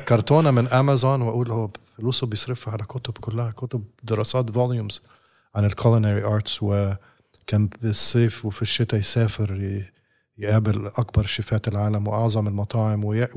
كرتونة. 0.07 0.51
من 0.51 0.67
أمازون 0.67 1.21
وأقول 1.21 1.51
هو 1.51 1.69
فلوسه 1.97 2.27
بيصرفها 2.27 2.73
على 2.73 2.83
كتب 2.83 3.13
كلها 3.17 3.51
كتب 3.51 3.83
دراسات 4.03 4.49
volumes 4.51 5.01
عن 5.55 5.65
ال 5.66 5.72
culinary 5.72 6.24
arts 6.24 6.63
وكان 6.63 7.69
بالصيف 7.81 8.45
وفي 8.45 8.61
الشتاء 8.61 8.99
يسافر 8.99 9.81
يقابل 10.38 10.86
أكبر 10.97 11.25
شيفات 11.25 11.67
العالم 11.67 12.07
وأعظم 12.07 12.47
المطاعم 12.47 13.05
وي- 13.05 13.27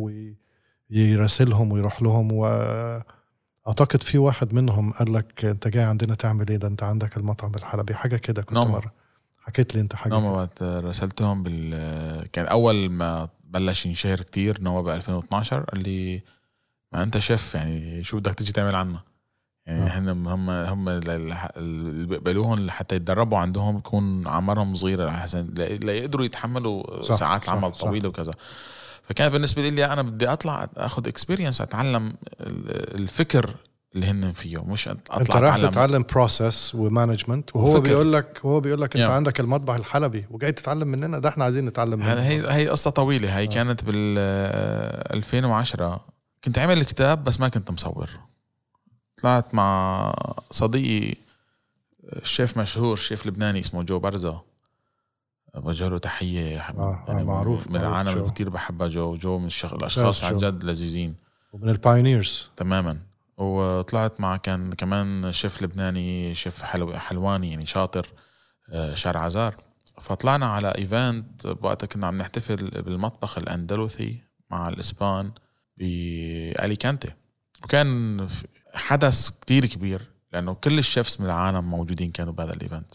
ويراسلهم 0.91 1.73
ويروح 1.73 2.03
لهم. 2.03 2.33
وأعتقد 2.33 4.03
في 4.03 4.19
واحد 4.19 4.55
منهم 4.55 4.93
قال 4.93 5.13
لك 5.13 5.45
أنت 5.45 5.69
جاي 5.69 5.83
عندنا 5.85 6.15
تعمل 6.15 6.49
إيه؟ 6.49 6.57
ده 6.57 6.69
أنت 6.69 6.83
عندك 6.83 7.17
المطعم 7.17 7.55
الحلبي. 7.55 7.95
حاجة 7.95 8.17
كده 8.17 8.43
كنت 8.43 8.59
نعم. 8.59 8.71
مرة. 8.71 8.93
حكيت 9.49 9.75
لي 9.75 9.81
انت 9.81 9.95
حاجة. 9.95 10.15
وقت 10.15 10.63
رسلتهم 10.63 11.43
بال 11.43 12.27
كان 12.33 12.47
أول 12.47 12.89
ما 12.91 13.29
بلش 13.45 13.87
ينشهر 13.87 14.21
كتير 14.21 14.59
هو 14.69 14.83
ب 14.83 14.89
2012 14.89 15.61
قال 15.65 15.83
لي 15.83 16.23
ما 16.93 17.03
أنت 17.03 17.19
شيف 17.19 17.55
يعني 17.55 18.05
شو 18.05 18.19
بدك 18.19 18.35
تيجي 18.35 18.53
تعمل 18.53 18.75
عنا 18.75 19.01
يعني 19.67 19.83
آه. 19.87 19.99
هم 19.99 20.51
هم 20.51 20.89
اللي 20.89 22.07
بيقبلوهم 22.07 22.59
لحتى 22.67 22.95
يتدربوا 22.97 23.39
عندهم 23.39 23.79
يكون 23.79 24.27
عمرهم 24.29 24.75
صغيرة 24.75 25.11
عشان 25.11 25.55
ليقدروا 25.59 26.25
يتحملوا 26.25 27.03
صح، 27.03 27.15
ساعات 27.15 27.45
صح، 27.45 27.53
العمل 27.53 27.75
صح. 27.75 27.81
طويله 27.89 28.09
وكذا 28.09 28.33
فكان 29.03 29.33
بالنسبة 29.33 29.69
لي 29.69 29.85
أنا 29.93 30.03
بدي 30.03 30.29
أطلع 30.29 30.69
أخذ 30.77 31.09
experience 31.09 31.61
أتعلم 31.61 32.07
ال- 32.41 33.01
الفكر 33.01 33.55
اللي 33.99 34.11
هن 34.11 34.33
فيه 34.33 34.65
مش 34.65 34.89
أطلع 34.89 35.17
أنت 35.21 35.31
رايح 35.31 35.55
أتعلم 35.55 35.71
تتعلم 35.71 36.03
process 36.13 36.75
و 36.75 36.82
management 36.82 37.57
وهو 37.57 37.69
وفكر. 37.71 37.81
بيقول 37.83 38.13
لك 38.13 38.41
هو 38.45 38.61
بيقول 38.61 38.81
لك 38.81 38.97
أنت 38.97 39.09
يا. 39.09 39.15
عندك 39.15 39.41
المطبخ 39.41 39.75
الحلبي 39.75 40.27
وجاي 40.31 40.53
تتعلم 40.53 40.89
مننا 40.89 41.19
ده 41.19 41.29
إحنا 41.29 41.45
عايزين 41.45 41.65
نتعلم 41.67 41.99
منك 41.99 42.09
هي 42.09 42.51
هي 42.53 42.69
قصة 42.69 42.91
طويلة 42.91 43.39
هي 43.39 43.45
آه. 43.45 43.47
كانت 43.47 43.85
بال 43.85 44.15
آه، 44.19 45.15
2010 45.15 46.01
كنت 46.45 46.59
عامل 46.59 46.79
الكتاب 46.79 47.25
بس 47.25 47.41
ما 47.41 47.49
كنت 47.49 47.71
مصور 47.71 48.11
طلعت 49.23 49.55
مع 49.55 50.15
صديقي 50.51 51.15
شيف 52.23 52.59
مشهور 52.59 52.97
شيف 52.97 53.27
لبناني 53.27 53.61
اسمه 53.61 53.83
جو 53.83 53.99
برزة 53.99 54.41
بوجه 55.55 55.89
له 55.89 55.99
تحية 55.99 56.59
آه، 56.61 57.05
آه، 57.09 57.23
معروف- 57.23 57.71
من 57.71 57.77
العالم. 57.77 58.09
اللي 58.09 58.31
كثير 58.31 58.49
بحبها 58.49 58.89
جو 58.89 59.17
جو 59.17 59.39
من 59.39 59.47
الشخ... 59.47 59.73
الأشخاص. 59.73 60.25
عن 60.25 60.37
جد 60.39 60.65
لذيذين 60.65 61.15
ومن 61.53 61.69
ال 61.69 61.77
pioneers 61.77 62.49
تماما 62.57 62.99
وطلعت 63.39 64.21
مع 64.21 64.37
كان 64.37 64.73
كمان 64.73 65.33
شيف 65.33 65.63
لبناني 65.63 66.35
شيف 66.35 66.63
حلو 66.63 66.95
حلواني 66.95 67.51
يعني 67.51 67.67
شاطر 67.67 68.07
آه، 68.73 68.95
شارع 68.95 69.21
عزار. 69.21 69.55
فطلعنا 70.01 70.47
على 70.47 70.69
event 70.79 71.47
وقتها 71.47 71.87
كنا 71.87 72.07
عم 72.07 72.19
نحتفل 72.19 72.83
بالمطبخ 72.83 73.39
الأندلسي 73.39 74.23
مع 74.51 74.69
الإسبان 74.69 75.33
بأليكانتي. 75.77 77.13
وكان 77.65 78.29
حدث 78.75 79.31
كتير 79.41 79.67
كبير 79.67 80.03
لأنه 80.33 80.55
كل 80.55 80.79
الشيفات 80.79 81.21
من 81.21 81.27
العالم 81.27 81.65
موجودين 81.71 82.11
كانوا 82.11 82.33
بهذا 82.33 82.53
ال 82.53 82.59
event. 82.59 82.95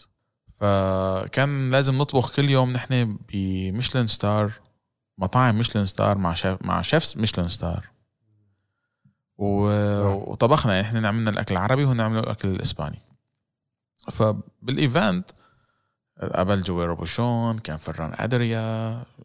فكان 0.54 1.70
لازم 1.70 1.98
نطبخ 1.98 2.36
كل 2.36 2.50
يوم 2.50 2.72
نحن 2.72 3.18
ب 3.32 3.40
Michelin 3.40 4.06
star 4.06 4.52
مطاعم 5.18 5.56
Michelin 5.56 5.86
star 5.86 6.18
مع 6.18 6.34
شيف 6.34 6.58
مع 6.62 6.82
chefs 6.82 7.16
Michelin 7.16 7.48
star. 7.48 7.93
و... 9.38 9.68
وطبخنا. 10.32 10.74
يعني 10.74 10.86
إحنا 10.86 11.08
عملنا 11.08 11.30
الأكل 11.30 11.54
العربي 11.54 11.84
وهن 11.84 12.00
عملوا 12.00 12.22
الأكل 12.22 12.48
الإسباني. 12.48 12.98
فبال 14.10 14.55
event 14.55 15.30
قبل 16.34 16.62
جويل 16.62 16.96
روبوشون 16.96 17.58
كان 17.58 17.76
فران 17.76 18.12
أدريا 18.14 18.58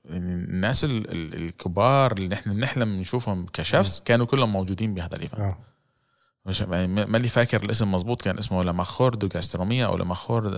يعني 0.06 0.34
الناس 0.34 0.84
الكبار 0.84 2.12
اللي 2.12 2.28
نحن 2.28 2.54
بنحلم 2.54 3.00
نشوفهم 3.00 3.46
ك 3.54 3.61
chefs 3.61 4.00
كانوا 4.06 4.26
كلهم 4.26 4.52
موجودين 4.52 4.94
بهذا 4.94 5.16
ال 5.16 5.19
event. 5.19 5.40
آه. 5.40 5.58
مش 6.46 6.62
يعني 6.62 6.88
ماني 6.88 7.28
فاكر 7.28 7.64
الاسم 7.64 7.92
مزبوط 7.92 8.22
كان 8.22 8.38
اسمه 8.38 8.64
Lo 8.64 8.78
Mejor 8.78 9.16
de 9.16 9.28
Gastronomía 9.28 9.86
أو 9.86 9.98
Lo 9.98 10.12
Mejor 10.12 10.50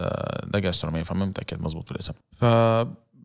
de 0.43 0.59
Gastronomía 0.59 1.03
فما 1.03 1.25
متأكد 1.25 1.61
مزبوط 1.61 1.89
بالاسم 1.89 2.13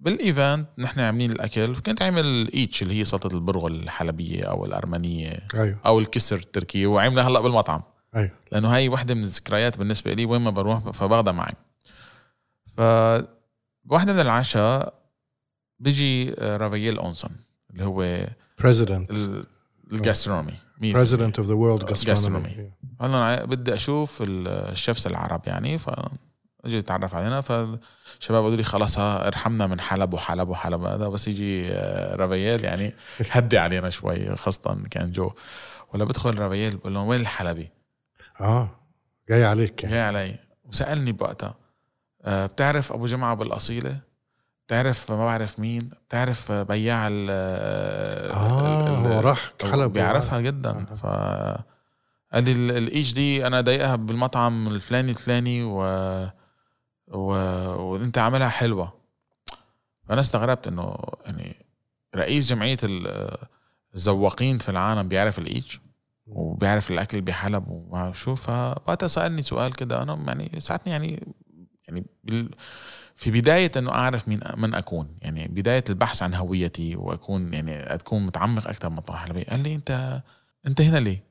فبال 0.07 0.30
event 0.30 0.69
نحن 0.79 1.01
عاملين 1.01 1.31
الأكل. 1.31 1.77
كنت 1.77 2.03
عامل 2.03 2.53
إيتش 2.55 2.83
اللي 2.83 3.01
هي 3.01 3.05
سلطة 3.05 3.35
البرغل 3.35 3.75
الحلبية 3.75 4.45
أو 4.45 4.65
الأرمنية 4.65 5.49
أيوه. 5.55 5.79
أو 5.87 5.99
الكسر 5.99 6.37
التركي 6.37 6.87
وعاملها 6.87 7.29
هلأ 7.29 7.41
بالمطعم. 7.41 7.83
أيوه. 8.17 8.31
لأنه 8.53 8.75
هاي 8.75 8.89
وحدة 8.89 9.15
من 9.15 9.23
الذكريات 9.23 9.79
بالنسبة 9.79 10.13
لي 10.13 10.25
وين 10.25 10.41
ما 10.41 10.51
بروح 10.51 10.91
فباخذها 10.91 11.33
معي. 11.33 11.55
ف 12.67 12.81
واحدة 13.91 14.13
من 14.13 14.21
العشاء 14.21 14.95
بيجي 15.79 16.31
رافييل 16.31 16.99
أنسون 16.99 17.31
اللي 17.71 17.85
هو 17.85 18.27
president 18.59 19.11
ال 19.93 19.98
gastronomy. 19.98 20.55
president 20.81 21.39
of 21.39 21.49
the 21.49 21.55
world 21.55 21.85
gastronomy 21.85 22.71
هلأ 23.01 23.45
بدي 23.45 23.75
أشوف 23.75 24.23
الشيفs 24.23 25.07
العرب 25.07 25.43
يعني 25.47 25.79
ف 25.79 25.91
أجي 26.67 26.77
يتعرف 26.77 27.15
علينا 27.15 27.41
فالشباب 27.41 28.43
قالوا 28.43 28.57
لي 28.57 28.63
خلاص 28.63 28.99
ارحمنا 28.99 29.67
من 29.67 29.81
حلب 29.81 30.15
وحلب 30.15 30.49
وحلب 30.49 30.85
هذا 30.85 31.09
بس 31.09 31.29
يجي 31.29 31.69
رافييل 32.13 32.65
يعني 32.65 32.95
هدي 33.31 33.59
علينا 33.59 33.91
شوي 33.91 34.37
خاصة 34.37 34.83
كان 34.91 35.13
جو. 35.13 35.31
ولا 35.95 36.05
بدخل 36.05 36.39
رافييل 36.39 36.77
بقول 36.77 36.95
لهم 36.95 37.07
وين 37.09 37.21
الحلبي؟ 37.21 37.71
آه 38.41 38.69
جاي 39.29 39.45
عليك 39.45 39.83
يعني. 39.83 39.95
جاي 39.95 40.03
علي. 40.05 40.37
وسألني 40.65 41.13
بوقتها 41.13 41.55
آه، 42.25 42.47
بتعرف 42.47 42.93
أبو 42.93 43.07
جمعة 43.07 43.35
بالأصيلة؟ 43.35 43.99
بتعرف 44.67 45.13
ما 45.13 45.25
بعرف 45.25 45.59
مين؟ 45.59 45.91
بتعرف 46.09 46.53
بياع 46.53 47.09
ال 47.09 47.27
آه 47.31 48.33
هو 48.89 49.21
راح 49.21 49.53
حلب. 49.63 49.93
بيعرفها 49.93 50.41
جدا. 50.41 50.71
آه. 50.71 50.95
ف 50.95 51.07
قال 52.33 52.45
لي 52.45 52.79
الايش 52.79 53.13
دي؟ 53.13 53.47
أنا 53.47 53.61
ضايقها 53.61 53.97
بالمطعم 53.97 54.69
الفلاني 54.69 55.11
الفلاني 55.11 55.63
و... 55.65 55.81
و... 57.09 57.29
وانت 57.75 58.19
عاملها 58.19 58.49
حلوة. 58.49 58.93
فأنا 60.09 60.21
استغربت 60.21 60.67
إنه 60.67 60.97
يعني 61.25 61.57
رئيس 62.15 62.49
جمعية 62.49 62.77
الزواقين 63.95 64.59
في 64.59 64.69
العالم 64.69 65.09
بيعرف 65.09 65.39
الايش 65.39 65.81
وبيعرف 66.27 66.91
الأكل 66.91 67.21
بحلب 67.21 67.65
وشو 67.69 68.35
فوقتها 68.35 69.07
سألني 69.07 69.43
سؤال 69.43 69.75
كده 69.75 70.03
أنا 70.03 70.25
يعني 70.27 70.61
ساعتني 70.61 70.93
يعني 70.93 71.35
يعني 71.89 72.05
بال 72.25 72.51
في 73.17 73.31
بداية 73.31 73.73
إنه 73.77 73.91
أعرف 73.91 74.29
مين 74.29 74.41
من 74.57 74.75
أكون. 74.75 75.17
يعني 75.23 75.49
بداية 75.49 75.85
البحث 75.91 76.23
عن 76.23 76.35
هويتي 76.35 76.97
وأكون 76.97 77.55
يعني 77.55 77.77
اكون 77.77 78.27
متعمق 78.27 78.69
أكثر 78.69 78.91
من 78.91 78.99
الحلبية 79.09 79.45
قال 79.45 79.63
لي 79.63 79.75
أنت 79.75 80.23
أنت 80.67 80.81
هنا 80.81 80.99
ليه؟ 80.99 81.26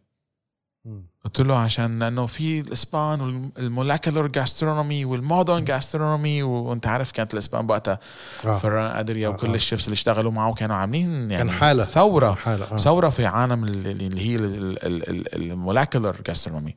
قلت 1.26 1.42
له 1.42 1.58
عشان 1.58 2.00
لأنه 2.00 2.26
في 2.26 2.60
الإسبان 2.60 3.22
وال 3.22 3.41
molecular 3.41 4.28
gastronomy 4.28 5.06
وال 5.06 5.21
modern 5.21 5.66
gastronomy 5.66 6.44
وأنت 6.44 6.88
عارف 6.88 7.12
كانت 7.12 7.34
الإسبان 7.34 7.70
وقتها 7.70 8.00
آه. 8.46 8.58
فران 8.58 8.96
ادريا 8.96 9.28
وكل 9.28 9.52
آه. 9.52 9.56
ال 9.56 9.61
chefs 9.61 9.84
اللي 9.84 9.94
اشتغلوا 9.94 10.32
معه 10.32 10.54
كانوا 10.54 10.76
عاملين 10.76 11.12
يعني 11.32 11.38
كان 11.38 11.52
حالة 11.52 11.84
ثورة 11.84 12.34
حالة. 12.34 12.72
آه. 12.72 12.78
ثورة 12.78 13.10
في 13.10 13.26
عالم 13.26 13.64
اللي 13.64 14.22
هي 14.22 14.36
ال 15.36 15.45
molecular 15.45 16.22
gastronomy 16.28 16.76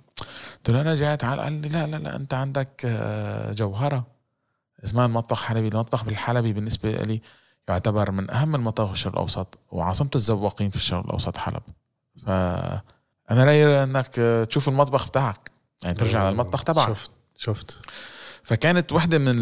قلت 0.56 0.70
له 0.70 0.80
أنا 0.80 0.94
جاي 0.94 1.16
تعال 1.16 1.40
قال 1.40 1.52
لي 1.52 1.68
لا 1.68 1.86
لا 1.86 1.96
لا 1.96 2.16
أنت 2.16 2.34
عندك 2.34 2.82
آه، 2.84 3.52
جوهرة 3.52 4.06
اسمها 4.84 5.06
المطبخ 5.06 5.40
الحلبي 5.40 5.68
المطبخ 5.68 6.04
بالحلبي 6.04 6.52
بالنسبة 6.52 6.90
لي 6.90 7.20
يعتبر 7.68 8.10
من 8.10 8.30
أهم 8.30 8.54
المطابخ 8.54 8.88
في 8.88 8.94
الشرق 8.94 9.12
الأوسط 9.12 9.58
وعاصمة 9.70 10.10
الزواقين 10.14 10.70
في 10.70 10.76
الشرق 10.76 11.04
الأوسط 11.04 11.36
حلب 11.36 11.62
ف 12.26 12.30
أنا 13.30 13.44
رأيي 13.44 13.82
إنك 13.82 14.06
تشوف 14.48 14.68
المطبخ 14.68 15.08
بتاعك 15.08 15.50
يعني 15.82 15.94
ترجع 15.94 16.30
للمطبخ 16.30 16.64
تبعك. 16.64 16.88
شفت 16.88 17.10
شفت. 17.36 17.78
فكانت 18.42 18.92
وحده 18.92 19.18
من 19.18 19.36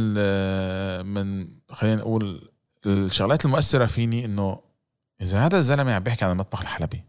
من 1.06 1.48
خلينا 1.70 1.96
نقول 1.96 2.50
الشغلات 2.86 3.44
المؤثرة 3.44 3.86
فيني 3.86 4.24
إنه 4.24 4.60
إذا 5.20 5.46
هذا 5.46 5.58
الزلمة 5.58 5.94
عم 5.94 6.02
بيحكي 6.02 6.24
عن 6.24 6.30
المطبخ 6.30 6.60
الحلبي 6.60 7.04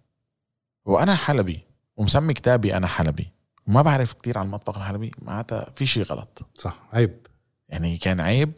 وأنا 0.86 1.16
حلبي 1.16 1.60
ومسمي 1.98 2.34
كتابي 2.34 2.78
أنا 2.78 2.88
حلبي 2.88 3.32
وما 3.68 3.82
بعرف 3.82 4.14
كتير 4.14 4.38
عن 4.38 4.46
المطبخ 4.46 4.78
الحلبي 4.78 5.12
معناتها 5.22 5.74
في 5.76 5.86
شيء 5.86 6.04
غلط. 6.04 6.50
صح 6.56 6.80
عيب. 6.94 7.28
يعني 7.70 7.98
كان 7.98 8.20
عيب 8.20 8.52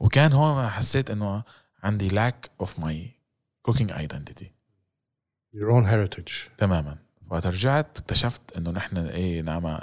وكان 0.00 0.32
هون 0.32 0.68
حسيت 0.68 1.10
إنه 1.10 1.42
عندي 1.82 2.08
lack 2.10 2.64
of 2.66 2.68
my 2.68 2.94
cooking 3.68 3.90
identity. 3.92 4.46
Your 5.54 5.70
own 5.70 5.84
heritage. 5.84 6.32
تماما. 6.58 6.98
وقت 7.32 7.46
رجعت 7.46 7.98
اكتشفت 7.98 8.40
انه 8.56 8.70
نحن 8.70 8.96
إيه 8.96 9.42
نعمة 9.42 9.78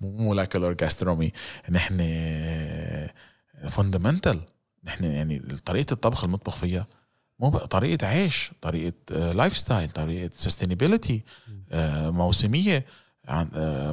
مو 0.00 0.10
molecular 0.10 0.72
gastronomy 0.72 1.32
نحن 1.70 1.96
fundamental 3.68 4.40
نحن 4.84 5.04
يعني 5.04 5.38
طريقة 5.64 5.92
الطبخ 5.92 6.24
المطبخ 6.24 6.56
فيها 6.56 6.86
مو 7.38 7.50
طريقة 7.50 8.06
عيش 8.06 8.52
طريقة 8.60 9.32
lifestyle 9.32 9.90
طريقة 9.90 10.30
sustainability 10.34 11.22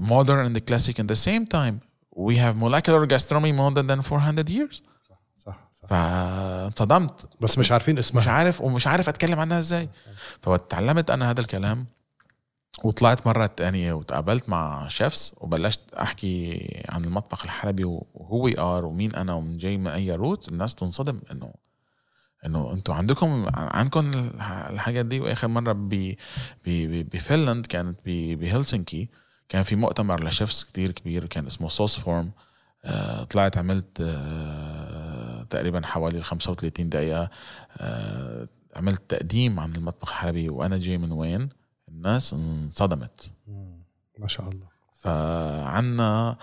modern 0.01 0.39
and 0.47 0.53
the 0.57 0.61
classic 0.69 0.99
in 0.99 1.07
the 1.07 1.19
same 1.27 1.45
time. 1.57 1.75
We 2.29 2.35
have 2.43 2.55
molecular 2.65 3.05
gastronomy 3.05 3.51
more 3.53 3.71
than 3.71 4.01
400 4.01 4.49
years. 4.49 4.81
صح 5.09 5.19
صح 5.37 5.87
فانصدمت. 5.87 7.29
بس 7.41 7.57
مش 7.57 7.71
عارفين 7.71 7.97
اسمها. 7.97 8.21
مش 8.21 8.27
عارف 8.27 8.61
ومش 8.61 8.87
عارف 8.87 9.09
أتكلم 9.09 9.39
عنها 9.39 9.59
إزاي. 9.59 9.89
فتعلمت 10.41 11.09
أنا 11.09 11.31
هذا 11.31 11.41
الكلام 11.41 11.85
وطلعت 12.83 13.27
مرة 13.27 13.45
تانية 13.45 13.93
وتقابلت 13.93 14.49
مع 14.49 14.87
chefs 14.87 15.35
وبلشت 15.41 15.93
أحكي 15.93 16.59
عن 16.89 17.05
المطبخ 17.05 17.43
الحلبي 17.43 17.83
و 17.83 18.47
who 18.47 18.66
are 18.66 18.85
ومين 18.85 19.15
أنا 19.15 19.33
ومن 19.33 19.57
جاي 19.57 19.77
من 19.77 19.87
أي 19.87 20.11
root 20.15 20.49
الناس 20.49 20.75
تنصدم 20.75 21.19
إنه 21.31 21.53
إنه 22.45 22.73
أنتوا 22.73 22.95
عندكم 22.95 23.45
عندكم 23.55 24.11
الحاجات 24.69 25.05
دي. 25.05 25.19
وآخر 25.19 25.47
مرة 25.47 25.73
ب 25.73 26.15
بفنلند 27.13 27.65
كانت 27.65 27.99
بهلسنكي 28.05 29.09
كان 29.49 29.63
في 29.63 29.75
مؤتمر 29.75 30.23
ل 30.27 30.33
chefs 30.33 30.63
كتير 30.63 30.91
كبير 30.91 31.25
كان 31.25 31.45
اسمه 31.47 31.67
sauce 31.67 31.99
forum 31.99 32.31
آه 32.85 33.23
طلعت 33.23 33.57
عملت 33.57 33.97
آه 34.01 35.43
تقريبا 35.43 35.85
حوالي 35.85 36.21
35 36.21 36.89
دقيقة. 36.89 37.29
آه 37.77 38.47
عملت 38.75 39.01
تقديم 39.09 39.59
عن 39.59 39.75
المطبخ 39.75 40.09
الحلبي 40.09 40.49
وأنا 40.49 40.77
جاي 40.77 40.97
من 40.97 41.11
وين. 41.11 41.49
الناس 42.05 42.33
انصدمت. 42.33 43.31
ما 44.19 44.27
شاء 44.27 44.49
الله. 44.49 44.67
فعنا 44.93 46.37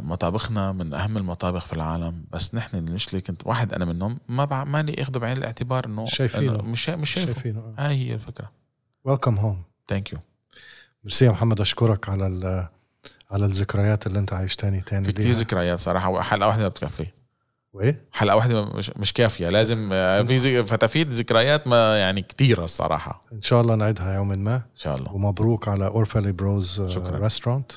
مطابخنا 0.00 0.72
من 0.72 0.94
أهم 0.94 1.16
المطابخ 1.16 1.64
في 1.64 1.72
العالم 1.72 2.24
بس 2.32 2.54
نحن 2.54 2.76
المشكلة 2.76 3.20
كنت 3.20 3.46
واحد 3.46 3.72
أنا 3.72 3.84
منهم 3.84 4.20
ما 4.28 4.44
بع... 4.44 4.64
ماني 4.64 5.02
اخذه 5.02 5.18
بعين 5.18 5.36
الاعتبار 5.36 5.86
إنه 5.86 6.06
شايفينه. 6.06 6.62
مش 6.62 6.88
مش 6.88 7.10
شايفه. 7.10 7.32
شايفينه. 7.32 7.74
هاي 7.78 7.94
هي 7.96 8.14
الفكرة. 8.14 8.50
welcome 9.04 9.38
home 9.38 9.62
thank 9.88 10.12
you 10.12 10.18
merci 11.04 11.24
يا 11.24 11.30
محمد 11.30 11.60
أشكرك 11.60 12.08
على 12.08 12.68
على 13.30 13.46
الذكريات 13.46 14.06
اللي 14.06 14.18
أنت 14.18 14.32
عايشتاني 14.32 14.80
تاني 14.80 15.04
في 15.04 15.12
كثير 15.12 15.30
ذكريات 15.32 15.78
صراحة 15.78 16.20
حلقه 16.20 16.46
واحدة 16.48 16.62
ما 16.62 16.68
بتكفي. 16.68 17.06
وإيه؟ 17.74 18.02
حلقة 18.12 18.36
واحدة 18.36 18.64
مش 18.64 18.90
مش 18.96 19.12
كافية. 19.12 19.48
لازم 19.48 19.90
آه، 19.92 20.22
في 20.22 20.64
فتافيت 20.64 21.08
ذكريات 21.08 21.66
ما 21.66 21.98
يعني 21.98 22.22
كثيره 22.22 22.64
الصراحة. 22.64 23.20
إن 23.32 23.42
شاء 23.42 23.60
الله 23.60 23.74
نعيدها 23.74 24.14
يوما 24.14 24.36
ما. 24.36 24.56
إن 24.56 24.62
شاء 24.76 24.96
الله. 24.96 25.14
ومبروك 25.14 25.68
على 25.68 25.86
اورفالي 25.86 26.32
Bros. 26.32 26.80
restaurant 26.96 27.72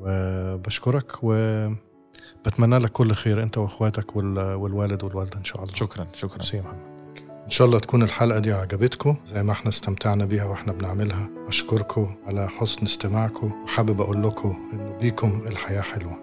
وبشكرك 0.00 1.12
وبتمنى 1.22 2.78
لك 2.78 2.92
كل 2.92 3.12
خير 3.12 3.42
أنت 3.42 3.58
وأخواتك 3.58 4.16
والوالد 4.16 5.04
والوالدة 5.04 5.38
إن 5.38 5.44
شاء 5.44 5.62
الله. 5.62 5.74
شكرا 5.74 6.06
شكرا. 6.14 6.42
سي 6.42 6.60
محمد. 6.60 6.94
إن 7.44 7.50
شاء 7.50 7.66
الله 7.66 7.78
تكون 7.78 8.02
الحلقة 8.02 8.38
دي 8.38 8.52
عجبتكم. 8.52 9.16
زي 9.26 9.42
ما 9.42 9.52
إحنا 9.52 9.68
استمتعنا 9.68 10.24
بيها 10.24 10.44
وإحنا 10.44 10.72
بنعملها. 10.72 11.28
أشكركم 11.48 12.14
على 12.26 12.48
حسن 12.48 12.86
استماعكم. 12.86 13.52
وحابب 13.64 14.00
أقول 14.00 14.22
لكم 14.22 14.70
إنه 14.72 14.98
بيكم 14.98 15.42
الحياة 15.48 15.80
حلوة. 15.80 16.18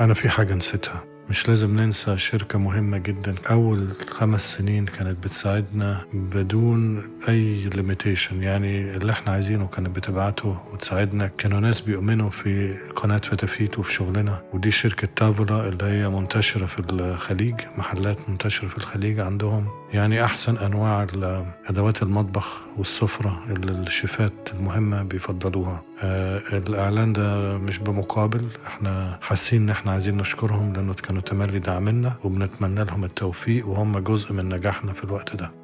أنا 0.00 0.14
في 0.14 0.28
حاجة 0.28 0.54
نسيتها. 0.54 1.09
مش 1.30 1.48
لازم 1.48 1.80
ننسى 1.80 2.18
شركة 2.18 2.58
مهمة 2.58 2.98
جدا. 2.98 3.34
أول 3.50 3.88
خمس 4.10 4.52
سنين 4.56 4.86
كانت 4.86 5.24
بتساعدنا 5.26 6.04
بدون 6.12 7.02
أي 7.28 7.64
limitation 7.74 8.42
يعني 8.42 8.96
اللي 8.96 9.12
إحنا 9.12 9.32
عايزينه 9.32 9.66
كانت 9.66 9.96
بتبعته 9.96 10.58
وتساعدنا. 10.72 11.26
كانوا 11.26 11.60
ناس 11.60 11.80
بيؤمنوا 11.80 12.30
في 12.30 12.74
قناة 12.96 13.18
فتافيت 13.18 13.78
وفي 13.78 13.92
شغلنا. 13.92 14.42
ودي 14.52 14.70
شركة 14.70 15.08
تافولا 15.16 15.68
اللي 15.68 15.84
هي 15.84 16.08
منتشرة 16.08 16.66
في 16.66 16.78
الخليج 16.78 17.54
محلات 17.78 18.18
منتشرة 18.28 18.68
في 18.68 18.78
الخليج 18.78 19.20
عندهم. 19.20 19.79
يعني 19.92 20.24
أحسن 20.24 20.56
أنواع 20.56 21.06
أدوات 21.70 22.02
المطبخ 22.02 22.60
والسفرة 22.78 23.42
اللي 23.50 23.72
الشيفات 23.72 24.32
المهمة 24.54 25.02
بيفضلوها. 25.02 25.82
آه 26.02 26.38
الإعلان 26.52 27.12
ده 27.12 27.58
مش 27.58 27.78
بمقابل 27.78 28.48
إحنا 28.66 29.18
حاسين 29.22 29.62
إن 29.62 29.70
إحنا 29.70 29.92
عايزين 29.92 30.16
نشكرهم 30.16 30.72
لأنه 30.72 30.94
كانوا 30.94 31.22
تملي 31.22 31.58
دعمنا 31.58 32.12
وبنتمنى 32.24 32.84
لهم 32.84 33.04
التوفيق 33.04 33.68
وهم 33.68 33.98
جزء 33.98 34.32
من 34.32 34.48
نجاحنا 34.48 34.92
في 34.92 35.04
الوقت 35.04 35.36
ده. 35.36 35.59